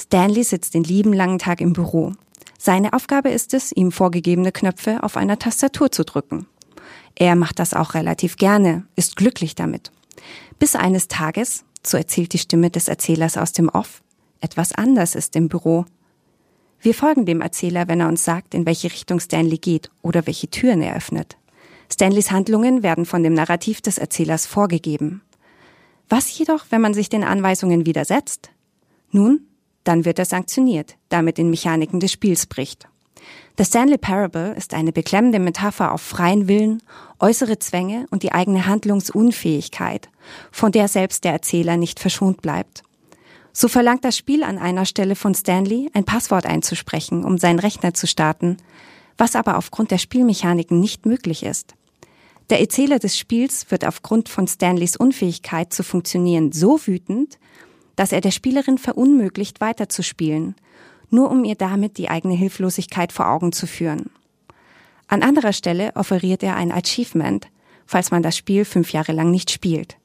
[0.00, 2.12] Stanley sitzt den lieben langen Tag im Büro.
[2.58, 6.46] Seine Aufgabe ist es, ihm vorgegebene Knöpfe auf einer Tastatur zu drücken.
[7.14, 9.92] Er macht das auch relativ gerne, ist glücklich damit.
[10.58, 14.02] Bis eines Tages, so erzählt die Stimme des Erzählers aus dem Off,
[14.40, 15.86] etwas anders ist im Büro.
[16.80, 20.48] Wir folgen dem Erzähler, wenn er uns sagt, in welche Richtung Stanley geht oder welche
[20.48, 21.36] Türen er öffnet.
[21.90, 25.22] Stanleys Handlungen werden von dem Narrativ des Erzählers vorgegeben.
[26.08, 28.50] Was jedoch, wenn man sich den Anweisungen widersetzt?
[29.10, 29.46] Nun,
[29.84, 32.88] dann wird er sanktioniert, damit den Mechaniken des Spiels bricht.
[33.56, 36.82] The Stanley Parable ist eine beklemmende Metapher auf freien Willen,
[37.20, 40.08] äußere Zwänge und die eigene Handlungsunfähigkeit,
[40.50, 42.82] von der selbst der Erzähler nicht verschont bleibt.
[43.52, 47.94] So verlangt das Spiel an einer Stelle von Stanley, ein Passwort einzusprechen, um seinen Rechner
[47.94, 48.56] zu starten,
[49.16, 51.76] was aber aufgrund der Spielmechaniken nicht möglich ist.
[52.50, 57.38] Der Erzähler des Spiels wird aufgrund von Stanleys Unfähigkeit zu funktionieren so wütend,
[57.94, 60.56] dass er der Spielerin verunmöglicht weiterzuspielen,
[61.14, 64.10] nur um ihr damit die eigene Hilflosigkeit vor Augen zu führen.
[65.08, 67.48] An anderer Stelle offeriert er ein Achievement,
[67.86, 69.96] falls man das Spiel fünf Jahre lang nicht spielt.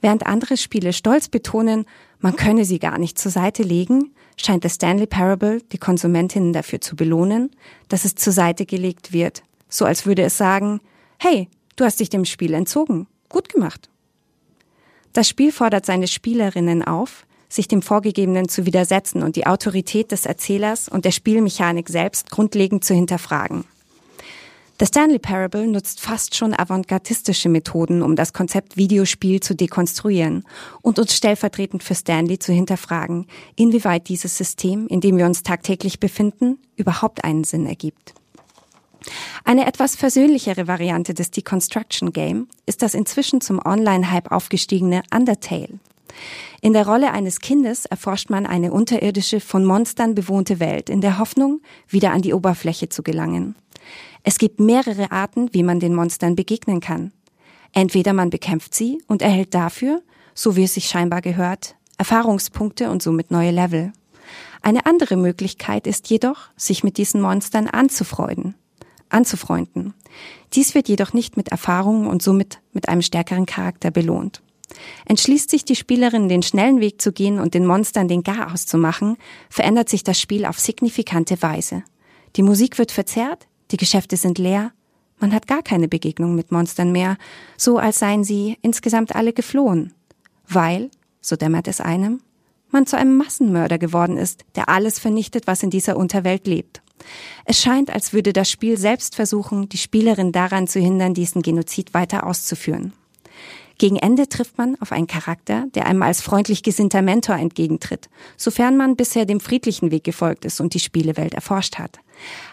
[0.00, 1.84] Während andere Spiele stolz betonen,
[2.20, 6.80] man könne sie gar nicht zur Seite legen, scheint The Stanley Parable die Konsumentinnen dafür
[6.80, 7.50] zu belohnen,
[7.88, 10.80] dass es zur Seite gelegt wird, so als würde es sagen,
[11.18, 13.90] hey, du hast dich dem Spiel entzogen, gut gemacht.
[15.12, 20.24] Das Spiel fordert seine Spielerinnen auf, sich dem Vorgegebenen zu widersetzen und die Autorität des
[20.24, 23.64] Erzählers und der Spielmechanik selbst grundlegend zu hinterfragen.
[24.80, 30.46] The Stanley Parable nutzt fast schon avantgardistische Methoden, um das Konzept Videospiel zu dekonstruieren
[30.80, 36.00] und uns stellvertretend für Stanley zu hinterfragen, inwieweit dieses System, in dem wir uns tagtäglich
[36.00, 38.14] befinden, überhaupt einen Sinn ergibt.
[39.44, 45.78] Eine etwas versöhnlichere Variante des Deconstruction Game ist das inzwischen zum Online-Hype aufgestiegene Undertale.
[46.60, 51.18] In der Rolle eines Kindes erforscht man eine unterirdische, von Monstern bewohnte Welt in der
[51.18, 53.54] Hoffnung, wieder an die Oberfläche zu gelangen.
[54.22, 57.12] Es gibt mehrere Arten, wie man den Monstern begegnen kann.
[57.72, 60.02] Entweder man bekämpft sie und erhält dafür,
[60.34, 63.92] so wie es sich scheinbar gehört, Erfahrungspunkte und somit neue Level.
[64.62, 68.54] Eine andere Möglichkeit ist jedoch, sich mit diesen Monstern anzufreuden,
[69.08, 69.94] anzufreunden.
[70.52, 74.42] Dies wird jedoch nicht mit Erfahrungen und somit mit einem stärkeren Charakter belohnt.
[75.06, 78.78] Entschließt sich die Spielerin, den schnellen Weg zu gehen und den Monstern den Garaus zu
[78.78, 79.16] machen,
[79.48, 81.82] verändert sich das Spiel auf signifikante Weise.
[82.36, 84.72] Die Musik wird verzerrt, die Geschäfte sind leer,
[85.20, 87.18] man hat gar keine Begegnung mit Monstern mehr,
[87.58, 89.92] so als seien sie insgesamt alle geflohen.
[90.48, 90.90] Weil,
[91.20, 92.20] so dämmert es einem,
[92.70, 96.80] man zu einem Massenmörder geworden ist, der alles vernichtet, was in dieser Unterwelt lebt.
[97.44, 101.94] Es scheint, als würde das Spiel selbst versuchen, die Spielerin daran zu hindern, diesen Genozid
[101.94, 102.92] weiter auszuführen.
[103.80, 108.76] Gegen Ende trifft man auf einen Charakter, der einem als freundlich gesinnter Mentor entgegentritt, sofern
[108.76, 111.98] man bisher dem friedlichen Weg gefolgt ist und die Spielewelt erforscht hat.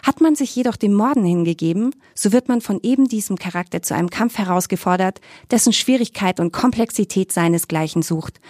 [0.02, 3.94] Hat man sich jedoch dem Morden hingegeben, so wird man von eben diesem Charakter zu
[3.94, 8.40] einem Kampf herausgefordert, dessen Schwierigkeit und Komplexität seinesgleichen sucht.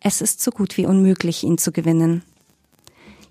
[0.00, 2.24] Es ist so gut wie unmöglich, ihn zu gewinnen.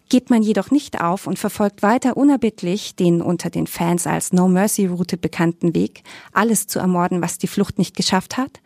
[0.07, 4.47] Geht man jedoch nicht auf und verfolgt weiter unerbittlich den unter den Fans als No
[4.47, 8.61] Mercy Route bekannten Weg, alles zu ermorden, was die Flucht nicht geschafft hat,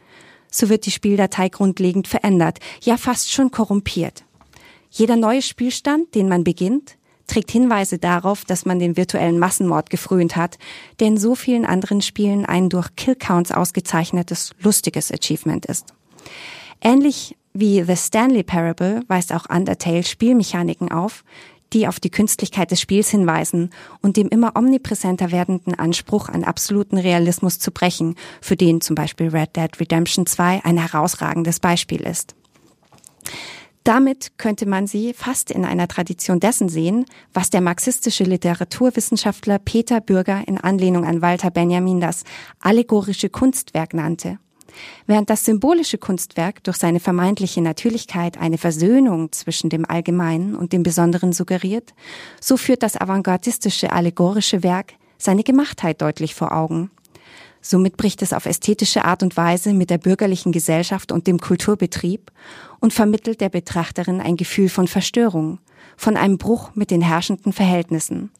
[0.49, 4.23] so wird die Spieldatei grundlegend verändert, ja fast schon korrumpiert.
[4.89, 6.97] Jeder neue Spielstand, den man beginnt,
[7.27, 10.57] trägt Hinweise darauf, dass man den virtuellen Massenmord gefrönt hat,
[10.99, 15.93] der in so vielen anderen Spielen ein durch Killcounts ausgezeichnetes, lustiges Achievement ist.
[16.81, 21.23] Ähnlich wie The Stanley Parable weist auch Undertale Spielmechaniken auf,
[21.73, 23.71] die auf die Künstlichkeit des Spiels hinweisen
[24.01, 29.29] und dem immer omnipräsenter werdenden Anspruch an absoluten Realismus zu brechen, für den zum Beispiel
[29.29, 32.35] Red Dead Redemption 2 ein herausragendes Beispiel ist.
[33.87, 40.01] Damit könnte man sie fast in einer Tradition dessen sehen, was der marxistische Literaturwissenschaftler Peter
[40.01, 42.25] Bürger in Anlehnung an Walter Benjamin das
[42.59, 44.39] allegorische Kunstwerk nannte.
[45.05, 50.83] Während das symbolische Kunstwerk durch seine vermeintliche Natürlichkeit eine Versöhnung zwischen dem Allgemeinen und dem
[50.83, 51.93] Besonderen suggeriert,
[52.41, 56.91] so führt das avantgardistische allegorische Werk seine Gemachtheit deutlich vor Augen.
[57.61, 62.31] Somit bricht es auf ästhetische Art und Weise mit der bürgerlichen Gesellschaft und dem Kulturbetrieb
[62.79, 65.59] und vermittelt der Betrachterin ein Gefühl von Verstörung,
[65.97, 68.31] von einem Bruch mit den herrschenden Verhältnissen.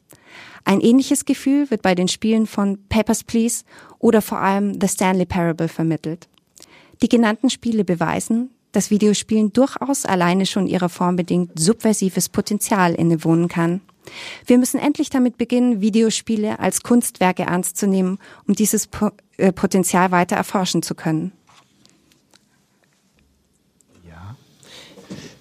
[0.68, 3.64] Ein ähnliches Gefühl wird bei den Spielen von Papers, Please
[3.98, 6.28] oder vor allem The Stanley Parable vermittelt.
[7.00, 13.48] Die genannten Spiele beweisen, dass Videospielen durchaus alleine schon ihrer Form bedingt subversives Potenzial innewohnen
[13.48, 13.80] kann.
[14.44, 19.52] Wir müssen endlich damit beginnen, Videospiele als Kunstwerke ernst zu nehmen, um dieses po äh,
[19.52, 21.32] Potenzial weiter erforschen zu können.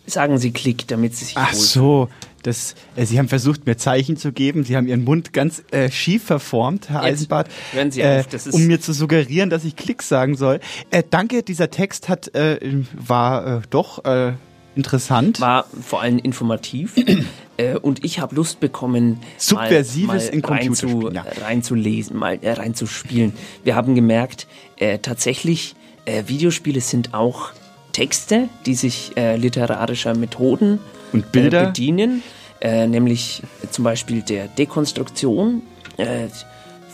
[0.05, 2.07] Sagen Sie Klick, damit Sie sich Ach so,
[2.47, 4.63] das, äh, Sie haben versucht, mir Zeichen zu geben.
[4.63, 8.27] Sie haben Ihren Mund ganz äh, schief verformt, Herr Jetzt Eisenbart, hören Sie äh, auf,
[8.27, 10.59] das ist- um mir zu suggerieren, dass ich Klick sagen soll.
[10.89, 12.59] Äh, danke, dieser Text hat äh,
[12.93, 14.33] war äh, doch äh,
[14.75, 15.41] interessant.
[15.41, 16.95] War vor allem informativ.
[17.57, 21.11] äh, und ich habe Lust bekommen, Subversives mal, mal in rein zu,
[21.43, 23.33] reinzulesen, mal äh, reinzuspielen.
[23.63, 24.47] Wir haben gemerkt,
[24.77, 25.75] äh, tatsächlich,
[26.05, 27.49] äh, Videospiele sind auch
[27.91, 30.79] Texte, die sich äh, literarischer Methoden
[31.13, 31.63] und Bilder?
[31.63, 32.21] Äh, bedienen,
[32.61, 35.61] äh, nämlich zum Beispiel der Dekonstruktion.
[35.97, 36.27] Äh,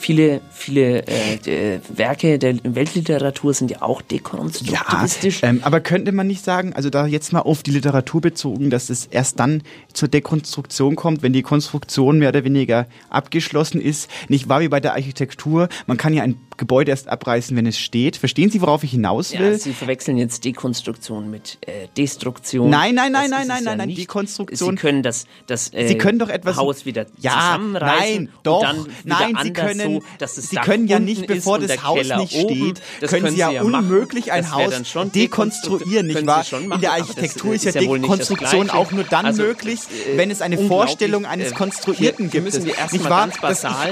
[0.03, 5.39] viele, viele äh, Werke der Weltliteratur sind ja auch dekonstruktivistisch.
[5.43, 8.89] Ähm, aber könnte man nicht sagen, also da jetzt mal auf die Literatur bezogen, dass
[8.89, 9.63] es erst dann
[9.93, 14.09] zur Dekonstruktion kommt, wenn die Konstruktion mehr oder weniger abgeschlossen ist?
[14.27, 15.69] Nicht wahr wie bei der Architektur?
[15.87, 18.17] Man kann ja ein Gebäude erst abreißen, wenn es steht.
[18.17, 19.51] Verstehen Sie, worauf ich hinaus will?
[19.53, 22.69] Ja, Sie verwechseln jetzt Dekonstruktion mit äh, Destruktion.
[22.69, 23.95] Nein, nein, nein, Das nein, nein, nein, ja nein.
[23.95, 28.29] Dekonstruktion- Sie können das, das äh, Sie können doch etwas Haus wieder ja, zusammenreißen nein,
[28.43, 31.83] doch, und dann wieder nein, Sie können, so, Sie Dach können ja nicht, bevor das
[31.83, 32.75] Haus Keller nicht oben.
[32.99, 36.45] steht, können Sie ja unmöglich ein Haus schon dekonstruieren, nicht wahr?
[36.51, 39.79] In der Architektur ist ja Dekonstruktion auch nur dann Also, möglich,
[40.13, 42.53] äh, wenn es eine Vorstellung eines äh, Konstruierten gibt.
[42.53, 43.29] nicht wahr?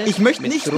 [0.06, 0.72] ich, möchte nicht, ich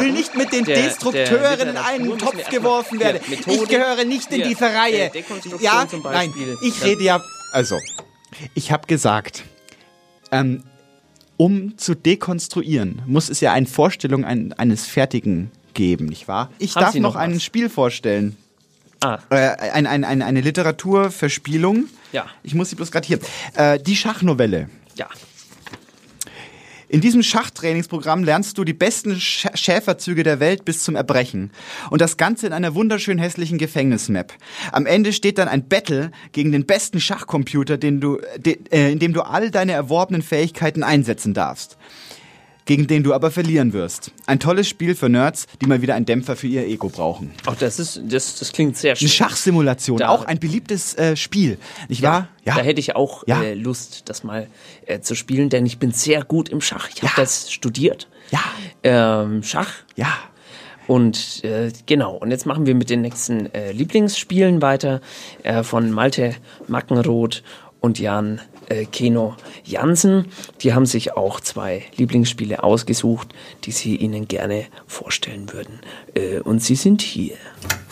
[0.00, 3.20] will nicht mit den Destruktoren Amateurin in einen Topf geworfen werde.
[3.28, 5.12] Ich gehöre nicht in diese Reihe.
[5.14, 5.22] äh,
[5.60, 6.32] ja, nein,
[6.62, 7.22] ich rede ja.
[7.52, 7.78] Also,
[8.54, 9.44] ich habe gesagt,
[10.30, 10.62] ähm,
[11.36, 16.50] um zu dekonstruieren, muss es ja eine Vorstellung ein, eines Fertigen geben, nicht wahr?
[16.58, 17.40] Ich Haben darf Sie noch, noch ein?
[17.40, 18.36] Spiel vorstellen.
[19.00, 19.18] Ah.
[19.30, 19.36] Äh,
[19.72, 21.86] ein, ein, ein, eine Literaturverspielung.
[22.12, 22.26] Ja.
[22.42, 23.18] Ich muss sie bloß gerade hier.
[23.54, 24.68] Äh, die Schachnovelle.
[24.96, 25.08] Ja.
[26.90, 31.52] In diesem Schachtrainingsprogramm lernst du die besten Sch Schäferzüge der Welt bis zum Erbrechen.
[31.88, 34.32] Und das Ganze in einer wunderschön hässlichen Gefängnismap.
[34.72, 38.98] Am Ende steht dann ein Battle gegen den besten Schachcomputer, den du, de, äh, in
[38.98, 41.78] dem du all deine erworbenen Fähigkeiten einsetzen darfst.
[42.70, 44.12] Gegen den du aber verlieren wirst.
[44.26, 47.32] Ein tolles Spiel für Nerds, die mal wieder einen Dämpfer für ihr Ego brauchen.
[47.46, 49.06] Auch das ist, das, das klingt sehr schön.
[49.06, 52.28] Eine Schachsimulation, Da- auch ein beliebtes äh, Spiel, nicht wahr?
[52.44, 53.42] Da hätte ich auch Ja.
[53.42, 54.46] äh, Lust, das mal
[54.86, 56.88] äh, zu spielen, denn ich bin sehr gut im Schach.
[56.94, 58.06] Ich habe das studiert.
[58.30, 58.44] Ja.
[58.84, 59.72] Ähm, Schach.
[59.96, 60.12] Ja.
[60.86, 65.00] Und äh, genau, und jetzt machen wir mit den nächsten äh, Lieblingsspielen weiter
[65.42, 66.36] äh, von Malte
[66.68, 67.42] Mackenroth
[67.80, 68.40] und Jan
[68.70, 69.34] äh, Keno
[69.64, 70.26] Jansen.
[70.62, 73.28] Die haben sich auch zwei Lieblingsspiele ausgesucht,
[73.64, 75.80] die sie Ihnen gerne vorstellen würden.
[76.14, 77.34] Äh, und sie sind hier.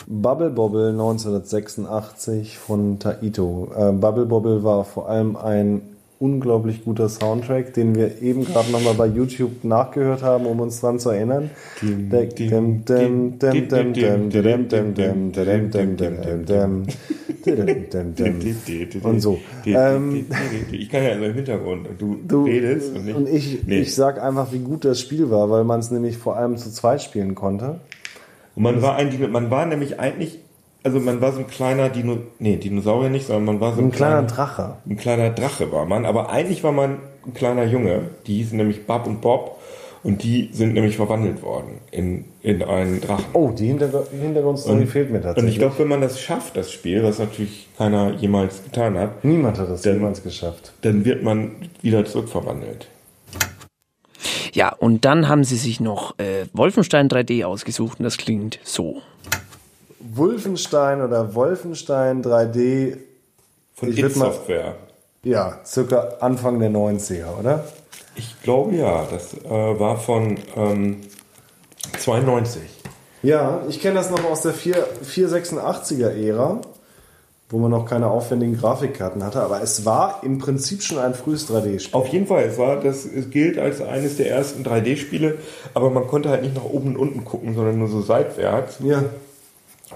[0.07, 3.69] Bubble Bobble 1986 von Taito.
[3.75, 5.81] Äh, Bubble Bobble war vor allem ein
[6.19, 10.99] unglaublich guter Soundtrack, den wir eben gerade nochmal bei YouTube nachgehört haben, um uns dran
[10.99, 11.49] zu erinnern.
[19.03, 19.39] Und so.
[19.65, 20.25] Ähm,
[20.71, 23.79] Ich kann ja nur im Hintergrund und du, Du, redest und, nicht, und ich, Nee.
[23.79, 26.71] ich sag einfach, wie gut das Spiel war, weil man es nämlich vor allem zu
[26.71, 27.79] zweit spielen konnte.
[28.55, 30.39] Und man war Dino- man war nämlich eigentlich,
[30.83, 33.87] also man war so ein kleiner Dino, nee, Dinosaurier nicht, sondern man war so ein,
[33.87, 34.77] Ein kleiner Drache.
[34.87, 38.01] Ein kleiner Drache war man, aber eigentlich war man ein kleiner Junge.
[38.27, 39.59] Die hießen nämlich Bob und Bob
[40.03, 43.25] und die sind nämlich verwandelt worden in, in einen Drachen.
[43.33, 45.43] Oh, die Hintergr Hintergrundstory fehlt mir tatsächlich.
[45.43, 49.25] Und ich glaube, wenn man das schafft, das Spiel, was natürlich keiner jemals getan hat,
[49.25, 50.71] niemand hat das dann, jemals geschafft.
[50.81, 52.87] Dann wird man wieder zurückverwandelt.
[54.53, 59.01] Ja, und dann haben sie sich noch äh, Wolfenstein 3D ausgesucht und das klingt so.
[59.99, 62.97] Wolfenstein oder Wolfenstein 3D
[63.73, 64.75] Von mal- Software.
[65.23, 67.65] Ja, circa Anfang der 90er, oder?
[68.15, 69.49] Ich glaube ja, das äh,
[69.79, 71.01] war von ähm,
[71.99, 72.61] 92.
[73.21, 76.61] Ja, ich kenne das noch aus der 4 486er Ära,
[77.49, 81.49] wo man noch keine aufwendigen Grafikkarten hatte, aber es war im Prinzip schon ein frühes
[81.49, 81.99] 3D-Spiel.
[81.99, 85.37] Auf jeden Fall, es war das es gilt als eines der ersten 3D-Spiele,
[85.73, 88.77] aber man konnte halt nicht nach oben und unten gucken, sondern nur so seitwärts.
[88.83, 89.03] Ja.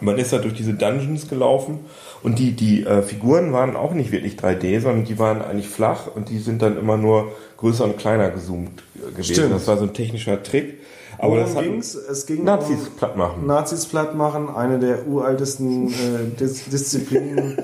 [0.02, 1.80] Man ist da durch diese Dungeons gelaufen
[2.24, 6.08] und die, die äh, Figuren waren auch nicht wirklich 3D, sondern die waren eigentlich flach
[6.14, 9.34] und die sind dann immer nur größer und kleiner gezoomt äh, gewesen.
[9.34, 9.54] Stimmt.
[9.54, 10.80] Das war so ein technischer Trick.
[11.20, 11.96] Aber Worum das hat ging's?
[11.96, 13.46] Es ging Nazis um platt machen.
[13.46, 17.58] Nazis platt machen, eine der uraltesten äh, Dis Disziplinen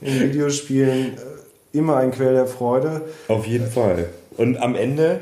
[0.00, 1.14] in Videospielen.
[1.14, 3.02] Äh, immer ein Quell der Freude.
[3.28, 4.08] Auf jeden Fall.
[4.36, 5.20] Und am Ende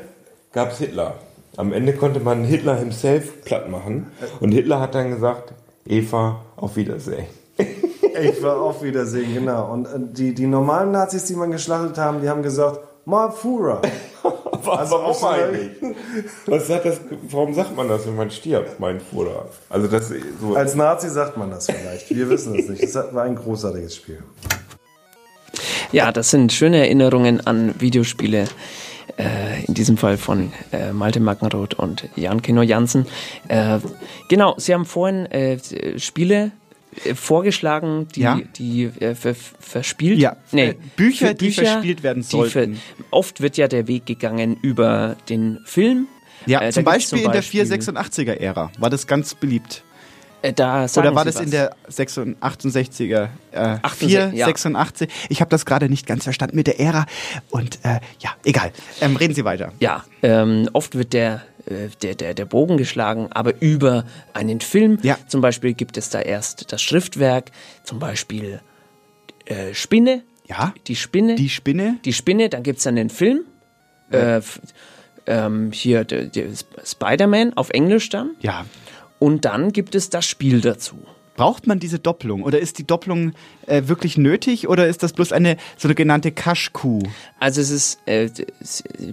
[0.53, 1.17] gab es Hitler.
[1.57, 4.09] Am Ende konnte man Hitler himself platt machen.
[4.41, 5.53] Und Hitler hat dann gesagt,
[5.87, 7.27] Eva, auf Wiedersehen.
[8.15, 9.73] Eva, auf Wiedersehen, genau.
[9.73, 13.83] Und äh, die, die normalen Nazis, die man geschlachtet haben, die haben gesagt, Ma Führer.
[14.67, 15.71] Also warum eigentlich?
[16.47, 16.99] Was hat das,
[17.31, 19.47] warum sagt man das, wenn man stirbt, mein Bruder?
[19.69, 20.57] Also das so.
[20.57, 22.11] Als Nazi sagt man das vielleicht.
[22.11, 22.83] Wir wissen es nicht.
[22.83, 24.25] Es war ein großartiges Spiel.
[25.93, 28.47] Ja, das sind schöne Erinnerungen an Videospiele.
[29.19, 33.07] Äh, in diesem Fall von äh, Malte Mackenroth und Jan Kino Jansen.
[33.49, 33.79] Äh,
[34.29, 35.59] genau, Sie haben vorhin äh,
[35.99, 36.53] Spiele
[37.05, 38.41] äh, vorgeschlagen, die, Ja.
[38.57, 40.19] die äh, ver verspielt.
[40.19, 42.79] Ja, nee, Bücher, für die verspielt werden sollten.
[43.11, 46.09] oft wird ja der Weg gegangen über den Film.
[46.45, 49.83] Ja, Äh, zum gibt's Beispiel in der Beispiel- 486er-Ära war das ganz beliebt.
[50.43, 51.43] Äh, da Oder war Sie das was.
[51.45, 53.29] in der 68er?
[53.53, 54.47] Äh, 68, 4, ja.
[54.47, 55.09] 86?
[55.29, 57.07] Ich habe das gerade nicht ganz verstanden mit der Ära.
[57.51, 58.73] Und äh, ja, egal.
[59.01, 59.73] Ähm, reden Sie weiter.
[59.81, 64.05] Ja, ähm, oft wird der, äh, der, der, der Bogen geschlagen, aber über
[64.35, 64.99] einen Film.
[65.27, 67.51] Zum Beispiel gibt es da erst das Schriftwerk,
[67.83, 68.61] zum Beispiel
[69.47, 70.23] äh, Spinne.
[70.47, 70.75] Ja.
[70.87, 71.35] Die Spinne.
[71.35, 71.99] Die Spinne.
[72.05, 73.41] Die Spinne, dann gibt es dann den Film.
[74.13, 74.61] Äh, f-
[75.27, 78.37] ähm, hier der, der Sp- Spider-Man auf Englisch dann.
[78.41, 78.65] Ja.
[79.19, 80.97] Und dann gibt es das Spiel dazu.
[81.37, 82.43] Braucht man diese Doppelung?
[82.45, 83.33] Oder ist die Doppelung
[83.67, 84.69] äh, wirklich nötig?
[84.69, 87.03] Oder ist das bloß eine sogenannte Cash-Kuh?
[87.39, 88.31] Also es ist äh,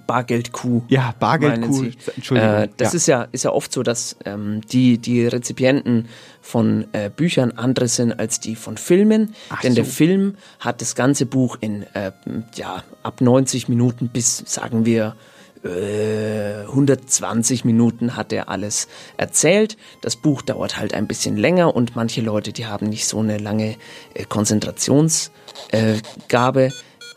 [0.07, 0.83] Bargeldkuh.
[0.87, 1.89] Ja, Bargeldkuh.
[2.15, 2.49] Entschuldigung.
[2.53, 2.97] Äh, das Ja.
[2.97, 6.07] ist ja ist ja oft so, dass ähm, die die Rezipienten
[6.41, 9.91] von äh, Büchern andere sind als die von Filmen, denn der so.
[9.91, 12.11] Film hat das ganze Buch in äh,
[12.55, 15.15] ja ab 90 Minuten bis sagen wir
[15.63, 18.87] äh, 120 Minuten hat er alles
[19.17, 19.77] erzählt.
[20.01, 23.37] Das Buch dauert halt ein bisschen länger und manche Leute, die haben nicht so eine
[23.37, 23.75] lange
[24.13, 26.71] äh, Konzentrationsgabe.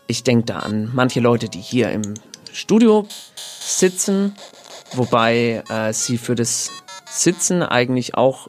[0.07, 2.13] ich denke da an manche Leute, die hier im
[2.53, 3.05] Studio
[3.59, 4.35] sitzen,
[4.93, 6.71] wobei äh, sie für das
[7.09, 8.47] Sitzen eigentlich auch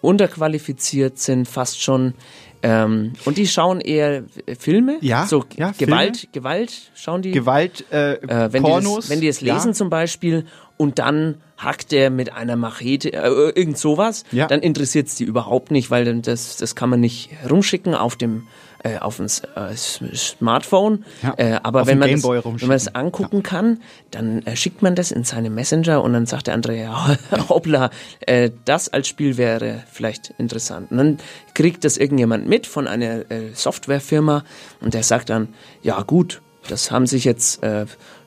[0.00, 2.14] unterqualifiziert sind, fast schon.
[2.60, 4.24] Ähm, und die schauen eher
[4.58, 6.32] Filme, Ja, so ja, Gewalt, Filme.
[6.32, 7.30] Gewalt schauen die.
[7.30, 8.94] Gewalt, äh, äh, wenn Pornos.
[8.96, 9.74] Die das, wenn die es lesen ja.
[9.74, 10.44] zum Beispiel
[10.76, 14.46] und dann hackt er mit einer Machete, äh, irgend sowas, Ja.
[14.48, 18.48] dann interessiert es die überhaupt nicht, weil das, das kann man nicht rumschicken auf dem
[18.84, 19.74] äh, auf S- äh,
[20.16, 21.04] Smartphone.
[21.22, 23.80] Ja, Äh, aber wenn man, das, wenn man das angucken kann,
[24.10, 27.16] dann äh, schickt man das in seine Messenger und dann sagt der andere, ja,
[27.48, 27.90] hoppla,
[28.20, 30.90] äh, das als Spiel wäre vielleicht interessant.
[30.90, 31.18] Und dann
[31.54, 34.44] kriegt das irgendjemand mit von einer äh, Softwarefirma
[34.80, 35.48] und der sagt dann,
[35.82, 37.60] ja gut, das haben sich jetzt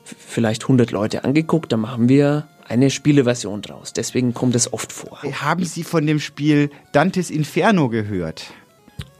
[0.04, 3.92] vielleicht 100 Leute angeguckt, da machen wir eine Spieleversion draus.
[3.92, 5.20] Deswegen kommt es oft vor.
[5.22, 8.46] Haben Sie von dem Spiel Dantes Inferno gehört?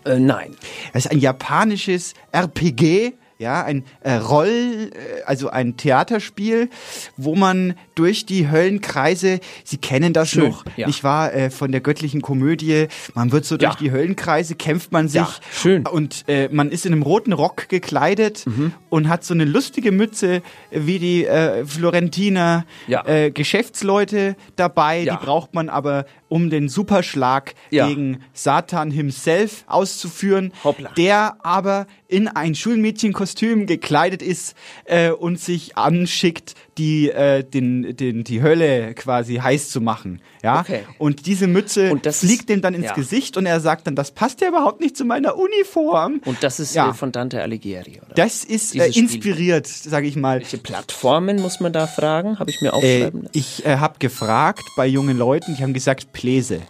[0.05, 0.55] Äh, nein.
[0.93, 6.71] Das ist ein japanisches RPG, ja, ein äh, Roll, äh, also ein Theaterspiel,
[7.17, 10.87] wo man durch die Höllenkreise, Sie kennen das Schön, noch, ja.
[10.87, 13.79] nicht wahr, äh, von der göttlichen Komödie, man wird so durch Ja.
[13.81, 15.85] die Höllenkreise, kämpft man sich Ja, schön.
[15.89, 18.73] und äh, man ist in einem roten Rock gekleidet Mhm.
[18.91, 20.41] und hat so eine lustige Mütze äh,
[20.73, 23.05] wie die äh, Florentiner Ja.
[23.07, 27.87] äh, Geschäftsleute dabei, die braucht man aber, um den Superschlag Ja.
[27.89, 30.51] gegen Satan himself auszuführen,
[30.97, 34.57] der aber in ein Schulmädchenkostüm gekleidet ist
[34.87, 40.21] äh, und sich anschickt, die, äh, den, den, die Hölle quasi heiß zu machen.
[40.43, 40.61] Ja?
[40.61, 40.81] Okay.
[40.99, 42.95] Und diese Mütze das fliegt ihm dann ins ja.
[42.95, 46.21] Gesicht und er sagt dann, das passt ja überhaupt nicht zu meiner Uniform.
[46.25, 46.91] Und das ist Ja.
[46.91, 48.15] äh, von Dante Alighieri, oder?
[48.15, 50.41] Das ist äh, inspiriert, sage ich mal.
[50.41, 52.39] Welche Plattformen muss man da fragen?
[52.39, 53.33] Habe ich mir Äh, aufschreiben lassen.
[53.39, 56.63] ich äh, habe gefragt bei jungen Leuten, die haben gesagt Pläse.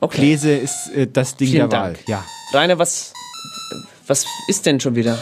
[0.00, 0.18] Okay.
[0.18, 1.96] Pläse ist äh, das Ding Vielen der Dank.
[1.98, 2.04] Wahl.
[2.06, 2.24] Ja.
[2.52, 3.12] Rainer, was,
[4.06, 5.18] was ist denn schon wieder?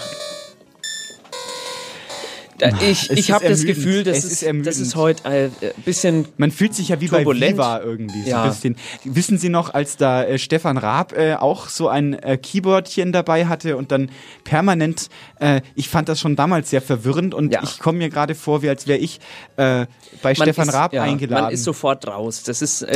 [2.58, 3.64] Da, ich Es ich habe das.
[3.64, 6.26] Gefühl, das Es ist, ist das ist heute ein äh, bisschen.
[6.36, 7.56] Man fühlt sich ja wie turbulent.
[7.56, 8.42] bei Viva irgendwie so Ja.
[8.44, 8.76] ein bisschen.
[9.04, 13.46] Wissen Sie noch, als da äh, Stefan Raab äh, auch so ein äh, Keyboardchen dabei
[13.46, 14.10] hatte und dann
[14.44, 15.08] permanent,
[15.40, 18.68] äh, ich fand das schon damals sehr verwirrend und ich komme mir gerade vor, wie
[18.68, 19.20] als wäre ich
[19.56, 19.86] äh,
[20.22, 21.44] bei Man Stefan ist, Raab ja, eingeladen.
[21.44, 22.42] Man ist sofort raus.
[22.44, 22.86] Das ist,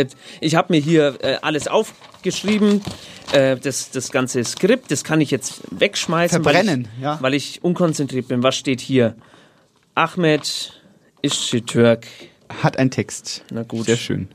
[0.41, 2.81] ich habe mir hier alles aufgeschrieben,
[3.33, 7.19] das, das ganze Skript, das kann ich jetzt wegschmeißen, Verbrennen, weil ich, ja.
[7.21, 8.43] weil ich unkonzentriert bin.
[8.43, 9.15] Was steht hier?
[10.01, 10.73] Ahmed
[11.23, 12.07] Işçitürk.
[12.63, 13.45] Hat ein Text.
[13.51, 13.85] Na gut.
[13.85, 14.29] Sehr schön.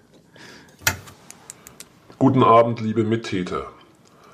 [2.20, 3.66] Guten Abend, liebe Mittäter.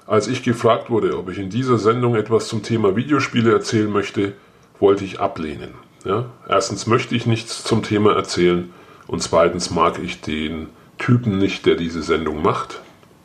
[0.08, 4.34] Als ich gefragt wurde, ob ich in dieser Sendung etwas zum Thema Videospiele erzählen möchte,
[4.82, 5.74] wollte ich ablehnen.
[6.04, 6.26] Ja?
[6.50, 8.70] Erstens möchte ich nichts zum Thema erzählen
[9.08, 10.68] und zweitens mag ich den
[10.98, 12.82] Typen nicht, der diese Sendung macht.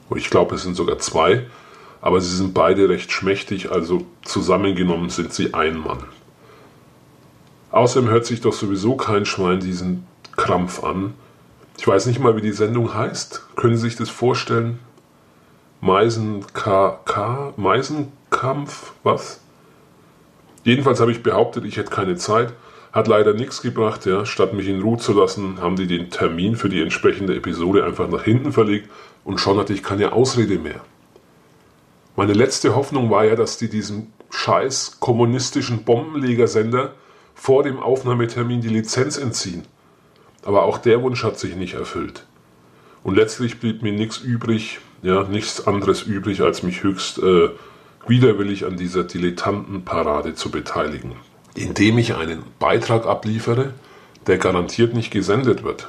[0.09, 1.45] Und ich glaube, es sind sogar zwei,
[2.01, 6.05] aber sie sind beide recht schmächtig, also zusammengenommen sind sie ein Mann.
[7.71, 10.07] Außerdem hört sich doch sowieso kein Schwein diesen
[10.37, 11.15] Krampf an.
[11.79, 13.43] Ich weiß nicht mal, wie die Sendung heißt.
[13.57, 14.79] Können Sie sich das vorstellen?
[15.81, 16.99] Meisen K.
[17.05, 17.53] K.
[17.57, 18.93] Meisenkampf?
[19.03, 19.41] Was?
[20.65, 22.53] Jedenfalls habe ich behauptet, ich hätte keine Zeit.
[22.93, 24.25] Hat leider nichts gebracht, ja.
[24.25, 28.09] Statt mich in Ruhe zu lassen, haben die den Termin für die entsprechende Episode einfach
[28.09, 28.91] nach hinten verlegt
[29.23, 30.81] und schon hatte ich keine Ausrede mehr.
[32.17, 36.95] Meine letzte Hoffnung war ja, dass die diesem scheiß kommunistischen Bombenlegersender
[37.37, 39.63] vor dem Aufnahmetermin die Lizenz entziehen.
[40.43, 42.27] Aber auch der Wunsch hat sich nicht erfüllt.
[43.05, 47.51] Und letztlich blieb mir nichts übrig, ja, nichts anderes übrig, als mich höchst äh,
[48.09, 51.15] widerwillig an dieser Dilettantenparade zu beteiligen,
[51.55, 53.75] indem ich einen Beitrag abliefere,
[54.27, 55.89] der garantiert nicht gesendet wird.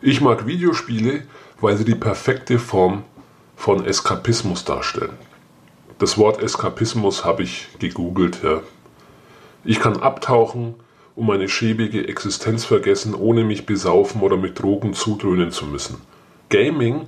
[0.00, 1.22] Ich mag Videospiele,
[1.60, 3.04] weil sie die perfekte Form
[3.56, 5.16] von Eskapismus darstellen.
[5.98, 8.60] Das Wort Eskapismus habe ich gegoogelt, ja.
[9.64, 10.74] Ich kann abtauchen,
[11.14, 15.98] um meine schäbige Existenz vergessen, ohne mich besaufen oder mit Drogen zudröhnen zu müssen.
[16.48, 17.06] Gaming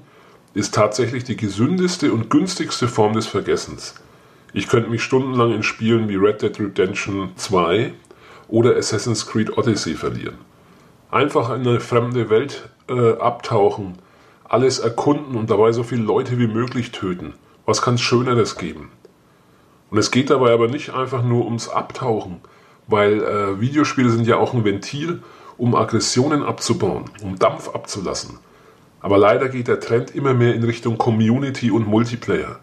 [0.54, 3.96] ist tatsächlich die gesündeste und günstigste Form des Vergessens.
[4.52, 7.92] Ich könnte mich stundenlang in Spielen wie Red Dead Redemption 2
[8.46, 10.38] oder Assassin's Creed Odyssey verlieren.
[11.10, 13.98] Einfach in eine fremde Welt äh, abtauchen,
[14.44, 17.34] alles erkunden und dabei so viele Leute wie möglich töten.
[17.66, 18.92] Was kann es Schöneres geben?
[19.94, 22.40] Und es geht dabei aber nicht einfach nur ums Abtauchen,
[22.88, 25.22] weil äh, Videospiele sind ja auch ein Ventil,
[25.56, 28.40] um Aggressionen abzubauen, um Dampf abzulassen.
[28.98, 32.58] Aber leider geht der Trend immer mehr in Richtung Community und Multiplayer.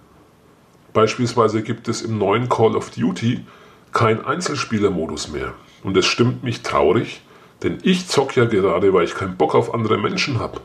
[0.91, 3.45] Beispielsweise gibt es im neuen Call of Duty
[3.94, 5.53] kein Einzelspielermodus mehr.
[5.86, 7.22] Und es stimmt mich traurig,
[7.64, 10.60] denn ich zock ja gerade, weil ich keinen Bock auf andere Menschen habe.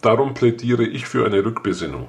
[0.00, 2.06] Darum plädiere ich für eine Rückbesinnung.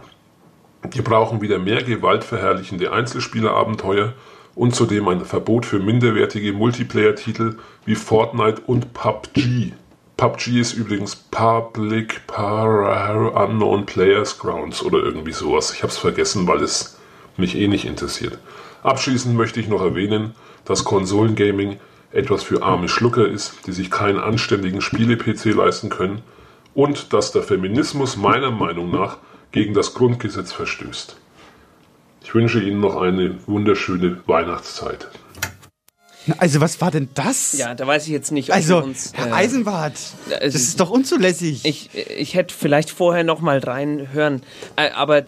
[0.91, 4.13] Wir brauchen wieder mehr gewaltverherrlichende Einzelspielerabenteuer
[4.55, 9.73] und zudem ein Verbot für minderwertige Multiplayer-Titel wie Fortnite und PUBG.
[10.17, 15.73] PUBG ist übrigens Public Power Unknown Players Grounds oder irgendwie sowas.
[15.73, 16.97] Ich habe es vergessen, weil es
[17.37, 18.37] mich eh nicht interessiert.
[18.83, 21.77] Abschließend möchte ich noch erwähnen, dass Konsolengaming
[22.11, 26.21] etwas für arme Schlucker ist, die sich keinen anständigen Spiele-PC leisten können
[26.73, 29.17] und dass der Feminismus meiner Meinung nach
[29.51, 31.15] gegen das Grundgesetz verstößt.
[32.23, 35.07] Ich wünsche Ihnen noch eine wunderschöne Weihnachtszeit.
[36.39, 37.53] Also was war denn das?
[37.53, 39.93] Ja, da weiß ich jetzt nicht, ob Also, uns, Herr äh, Eisenbart,
[40.31, 41.61] also- das ist doch unzulässig.
[41.65, 44.41] Ich, ich hätte vielleicht vorher noch mal reinhören,
[44.75, 45.23] äh, aber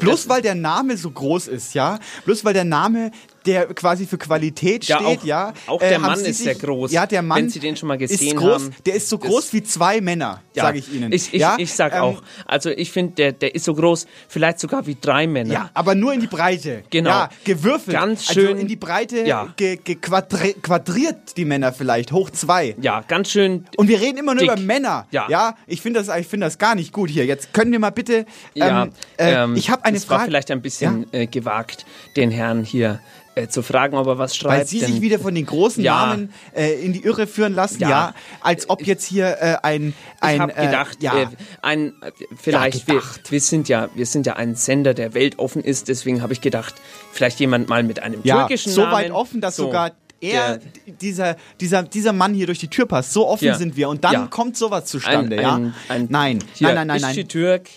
[0.00, 1.98] Bloß weil der Name so groß ist, ja?
[2.24, 3.12] Bloß weil der Name,
[3.46, 5.52] der quasi für Qualität Ja, steht, auch- ja?
[5.66, 6.92] auch äh, der haben Mann ist sehr groß.
[6.92, 7.38] Ja, der Mann.
[7.38, 10.00] Wenn Sie den schon mal gesehen ist groß, haben, Der ist so groß wie zwei
[10.00, 11.12] Männer, ja, sage ich Ihnen.
[11.12, 11.56] Ich, ich, ja?
[11.58, 14.96] ich sag Ähm, auch, also ich finde, der, der ist so groß, vielleicht sogar wie
[15.00, 15.52] drei Männer.
[15.54, 16.82] Ja, aber nur in die Breite.
[16.90, 17.10] Genau.
[17.10, 17.96] Ja, gewürfelt.
[17.96, 19.52] Ganz Also schön- in die Breite Ja.
[19.56, 22.74] ge, ge quadri quadriert die Männer vielleicht, hoch zwei.
[22.80, 23.66] Ja, ganz schön.
[23.76, 24.52] Und wir reden immer nur dick.
[24.52, 25.06] über Männer.
[25.10, 25.26] Ja.
[25.28, 27.24] ja ich finde das, ich finde das gar nicht gut hier.
[27.26, 28.26] Jetzt können wir mal bitte.
[28.54, 30.30] Ja, ähm, äh, ähm, ich habe eine das war Frage.
[30.30, 31.86] vielleicht ein bisschen äh, gewagt,
[32.16, 33.00] den Herrn hier
[33.36, 34.58] äh, zu fragen, ob er was schreibt.
[34.60, 36.06] Weil Sie denn- sich wieder von den großen Ja.
[36.06, 38.14] Namen äh, in die Irre führen lassen, ja, Ja.
[38.40, 41.26] als ob jetzt hier äh, ein, ein ich habe gedacht, äh, ja, äh,
[41.62, 41.92] ein,
[42.40, 46.22] vielleicht, Ja, wir, wir, sind ja, wir sind ja ein Sender, der weltoffen ist, deswegen
[46.22, 46.74] habe ich gedacht,
[47.12, 48.92] vielleicht jemand mal mit einem türkischen so Namen.
[48.94, 50.60] weit offen, dass So, sogar er, der-
[51.00, 53.12] dieser, dieser, dieser Mann hier durch die Tür passt.
[53.12, 53.54] So offen Ja.
[53.54, 54.26] sind wir und dann Ja.
[54.26, 55.54] kommt sowas zustande, ein, ja?
[55.54, 57.28] ein, ein, nein, hier, nein, nein, nein, nein.
[57.28, 57.68] Türk,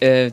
[0.00, 0.30] äh,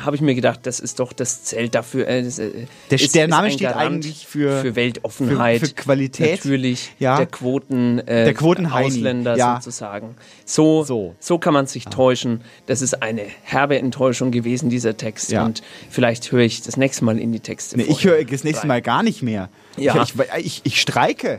[0.00, 2.08] habe ich mir gedacht, das ist doch das Zelt dafür.
[2.08, 2.50] Äh, das, äh,
[2.90, 6.44] Der, ist, der Name steht Garant eigentlich für, für Weltoffenheit, für, für Qualität.
[6.44, 7.16] natürlich ja.
[7.18, 9.56] der Quoten, äh, Der Quotenheini, Ausländer ja.
[9.56, 10.16] sozusagen.
[10.44, 11.38] So, so.
[11.38, 12.40] kann man sich täuschen.
[12.66, 15.30] Das ist eine herbe Enttäuschung gewesen, dieser Text.
[15.30, 15.44] Ja.
[15.44, 17.76] Und vielleicht höre ich das nächste Mal in die Texte.
[17.76, 19.48] Nee, ich höre das nächste Mal gar nicht mehr.
[19.76, 20.02] Ja.
[20.02, 21.38] Ich, ich, ich, ich streike.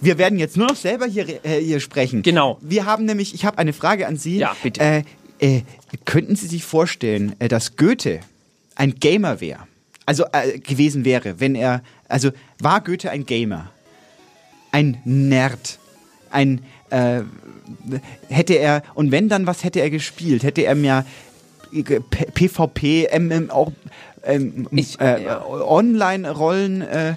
[0.00, 2.22] Wir werden jetzt nur noch selber hier, äh, hier sprechen.
[2.22, 2.58] Genau.
[2.60, 4.38] Wir haben nämlich, ich habe eine Frage an Sie.
[4.38, 4.80] Ja, bitte.
[4.80, 5.02] Äh,
[5.40, 5.62] äh,
[6.04, 8.20] könnten Sie sich vorstellen, äh, dass Goethe
[8.74, 9.60] ein Gamer wäre?
[10.04, 13.70] Also äh, gewesen wäre, wenn er, also war Goethe ein Gamer?
[14.72, 15.78] Ein Nerd?
[16.30, 17.22] Ein, äh,
[18.28, 20.42] hätte er, und wenn dann, was hätte er gespielt?
[20.42, 21.04] Hätte er mehr
[21.72, 23.72] äh, PvP, MMO,
[24.24, 27.14] ähm, äh, Online-Rollen, äh,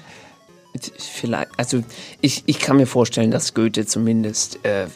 [0.98, 1.84] Vielleicht, also
[2.22, 4.88] ich, ich kann mir vorstellen, dass Goethe zumindest äh, äh,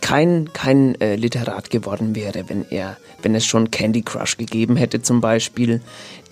[0.00, 5.02] kein, kein äh, Literat geworden wäre, wenn er, wenn es schon Candy Crush gegeben hätte
[5.02, 5.80] zum Beispiel.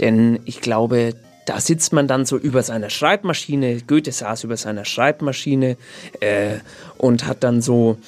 [0.00, 1.14] Denn ich glaube,
[1.46, 3.82] da sitzt man dann so über seiner Schreibmaschine.
[3.86, 5.76] Goethe saß über seiner Schreibmaschine
[6.20, 6.56] äh,
[6.96, 7.98] und hat dann so,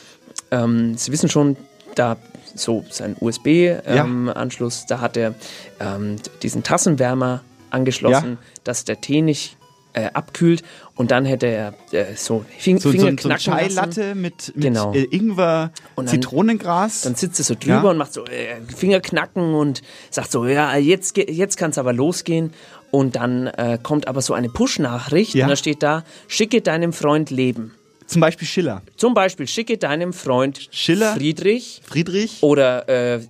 [0.51, 1.57] ähm, Sie wissen schon,
[1.95, 2.17] da
[2.55, 5.35] so sein USB-Anschluss, da hat er
[5.81, 8.39] ähm, diesen Tassenwärmer angeschlossen, Ja.
[8.65, 9.56] dass der Tee nicht
[9.97, 10.63] äh, abkühlt
[10.95, 14.21] und dann hätte er äh, so Fing so, so, Finger so, so knacken Chai-Latte lassen.
[14.21, 14.93] mit, mit Genau.
[14.93, 17.01] äh, Ingwer, Und dann- Zitronengras.
[17.03, 17.91] Dann sitzt er so drüber Ja.
[17.91, 21.93] und macht so äh, Finger knacken und sagt so, ja, jetzt, jetzt kann es aber
[21.93, 22.53] losgehen.
[22.93, 25.45] Und dann äh, kommt aber so eine Push-Nachricht Ja.
[25.47, 27.75] und da steht da, schicke deinem Freund Leben.
[28.07, 28.83] Zum Beispiel Schiller.
[28.97, 33.21] Zum Beispiel schicke deinem Freund Schiller, Friedrich, Friedrich oder äh,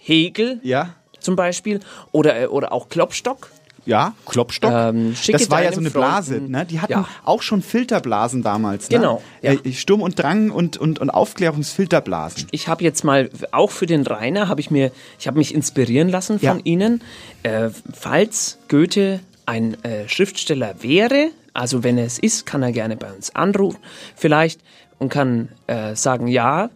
[0.00, 0.94] Hegel ja.
[1.20, 1.78] zum Beispiel
[2.12, 3.50] oder, äh, oder auch Klopstock.
[3.86, 4.70] Ja, Klopstock.
[4.72, 6.64] Ähm, das war ja so eine Blase, Freunden- ne?
[6.64, 7.08] Die hatten Ja.
[7.24, 8.88] auch schon Filterblasen damals.
[8.88, 8.96] Ne?
[8.96, 9.52] Genau, ja.
[9.52, 12.46] Äh, Sturm und Drang und, und, und Aufklärungsfilterblasen.
[12.50, 16.08] Ich habe jetzt mal, auch für den Rainer, habe ich mir, ich habe mich inspirieren
[16.08, 16.64] lassen von Ja.
[16.64, 17.02] Ihnen.
[17.42, 22.96] Äh, falls Goethe ein äh, Schriftsteller wäre, also wenn er es ist, kann er gerne
[22.96, 23.78] bei uns anrufen,
[24.16, 24.60] vielleicht,
[24.98, 26.70] und kann äh, sagen, ja,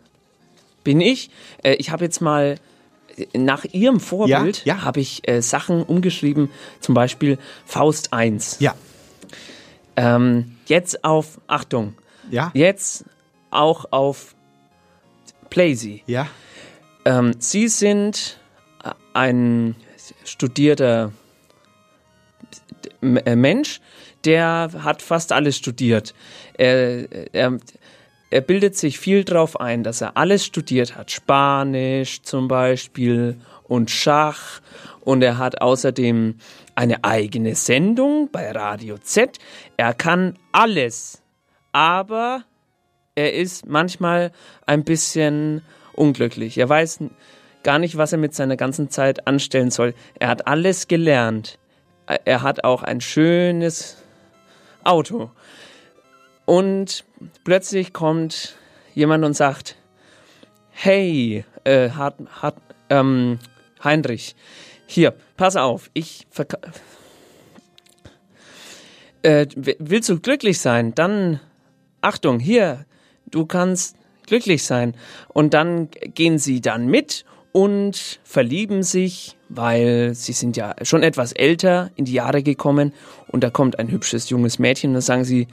[0.85, 1.31] bin ich.
[1.63, 2.57] Äh, ich habe jetzt mal
[3.35, 4.83] nach Ihrem Vorbild Ja, ja.
[4.85, 6.51] habe ich äh, Sachen umgeschrieben,
[6.81, 8.59] zum Beispiel Faust 1.
[8.61, 8.75] Ja.
[9.97, 11.95] Ähm, jetzt auf, Achtung,
[12.31, 12.51] Ja.
[12.55, 13.05] jetzt
[13.51, 14.35] auch auf
[15.51, 16.03] Playsy.
[16.07, 16.29] Ja.
[17.05, 18.39] Ähm, Sie sind
[18.85, 19.75] äh, ein
[20.25, 21.13] studierter
[23.03, 23.81] äh, Mensch,
[24.25, 26.15] der hat fast alles studiert.
[26.55, 27.59] Er, er,
[28.31, 31.11] er bildet sich viel drauf ein, dass er alles studiert hat.
[31.11, 34.61] Spanisch zum Beispiel und Schach.
[35.01, 36.37] Und er hat außerdem
[36.75, 39.39] eine eigene Sendung bei Radio Z.
[39.79, 41.23] Er kann alles.
[41.73, 42.45] Aber
[43.15, 44.33] er ist manchmal
[44.67, 45.63] ein bisschen
[45.95, 46.59] unglücklich.
[46.59, 47.01] Er weiß
[47.63, 49.95] gar nicht, was er mit seiner ganzen Zeit anstellen soll.
[50.19, 51.59] Er hat alles gelernt.
[52.25, 54.03] Er hat auch ein schönes
[54.85, 55.31] Auto.
[56.49, 57.05] Und
[57.45, 58.57] plötzlich kommt
[58.95, 59.77] jemand und sagt,
[60.71, 62.57] hey, äh, Hart, Hart,
[62.89, 63.39] ähm,
[63.85, 64.35] Heinrich,
[64.87, 66.57] hier, pass auf, ich verka
[69.21, 70.95] äh, willst du glücklich sein?
[70.95, 71.39] Dann,
[72.01, 72.87] Achtung, hier,
[73.27, 73.97] du kannst
[74.27, 74.95] glücklich sein.
[75.29, 81.33] Und dann gehen sie dann mit und verlieben sich, weil sie sind ja schon etwas
[81.33, 82.95] älter in die Jahre gekommen
[83.27, 85.47] und da kommt ein hübsches junges Mädchen und dann sagen sie,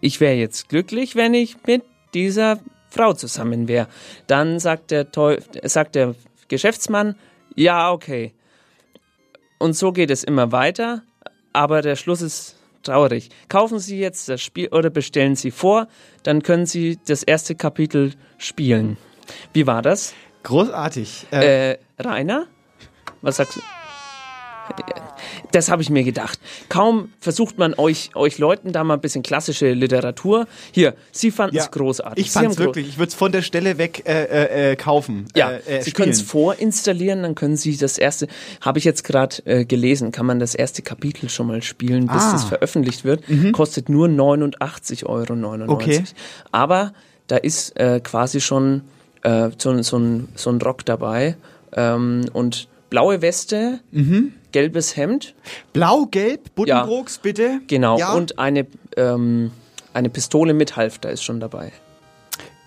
[0.00, 1.82] ich wäre jetzt glücklich, wenn ich mit
[2.14, 2.58] dieser
[2.90, 3.88] Frau zusammen wäre.
[4.26, 6.14] Dann sagt der, Teu sagt der
[6.48, 7.16] Geschäftsmann,
[7.54, 8.34] ja, okay.
[9.58, 11.02] Und so geht es immer weiter,
[11.52, 13.30] aber der Schluss ist traurig.
[13.48, 15.88] Kaufen Sie jetzt das Spiel oder bestellen Sie vor,
[16.22, 18.96] dann können Sie das erste Kapitel spielen.
[19.52, 20.14] Wie war das?
[20.42, 21.26] Großartig.
[21.30, 22.46] Äh, Rainer?
[23.20, 23.60] Was sagst du?
[25.52, 26.38] Das habe ich mir gedacht.
[26.68, 30.46] Kaum versucht man euch, euch Leuten da mal ein bisschen klassische Literatur.
[30.72, 32.26] Hier, Sie fanden es großartig.
[32.26, 32.88] Ich fand's gro- wirklich.
[32.88, 35.26] Ich würde es von der Stelle weg äh, äh, äh, kaufen.
[35.34, 38.28] Ja, äh, äh, Sie können es vorinstallieren, dann können Sie das erste,
[38.60, 42.22] habe ich jetzt gerade äh, gelesen, kann man das erste Kapitel schon mal spielen, bis
[42.22, 42.32] Ah.
[42.32, 43.22] das veröffentlicht wird.
[43.52, 45.72] Kostet nur 89,99 Euro.
[45.72, 46.04] Okay.
[46.50, 46.92] Aber
[47.26, 48.82] da ist äh, quasi schon
[49.22, 51.36] äh, so, so, ein, so ein Rock dabei
[51.74, 53.80] ähm, und blaue Weste,
[54.52, 55.34] gelbes Hemd.
[55.72, 57.60] Blau-gelb, Buddenbrooks, bitte.
[57.66, 58.12] Genau, Ja.
[58.12, 58.66] und eine,
[58.98, 59.50] ähm,
[59.94, 61.72] eine Pistole mit Halfter ist schon dabei.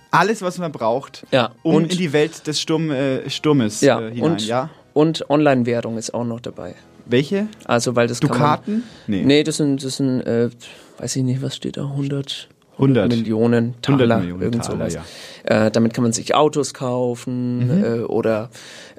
[0.10, 3.99] Alles, was man braucht, Ja, um und- in die Welt des Sturm, äh, Sturmes Ja,
[4.02, 4.31] äh, hinein.
[4.31, 4.69] und, ja.
[4.93, 6.73] und Online-Währung ist auch noch dabei.
[7.06, 7.47] Welche?
[7.65, 8.84] Also, weil das Dukaten?
[9.07, 9.26] Man, Nee.
[9.26, 9.43] nee.
[9.43, 10.49] das sind, das sind äh,
[10.97, 11.84] weiß ich nicht, was steht da?
[11.84, 12.47] 100,
[12.80, 13.10] 100.
[13.10, 15.06] Millionen 100 Taler, Millionen irgend Taler, sowas.
[15.43, 17.84] Äh, damit kann man sich Autos kaufen Mhm.
[17.84, 18.49] äh, oder,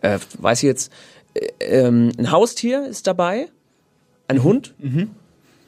[0.02, 0.92] äh, weiß ich jetzt,
[1.60, 3.48] ähm, ein Haustier ist dabei,
[4.28, 4.74] ein Hund.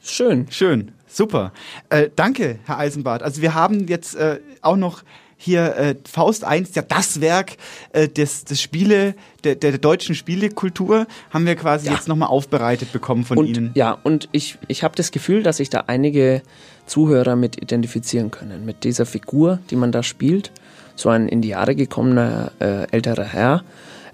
[0.03, 0.47] Schön.
[0.49, 1.51] Schön, super.
[1.89, 3.23] Äh, danke, Herr Eisenbart.
[3.23, 5.03] Also wir haben jetzt äh, auch noch
[5.41, 7.53] hier äh, Faust 1, ja das Werk
[7.93, 9.15] äh, des, des Spiele,
[9.45, 13.71] der, der deutschen Spielekultur, haben wir quasi jetzt nochmal aufbereitet bekommen von und, Ihnen.
[13.73, 16.41] Ja, und ich, ich habe das Gefühl, dass sich da einige
[16.87, 18.65] Zuhörer mit identifizieren können.
[18.65, 20.51] Mit dieser Figur, die man da spielt.
[20.95, 23.63] So ein in die Jahre gekommener äh, älterer Herr.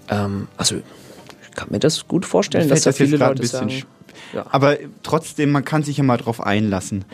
[0.08, 0.76] Ähm, also,
[1.56, 3.84] kann mir das gut vorstellen, dass da das jetzt viele Leute ein bisschen sagen.
[4.34, 7.04] sch- Aber trotzdem, man kann sich ja mal drauf einlassen.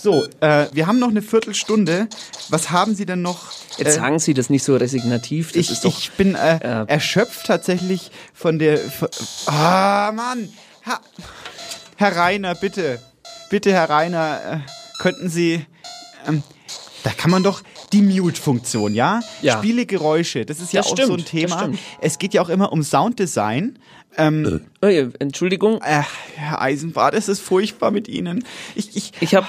[0.00, 2.08] So, äh, wir haben noch eine Viertelstunde.
[2.48, 3.50] Was haben Sie denn noch?
[3.76, 5.48] Jetzt äh, sagen Sie das nicht so resignativ.
[5.52, 8.78] Das ich, doch, ich bin äh, erschöpft tatsächlich von der.
[8.78, 9.08] Von,
[9.46, 10.48] ah, Mann!
[10.82, 11.00] Herr,
[11.96, 13.00] Herr Rainer, bitte.
[13.50, 15.64] Bitte, Herr Rainer, äh, könnten Sie.
[16.28, 16.42] Ähm,
[17.02, 17.62] da kann man doch
[17.92, 19.20] die Mute-Funktion, ja?
[19.42, 19.58] Ja.
[19.58, 21.58] Spielegeräusche, das ist ja Das auch so ein stimmt, Thema.
[21.58, 21.78] stimmt.
[22.00, 23.78] Es geht ja auch immer um Sounddesign.
[24.18, 25.80] Ähm, äh, Entschuldigung.
[25.82, 26.02] Äh,
[26.36, 28.44] Herr Eisenbart, es ist furchtbar mit Ihnen.
[28.74, 29.46] Ich, ich, ich habe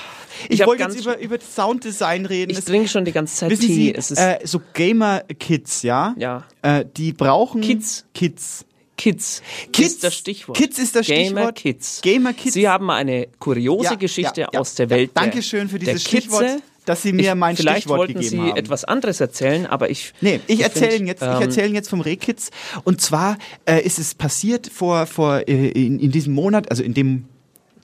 [0.50, 2.52] ich, ich wollte jetzt über, über Sounddesign reden.
[2.52, 3.96] ich trinke schon die ganze Zeit Wissen Tee.
[4.00, 6.14] Sie, äh, so Gamer-Kids, ja?
[6.18, 6.44] Ja.
[6.62, 8.06] Äh, die brauchen Kids.
[8.14, 8.66] Kids.
[8.98, 9.42] Kids.
[9.72, 10.58] Kids ist das Stichwort.
[10.58, 11.56] Kids ist das Gamer Stichwort.
[11.56, 12.02] Kids.
[12.02, 12.54] Gamer Kids.
[12.56, 15.12] Sie haben eine kuriose Ja, Geschichte ja, ja, aus der Welt.
[15.16, 15.22] ja.
[15.22, 16.18] Dankeschön für dieses Kitze.
[16.28, 18.58] Stichwort, dass Sie mir ich, mein vielleicht Stichwort wollten gegeben Sie haben.
[18.58, 20.14] etwas anderes erzählen, aber ich.
[20.22, 22.50] Nee, ich, erzähle find, Ihnen jetzt, ich ähm, erzähle Ihnen jetzt vom Rehkitz.
[22.86, 26.94] Und zwar äh, ist es passiert vor, vor äh, in, in diesem Monat, also in
[26.94, 27.26] dem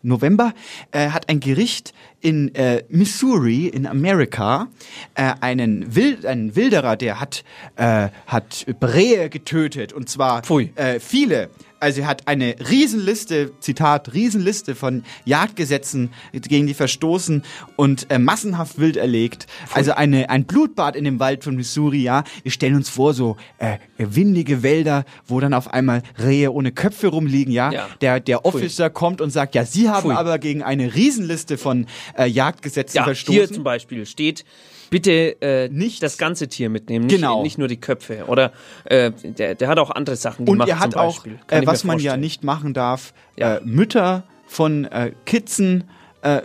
[0.03, 0.53] November,
[0.91, 4.67] äh, hat ein Gericht in äh, Missouri in Amerika
[5.15, 7.43] äh, einen, Wild, einen Wilderer, der hat,
[7.75, 10.41] äh, hat Rehe getötet und zwar
[10.75, 11.49] äh, viele.
[11.83, 17.43] Also er hat eine Riesenliste, Zitat, Riesenliste von Jagdgesetzen gegen die verstoßen
[17.75, 19.47] und äh, massenhaft wild erlegt.
[19.73, 22.23] Also eine, ein Blutbad in dem Wald von Missouri, ja.
[22.41, 27.07] Wir stellen uns vor, so äh, windige Wälder, wo dann auf einmal Rehe ohne Köpfe
[27.07, 27.69] rumliegen, ja.
[27.73, 27.89] Ja.
[27.99, 30.15] Der, der Officer kommt und sagt, ja, Sie haben Pfui.
[30.15, 31.87] aber gegen eine Riesenliste von
[32.17, 33.33] äh, Jagdgesetzen Ja, verstoßen.
[33.33, 34.45] hier zum Beispiel steht,
[34.89, 37.41] bitte äh, nicht das ganze Tier mitnehmen, nicht, Genau.
[37.43, 38.25] nicht nur die Köpfe.
[38.27, 38.51] Oder
[38.85, 40.69] äh, der, der hat auch andere Sachen Und gemacht.
[40.69, 45.85] er hat auch, äh, was man ja nicht machen darf, äh, Mütter von äh, Kitzen
[46.21, 46.41] äh,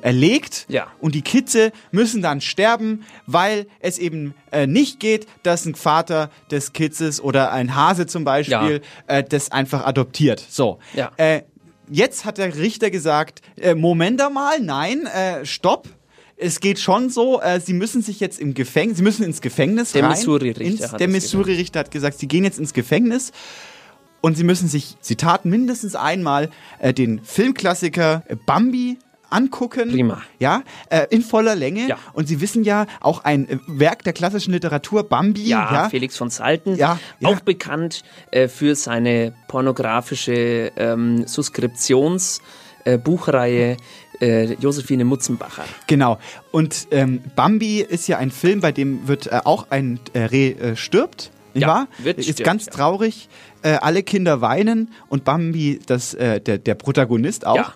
[0.00, 0.86] erlegt Ja.
[1.00, 4.34] und die Kitze müssen dann sterben, weil es eben
[4.66, 9.84] nicht geht, dass ein Vater des Kitzes oder ein Hase zum Beispiel äh, das einfach
[9.86, 10.42] adoptiert.
[10.48, 10.78] So.
[10.94, 11.12] Ja.
[11.90, 15.88] Jetzt hat der Richter gesagt, äh, Moment einmal, nein, äh, stopp.
[16.40, 19.92] Es geht schon so, äh, sie müssen sich jetzt im Gefängnis, sie müssen ins Gefängnis
[19.92, 20.10] Der rein.
[20.12, 23.32] Missouri-Richter hat Der Missouri-Richter hat gesagt, sie gehen jetzt ins Gefängnis
[24.22, 28.98] und sie müssen sich, Zitat, mindestens einmal äh, den Filmklassiker äh, Bambi
[29.28, 29.90] angucken.
[29.90, 30.22] Prima.
[30.40, 31.86] Ja, äh, in voller Länge.
[31.86, 31.98] Ja.
[32.14, 35.44] Und Sie wissen ja, auch ein äh, Werk der klassischen Literatur, Bambi.
[35.44, 37.28] Ja, Ja, Felix von Salten, Ja, ja.
[37.28, 38.02] auch bekannt
[38.32, 42.40] äh, für seine pornografische ähm, Suskriptions-
[42.84, 42.98] äh,
[44.20, 45.64] äh, Josephine Mutzenbacher.
[45.86, 46.18] Genau.
[46.50, 50.50] Und ähm, Bambi ist ja ein Film, bei dem wird äh, auch ein äh, Reh
[50.50, 51.30] äh, stirbt.
[51.54, 51.88] Nicht Ja, wahr?
[51.98, 52.72] wird ist stirbt, ganz ja.
[52.72, 53.28] traurig.
[53.62, 57.56] Äh, alle Kinder weinen und Bambi, das, äh, der, der Protagonist auch.
[57.56, 57.74] Ja.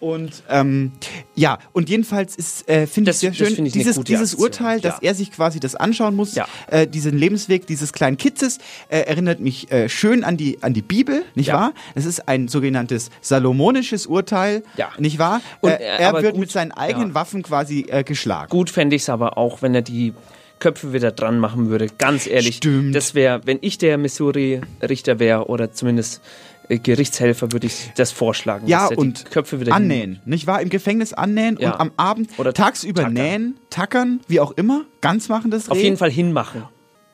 [0.00, 0.92] Und ähm,
[1.34, 4.94] ja, und jedenfalls ist, äh, finde ich sehr schön, ich dieses, dieses Aktion, Urteil, dass
[4.96, 5.08] ja.
[5.08, 6.46] er sich quasi das anschauen muss, Ja.
[6.68, 8.58] äh, diesen Lebensweg dieses kleinen Kitzes,
[8.88, 11.54] äh, erinnert mich äh, schön an die, an die Bibel, nicht Ja.
[11.54, 11.72] wahr?
[11.94, 14.90] Es ist ein sogenanntes salomonisches Urteil, Ja.
[14.98, 15.40] nicht wahr?
[15.60, 17.14] Und, äh, äh, er wird gut, mit seinen eigenen.
[17.14, 18.50] Waffen quasi äh, geschlagen.
[18.50, 20.12] Gut fände ich es aber auch, wenn er die
[20.58, 21.86] Köpfe wieder dran machen würde.
[21.98, 22.56] Ganz ehrlich.
[22.56, 22.94] Stimmt.
[22.94, 26.20] Das wäre, wenn ich der Missouri-Richter wäre oder zumindest
[26.68, 28.66] Gerichtshelfer, würde ich das vorschlagen.
[28.66, 30.60] Ja, und Köpfe wieder annähen, nicht wahr?
[30.60, 31.72] Im Gefängnis annähen Ja.
[31.72, 35.82] und am Abend oder tagsüber nähen, tackern, wie auch immer, ganz machen das Auf Reh.
[35.84, 36.64] jeden Fall hinmachen.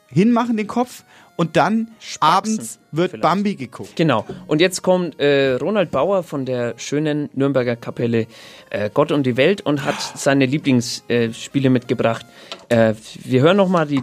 [0.07, 1.03] hinmachen den Kopf
[1.35, 1.91] und dann
[2.21, 3.95] abends wird Bambi geguckt.
[3.95, 4.25] Genau.
[4.47, 8.27] Und jetzt kommt äh, Ronald Bauer von der schönen Nürnberger Kapelle
[8.69, 12.25] äh, Gott und die Welt und hat seine Lieblingsspiele äh, mitgebracht.
[12.69, 14.01] Äh, wir hören nochmal die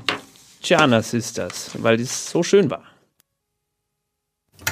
[0.62, 2.82] Gianna Sisters, weil das so schön war.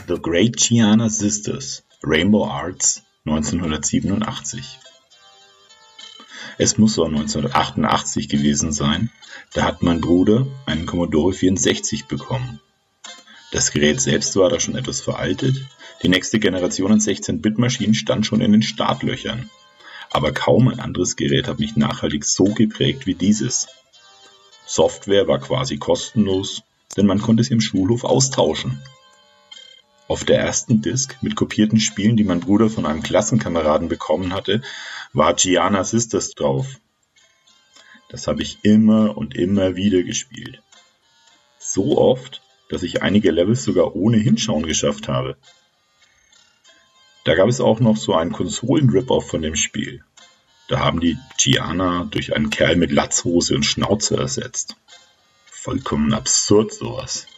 [0.07, 4.79] The Great Gianna Sisters, Rainbow Arts, 1987.
[6.59, 9.11] Es muss so 1988 gewesen sein,
[9.55, 12.61] da hat mein Bruder einen Commodore 64 bekommen.
[13.53, 15.57] Das Gerät selbst war da schon etwas veraltet,
[16.03, 19.51] die nächste Generation an 16-Bit-Maschinen stand schon in den Startlöchern.
[20.11, 23.69] Aber kaum ein anderes Gerät hat mich nachhaltig so geprägt wie dieses.
[24.67, 26.63] Software war quasi kostenlos,
[26.97, 28.81] denn man konnte sie im Schulhof austauschen.
[30.11, 34.61] Auf der ersten Disk mit kopierten Spielen, die mein Bruder von einem Klassenkameraden bekommen hatte,
[35.13, 36.67] war Gianna Sisters drauf.
[38.09, 40.63] Das habe ich immer und immer wieder gespielt.
[41.61, 45.37] So oft, dass ich einige Levels sogar ohne Hinschauen geschafft habe.
[47.23, 50.03] Da gab es auch noch so einen Konsolen-Rip-Off von dem Spiel.
[50.67, 54.75] Da haben die Gianna durch einen Kerl mit Latzhose und Schnauze ersetzt.
[55.47, 57.29] Vollkommen absurd sowas.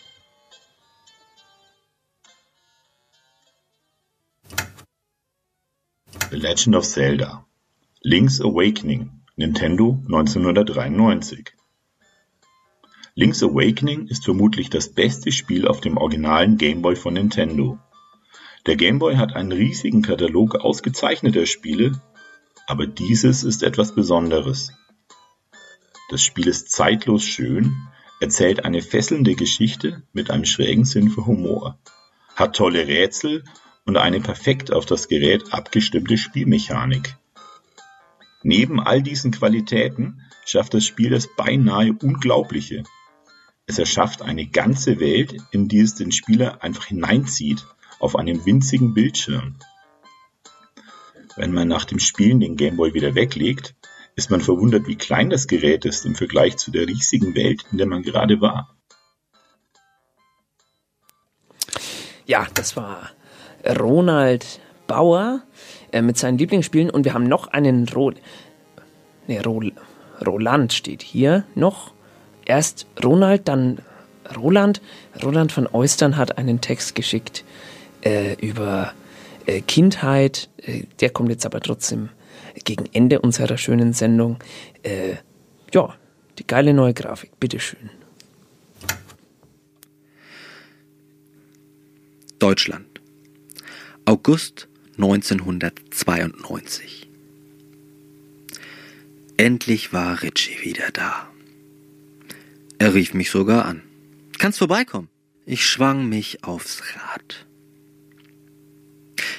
[6.32, 7.44] The Legend of Zelda.
[8.02, 9.20] Link's Awakening.
[9.36, 11.52] Nintendo 1993.
[13.14, 17.78] Link's Awakening ist vermutlich das beste Spiel auf dem originalen Game Boy von Nintendo.
[18.64, 22.00] Der Game Boy hat einen riesigen Katalog ausgezeichneter Spiele,
[22.66, 24.72] aber dieses ist etwas Besonderes.
[26.08, 27.76] Das Spiel ist zeitlos schön,
[28.22, 31.78] erzählt eine fesselnde Geschichte mit einem schrägen Sinn für Humor,
[32.36, 33.44] hat tolle Rätsel
[33.84, 37.16] und eine perfekt auf das Gerät abgestimmte Spielmechanik.
[38.42, 42.82] Neben all diesen Qualitäten schafft das Spiel das beinahe Unglaubliche.
[43.66, 47.64] Es erschafft eine ganze Welt, in die es den Spieler einfach hineinzieht,
[48.00, 49.56] auf einem winzigen Bildschirm.
[51.36, 53.74] Wenn man nach dem Spielen den Gameboy wieder weglegt,
[54.16, 57.78] ist man verwundert, wie klein das Gerät ist im Vergleich zu der riesigen Welt, in
[57.78, 58.76] der man gerade war.
[62.26, 63.10] Ja, das war
[63.64, 65.42] Ronald Bauer
[65.92, 68.12] äh, mit seinen Lieblingsspielen und wir haben noch einen Ro
[69.26, 69.62] nee, Ro
[70.26, 71.92] Roland steht hier noch.
[72.44, 73.78] Erst Ronald, dann
[74.36, 74.80] Roland.
[75.22, 77.44] Roland von Eustern hat einen Text geschickt
[78.04, 78.92] äh, über
[79.46, 80.48] äh, Kindheit.
[80.58, 82.08] Äh, der kommt jetzt aber trotzdem
[82.64, 84.38] gegen Ende unserer schönen Sendung.
[84.82, 85.16] Äh,
[85.72, 85.94] ja,
[86.38, 87.90] die geile neue Grafik, bitteschön.
[92.38, 92.91] Deutschland.
[94.04, 94.66] August
[94.96, 97.08] 1992.
[99.36, 101.30] Endlich war Richie wieder da.
[102.78, 103.82] Er rief mich sogar an.
[104.38, 105.08] Kannst vorbeikommen.
[105.46, 107.46] Ich schwang mich aufs Rad.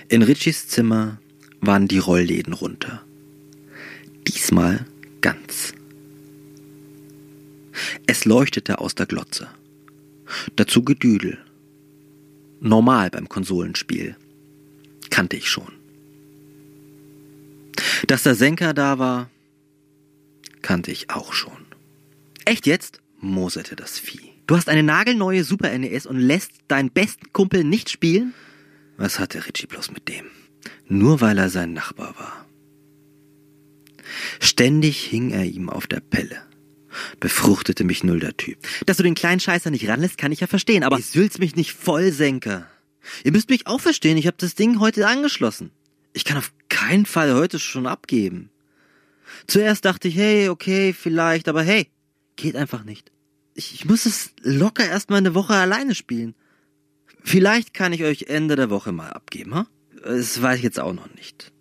[0.07, 1.19] In Richies Zimmer
[1.60, 3.03] waren die Rollläden runter.
[4.26, 4.85] Diesmal
[5.19, 5.73] ganz.
[8.07, 9.49] Es leuchtete aus der Glotze.
[10.56, 11.38] Dazu Gedüdel.
[12.61, 14.15] Normal beim Konsolenspiel.
[15.14, 15.72] Kannte ich schon.
[18.07, 19.30] Dass der Senker da war,
[20.64, 21.68] kannte ich auch schon.
[22.45, 22.99] Echt jetzt?
[23.19, 24.31] moserte das Vieh.
[24.48, 28.34] Du hast eine nagelneue Super NES und lässt deinen besten Kumpel nicht spielen?
[28.98, 30.26] Was hatte Richie bloß mit dem?
[30.88, 32.48] Nur weil er sein Nachbar war.
[34.40, 36.41] Ständig hing er ihm auf der Pelle.
[37.19, 38.57] Befruchtete mich null der Typ.
[38.88, 41.72] Dass du den kleinen Scheißer nicht ranlässt, kann ich ja verstehen, aber sülzt mich nicht
[41.72, 42.68] voll, Senker.
[43.23, 45.71] Ihr müsst mich auch verstehen, ich habe das Ding heute angeschlossen.
[46.13, 48.49] Ich kann auf keinen Fall heute schon abgeben.
[49.47, 51.88] Zuerst dachte ich, hey, okay, vielleicht, aber hey,
[52.35, 53.11] geht einfach nicht.
[53.55, 56.35] Ich, ich muss es locker erstmal eine Woche alleine spielen.
[57.23, 59.67] Vielleicht kann ich euch Ende der Woche mal abgeben, ha?
[60.03, 61.51] Das weiß ich jetzt auch noch nicht.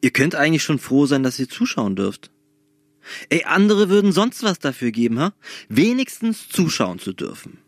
[0.00, 2.30] Ihr könnt eigentlich schon froh sein, dass ihr zuschauen dürft.
[3.30, 5.32] Ey, andere würden sonst was dafür geben, ha?
[5.68, 7.58] Wenigstens zuschauen zu dürfen.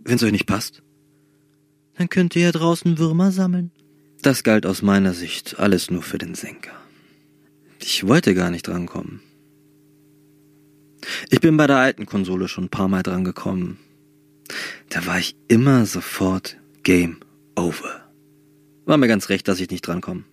[0.00, 0.82] Wenn's euch nicht passt,
[2.00, 3.72] dann könnt ihr ja draußen Würmer sammeln.
[4.22, 6.72] Das galt aus meiner Sicht alles nur für den Senker.
[7.78, 9.20] Ich wollte gar nicht drankommen.
[11.28, 13.76] Ich bin bei der alten Konsole schon ein paar Mal drangekommen.
[14.88, 17.20] Da war ich immer sofort Game
[17.54, 18.10] Over.
[18.86, 20.24] War mir ganz recht, dass ich nicht drankomme.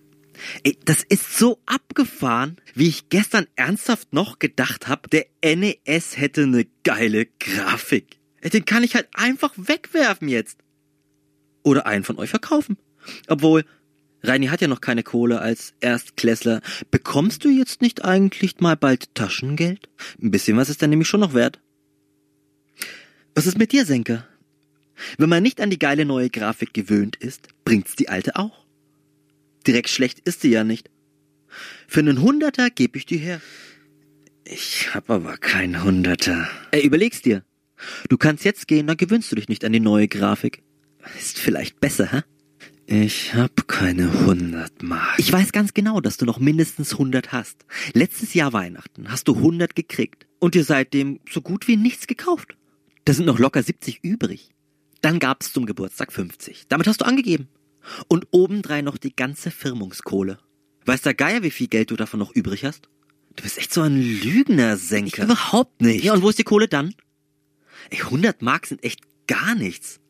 [0.62, 6.44] Ey, das ist so abgefahren, wie ich gestern ernsthaft noch gedacht habe, der NES hätte
[6.44, 8.16] eine geile Grafik.
[8.40, 10.56] Ey, Den kann ich halt einfach wegwerfen jetzt.
[11.68, 12.78] Oder einen von euch verkaufen.
[13.26, 13.62] Obwohl,
[14.22, 16.62] Reini hat ja noch keine Kohle als Erstklässler.
[16.90, 19.90] Bekommst du jetzt nicht eigentlich mal bald Taschengeld?
[20.22, 21.60] Ein bisschen was ist dann nämlich schon noch wert.
[23.34, 24.26] Was ist mit dir, Senker?
[25.18, 28.64] Wenn man nicht an die geile neue Grafik gewöhnt ist, bringt's die alte auch.
[29.66, 30.88] Direkt schlecht ist sie ja nicht.
[31.86, 33.42] Für einen Hunderter geb ich dir her.
[34.44, 36.48] Ich hab aber keinen Hunderter.
[36.70, 37.44] Ey, überleg's dir.
[38.08, 40.62] Du kannst jetzt gehen, dann gewöhnst du dich nicht an die neue Grafik.
[41.16, 42.22] Ist vielleicht besser, hä?
[42.86, 45.18] Ich hab keine hundert Mark.
[45.18, 47.66] Ich weiß ganz genau, dass du noch mindestens hundert hast.
[47.92, 52.56] Letztes Jahr Weihnachten hast du hundert gekriegt und dir seitdem so gut wie nichts gekauft.
[53.04, 54.50] Da sind noch locker 70 übrig.
[55.02, 56.66] Dann gab's zum Geburtstag 50.
[56.68, 57.48] Damit hast du angegeben.
[58.08, 60.38] Und obendrein noch die ganze Firmungskohle.
[60.86, 62.88] Weiß der Geier, wie viel Geld du davon noch übrig hast?
[63.36, 65.24] Du bist echt so ein Lügner, Senker.
[65.24, 66.04] Ich überhaupt nicht.
[66.04, 66.94] Ja, und wo ist die Kohle dann?
[67.90, 70.00] Ey, 100 Mark sind echt gar nichts.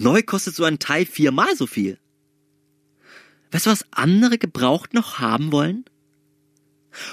[0.00, 1.98] Neu kostet so ein Teil viermal so viel.
[3.50, 5.84] Weißt du, was andere gebraucht noch haben wollen?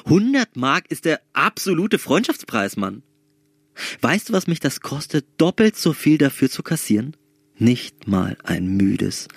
[0.05, 3.03] 100 Mark ist der absolute Freundschaftspreis, Mann.
[4.01, 7.15] Weißt du, was mich das kostet, doppelt so viel dafür zu kassieren?
[7.57, 9.27] Nicht mal ein müdes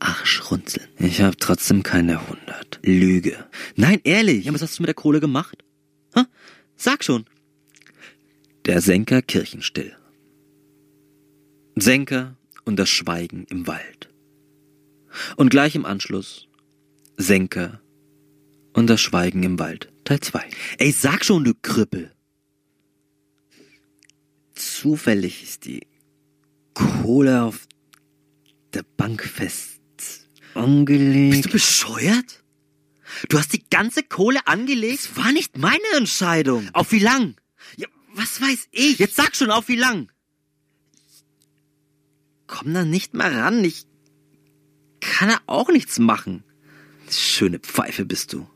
[0.00, 0.88] Arschrunzeln.
[0.98, 2.80] Ich hab trotzdem keine 100.
[2.82, 3.46] Lüge.
[3.76, 4.46] Nein, ehrlich.
[4.46, 5.64] Ja, was hast du mit der Kohle gemacht?
[6.14, 6.26] Ha?
[6.76, 7.26] Sag schon.
[8.66, 9.96] Der Senker kirchenstill.
[11.76, 12.37] Senker
[12.68, 14.10] und das Schweigen im Wald.
[15.36, 16.48] Und gleich im Anschluss
[17.16, 17.80] Senker
[18.74, 20.50] und das Schweigen im Wald, Teil 2.
[20.76, 22.12] Ey, sag schon, du Krüppel.
[24.54, 25.86] Zufällig ist die
[26.74, 27.66] Kohle auf
[28.74, 29.80] der Bank fest
[30.52, 31.30] angelegt.
[31.30, 32.44] Bist du bescheuert?
[33.30, 35.04] Du hast die ganze Kohle angelegt?
[35.04, 36.68] Das war nicht meine Entscheidung.
[36.74, 37.34] Auf wie lang?
[37.78, 38.98] Ja, was weiß ich?
[38.98, 40.10] Jetzt sag schon, auf wie lang?
[42.48, 43.62] Komm da nicht mal ran.
[43.62, 43.86] Ich
[45.00, 46.42] kann er auch nichts machen.
[47.08, 48.48] Schöne Pfeife bist du.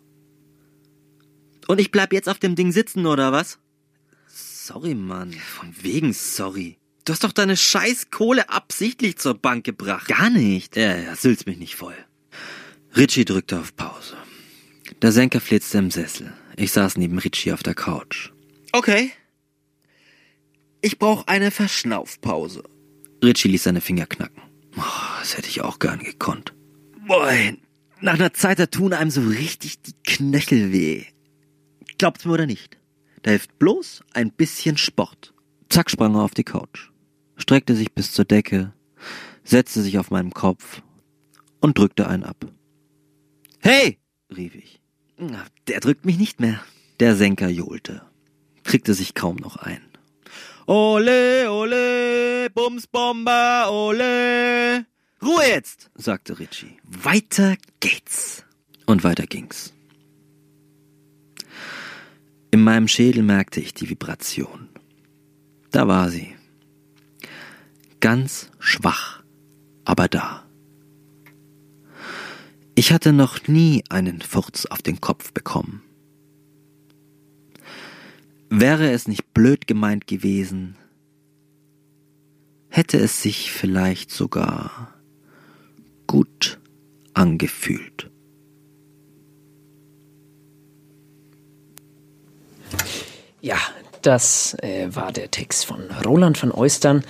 [1.69, 3.59] Und ich bleib jetzt auf dem Ding sitzen, oder was?
[4.27, 5.33] Sorry, Mann.
[5.33, 6.79] Von wegen sorry.
[7.05, 10.09] Du hast doch deine scheiß Kohle absichtlich zur Bank gebracht.
[10.09, 10.77] Gar nicht.
[10.77, 11.97] Ja, ja, sülz mich nicht voll.
[12.97, 14.17] Richie drückte auf Pause.
[15.01, 16.33] Der Senker flitzte im Sessel.
[16.57, 18.31] Ich saß neben Richie auf der Couch.
[18.73, 19.13] Okay.
[20.81, 22.63] Ich brauch eine Verschnaufpause.
[23.23, 24.43] Richie ließ seine Finger knacken.
[24.77, 24.83] Oh,
[25.21, 26.55] das hätte ich auch gern gekonnt.
[27.07, 27.31] Boah,
[28.01, 31.05] nach einer Zeit, da tun einem so richtig die Knöchel weh.
[31.99, 32.79] Glaubt's mir oder nicht?
[33.23, 35.33] Da hilft bloß ein bisschen Sport.
[35.69, 36.91] Zack sprang er auf die Couch,
[37.37, 38.73] streckte sich bis zur Decke,
[39.45, 40.83] setzte sich auf meinem Kopf
[41.61, 42.45] und drückte einen ab.
[43.61, 43.99] Hey!
[44.37, 44.81] rief ich.
[45.69, 46.61] Der drückt mich nicht mehr.
[46.99, 48.03] Der Senker johlte,
[48.65, 49.81] kriegte sich kaum noch ein.
[50.67, 54.87] Ole, ole, Bumsbomber, ole.
[55.23, 56.77] Ruhe jetzt, sagte Richie.
[56.85, 58.45] Weiter geht's.
[58.87, 59.73] Und weiter ging's.
[62.51, 64.69] In meinem Schädel merkte ich die Vibration.
[65.71, 66.35] Da war sie.
[68.01, 69.23] Ganz schwach,
[69.85, 70.45] aber da.
[72.75, 75.83] Ich hatte noch nie einen Furz auf den Kopf bekommen.
[78.55, 80.77] Wäre es nicht blöd gemeint gewesen,
[82.69, 84.93] hätte es sich vielleicht sogar
[86.07, 86.61] gut
[87.15, 88.11] angefühlt.
[93.41, 93.57] Ja,
[94.03, 97.05] das äh, war der Text von Roland van Eustern.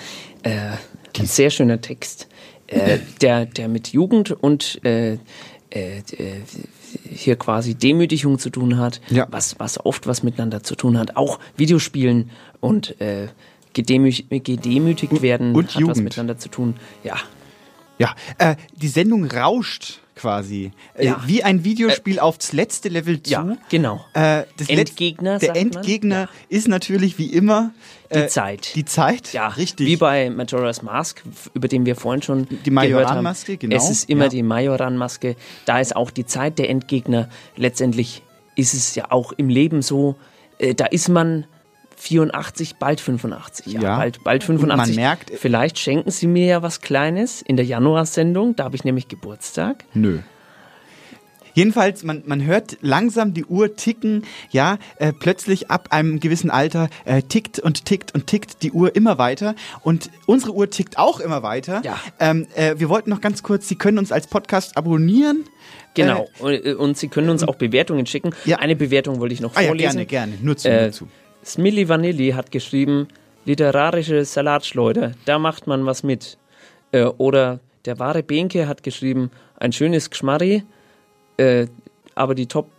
[0.45, 0.77] Äh,
[1.19, 2.29] ein sehr schöner Text,
[2.69, 4.81] äh, der, der mit Jugend und
[5.75, 6.03] äh,
[7.11, 9.27] hier quasi Demütigung zu tun hat, Ja.
[9.31, 11.17] was, was oft was miteinander zu tun hat.
[11.17, 12.31] Auch Videospielen
[12.61, 13.29] und äh,
[13.73, 16.05] gedemü gedemütigt werden Und hat was Jugend.
[16.05, 16.75] miteinander zu tun.
[17.05, 17.17] Ja,
[17.99, 20.73] Ja, äh, die Sendung rauscht quasi.
[20.95, 21.23] Äh, Ja.
[21.27, 23.33] Wie ein Videospiel aufs letzte Level zu.
[23.33, 24.05] Ja, genau.
[24.15, 25.57] Äh, Endgegner, Der.
[25.57, 27.73] Endgegner ist natürlich wie immer
[28.13, 28.75] Die äh, Zeit.
[28.75, 29.87] Die Zeit, ja, richtig.
[29.87, 31.23] Wie bei Majora's Mask,
[31.55, 32.71] über den wir vorhin schon Die.
[32.71, 33.77] Majoran-Maske, genau.
[33.77, 34.29] Es ist immer Ja.
[34.31, 35.37] die Majoran-Maske.
[35.65, 37.29] Da ist auch die Zeit der Endgegner.
[37.57, 38.23] Letztendlich
[38.55, 40.17] ist es ja auch im Leben so,
[40.59, 41.47] äh, da ist man
[42.03, 43.67] 84, bald 85.
[43.75, 43.97] Ja, Ja.
[43.97, 44.97] bald, bald Und man 85.
[44.97, 48.57] merkt- Vielleicht schenken Sie mir ja was Kleines in der Januarsendung.
[48.57, 49.85] Da habe ich nämlich Geburtstag.
[49.95, 50.19] Nö.
[51.55, 56.89] Jedenfalls, man, man hört langsam die Uhr ticken, ja, äh, plötzlich ab einem gewissen Alter
[57.05, 61.21] äh, tickt und tickt und tickt die Uhr immer weiter und unsere Uhr tickt auch
[61.21, 61.83] immer weiter.
[61.85, 62.01] Ja.
[62.19, 65.45] Ähm, äh, wir wollten noch ganz kurz, Sie können uns als Podcast abonnieren.
[65.95, 66.27] Genau.
[66.39, 68.31] Und, äh, und Sie können uns auch Bewertungen schicken.
[68.59, 70.07] Eine Bewertung wollte ich noch Ah ja, vorlesen.
[70.07, 70.33] gerne, gerne.
[70.41, 71.09] Nur zu, Äh, nur zu.
[71.45, 73.09] Smilly Vanilli hat geschrieben,
[73.45, 76.39] literarische Salatschleuder, da macht man was mit.
[76.93, 80.65] Äh, oder der wahre Benke hat geschrieben, ein schönes Geschmarri,
[81.37, 81.67] äh,
[82.15, 82.71] aber die Top,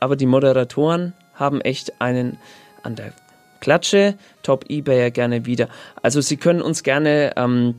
[0.00, 2.38] aber die Moderatoren haben echt einen
[2.82, 3.12] an der
[3.60, 4.14] Klatsche.
[4.42, 5.68] Top eBayer gerne wieder.
[6.02, 7.74] Also Sie können uns gerne ähm,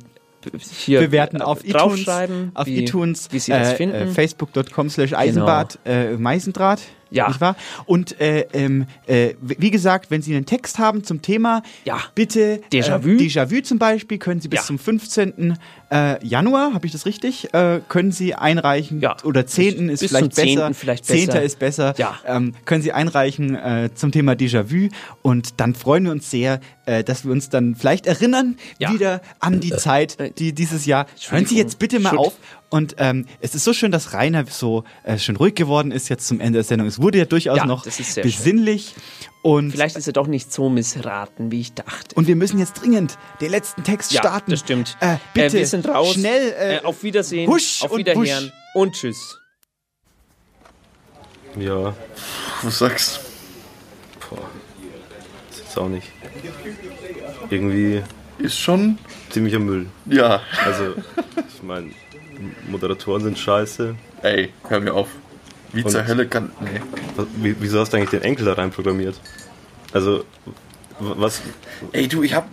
[0.59, 2.07] hier bewerten auf iTunes,
[2.53, 3.95] auf wie, iTunes, wie Sie das äh, finden.
[3.95, 6.81] Äh, Facebook.com slash Eisenbad, äh, Meisendraht.
[7.11, 7.27] Ja.
[7.27, 7.55] Nicht wahr?
[7.85, 11.99] Und äh, ähm, äh, wie gesagt, wenn Sie einen Text haben zum Thema, ja.
[12.15, 13.09] bitte Déjà-vu.
[13.09, 14.65] Äh, Déjà-vu zum Beispiel können Sie bis Ja.
[14.65, 15.57] zum 15.
[15.91, 19.01] Äh, Januar, habe ich das richtig, äh, können Sie einreichen.
[19.25, 19.89] Oder 10.
[19.89, 20.55] ist bis vielleicht zum 10.
[20.55, 20.73] besser.
[20.73, 21.25] vielleicht 10.
[21.27, 21.41] besser.
[21.43, 21.93] ist besser.
[21.97, 22.17] Ja.
[22.25, 24.87] Ähm, können Sie einreichen äh, zum Thema Déjà-vu.
[25.21, 28.57] Und dann freuen wir uns sehr, äh, dass wir uns dann vielleicht erinnern
[28.93, 31.07] wieder an die Zeit, die dieses Jahr.
[31.29, 32.37] Hören Sie jetzt bitte mal Entschuldigung.
[32.37, 32.57] auf.
[32.69, 36.25] Und ähm, es ist so schön, dass Rainer so äh, schön ruhig geworden ist jetzt
[36.25, 36.87] zum Ende der Sendung.
[36.87, 38.95] Es wurde ja durchaus Ja, noch besinnlich.
[39.43, 42.15] Und Vielleicht ist er doch nicht so missraten, wie ich dachte.
[42.15, 44.51] und wir müssen jetzt dringend den letzten Text Ja, starten.
[44.51, 44.97] das stimmt.
[44.99, 46.13] Äh, bitte, Äh, wir sind raus.
[46.13, 46.51] Schnell.
[46.51, 47.49] Äh, Äh, auf Wiedersehen.
[47.49, 48.45] Husch auf und Wiederhören.
[48.45, 48.51] Wusch.
[48.75, 49.39] Und tschüss.
[51.57, 51.95] Ja.
[52.61, 53.19] Was sagst
[54.29, 54.37] Boah.
[55.49, 56.07] Das ist jetzt auch nicht.
[57.49, 58.03] Irgendwie.
[58.37, 58.97] Ist schon.
[59.29, 59.87] Ziemlicher Müll.
[60.05, 60.41] Ja.
[60.65, 60.93] Also,
[61.55, 61.91] ich meine,
[62.69, 63.95] Moderatoren sind scheiße.
[64.21, 65.09] Ey, hör mir auf.
[65.73, 66.51] Wie zur Hölle kann.
[66.59, 66.81] Nee.
[67.37, 69.19] Wie, wieso hast du eigentlich den Enkel da rein programmiert?
[69.93, 70.25] Also,
[70.99, 71.41] was.
[71.91, 72.47] Ey, du, ich hab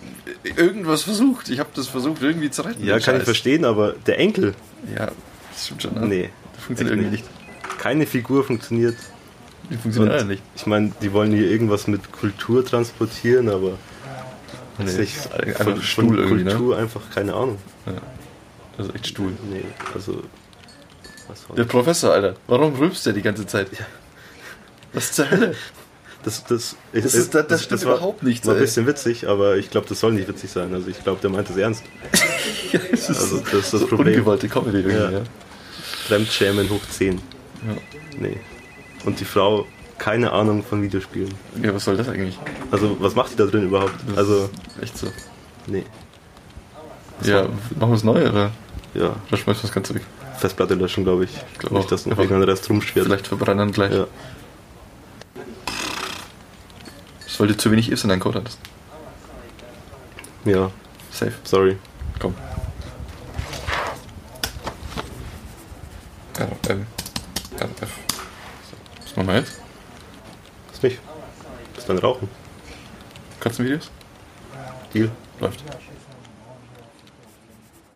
[0.56, 1.48] irgendwas versucht.
[1.48, 2.84] Ich hab das versucht irgendwie zu retten.
[2.84, 3.24] Ja, kann ich Scheiß.
[3.24, 4.54] verstehen, aber der Enkel.
[4.94, 5.10] Ja,
[5.52, 5.94] das stimmt schon.
[5.94, 6.06] Ne?
[6.06, 6.30] Nee.
[6.54, 7.24] Das funktioniert irgendwie nicht.
[7.78, 8.96] Keine Figur funktioniert.
[9.70, 10.42] Die funktioniert Und nicht.
[10.56, 13.78] Ich meine, die wollen hier irgendwas mit Kultur transportieren, aber.
[14.78, 16.50] Nee, das nicht, ist einfach von, Stuhl von irgendwie, ne?
[16.50, 17.58] Kultur einfach keine Ahnung.
[17.86, 17.94] Ja.
[18.76, 19.32] Das ist echt Stuhl.
[19.50, 20.22] Nee, also.
[21.28, 22.34] Was soll Der Professor, Alter.
[22.46, 23.68] Warum rülpst der die ganze Zeit?
[24.92, 25.54] Was zur Hölle?
[26.24, 29.56] Das, das, Das ist- das- das stimmt war, überhaupt nicht, War ein bisschen witzig, aber
[29.56, 30.74] ich glaube, das soll nicht witzig sein.
[30.74, 31.84] Also ich glaube, der meint es ernst.
[32.72, 34.14] das ist also, das ist das so Problem.
[34.14, 35.20] ungewollte Comedy irgendwie, ja.
[36.06, 37.14] Fremdschämen hoch 10.
[37.14, 37.20] Ja.
[38.18, 38.36] Nee.
[39.04, 39.66] Und die Frau,
[39.98, 41.32] keine Ahnung von Videospielen.
[41.62, 42.38] Ja, was soll das eigentlich?
[42.70, 43.94] Also, was macht die da drin überhaupt?
[44.16, 44.50] Also,
[44.80, 45.06] echt so.
[45.66, 45.84] Nee.
[47.20, 47.42] Was Ja,
[47.78, 48.50] machen wir es neu, oder?
[48.94, 49.14] Ja.
[49.28, 50.02] Oder schmeißt du das Ganze weg?
[50.38, 51.30] Festplatte löschen, glaube ich.
[51.52, 53.06] Ich glaub nicht, dass noch irgendein Rest rumschwirrt.
[53.06, 53.92] Vielleicht verbrennen gleich.
[53.92, 54.06] Ja.
[57.24, 58.58] Das weil du zu wenig Ifs in deinem Code hattest.
[60.44, 60.70] Ja.
[61.10, 61.34] Safe.
[61.44, 61.76] Sorry.
[62.20, 62.34] Komm.
[66.40, 66.86] RM.
[67.56, 67.90] RF.
[69.02, 69.60] Was machen wir jetzt?
[70.70, 71.00] Was nicht?
[71.74, 72.28] Bis dann rauchen.
[73.40, 73.90] Katzenvideos?
[74.94, 75.10] Deal.
[75.40, 75.64] Läuft.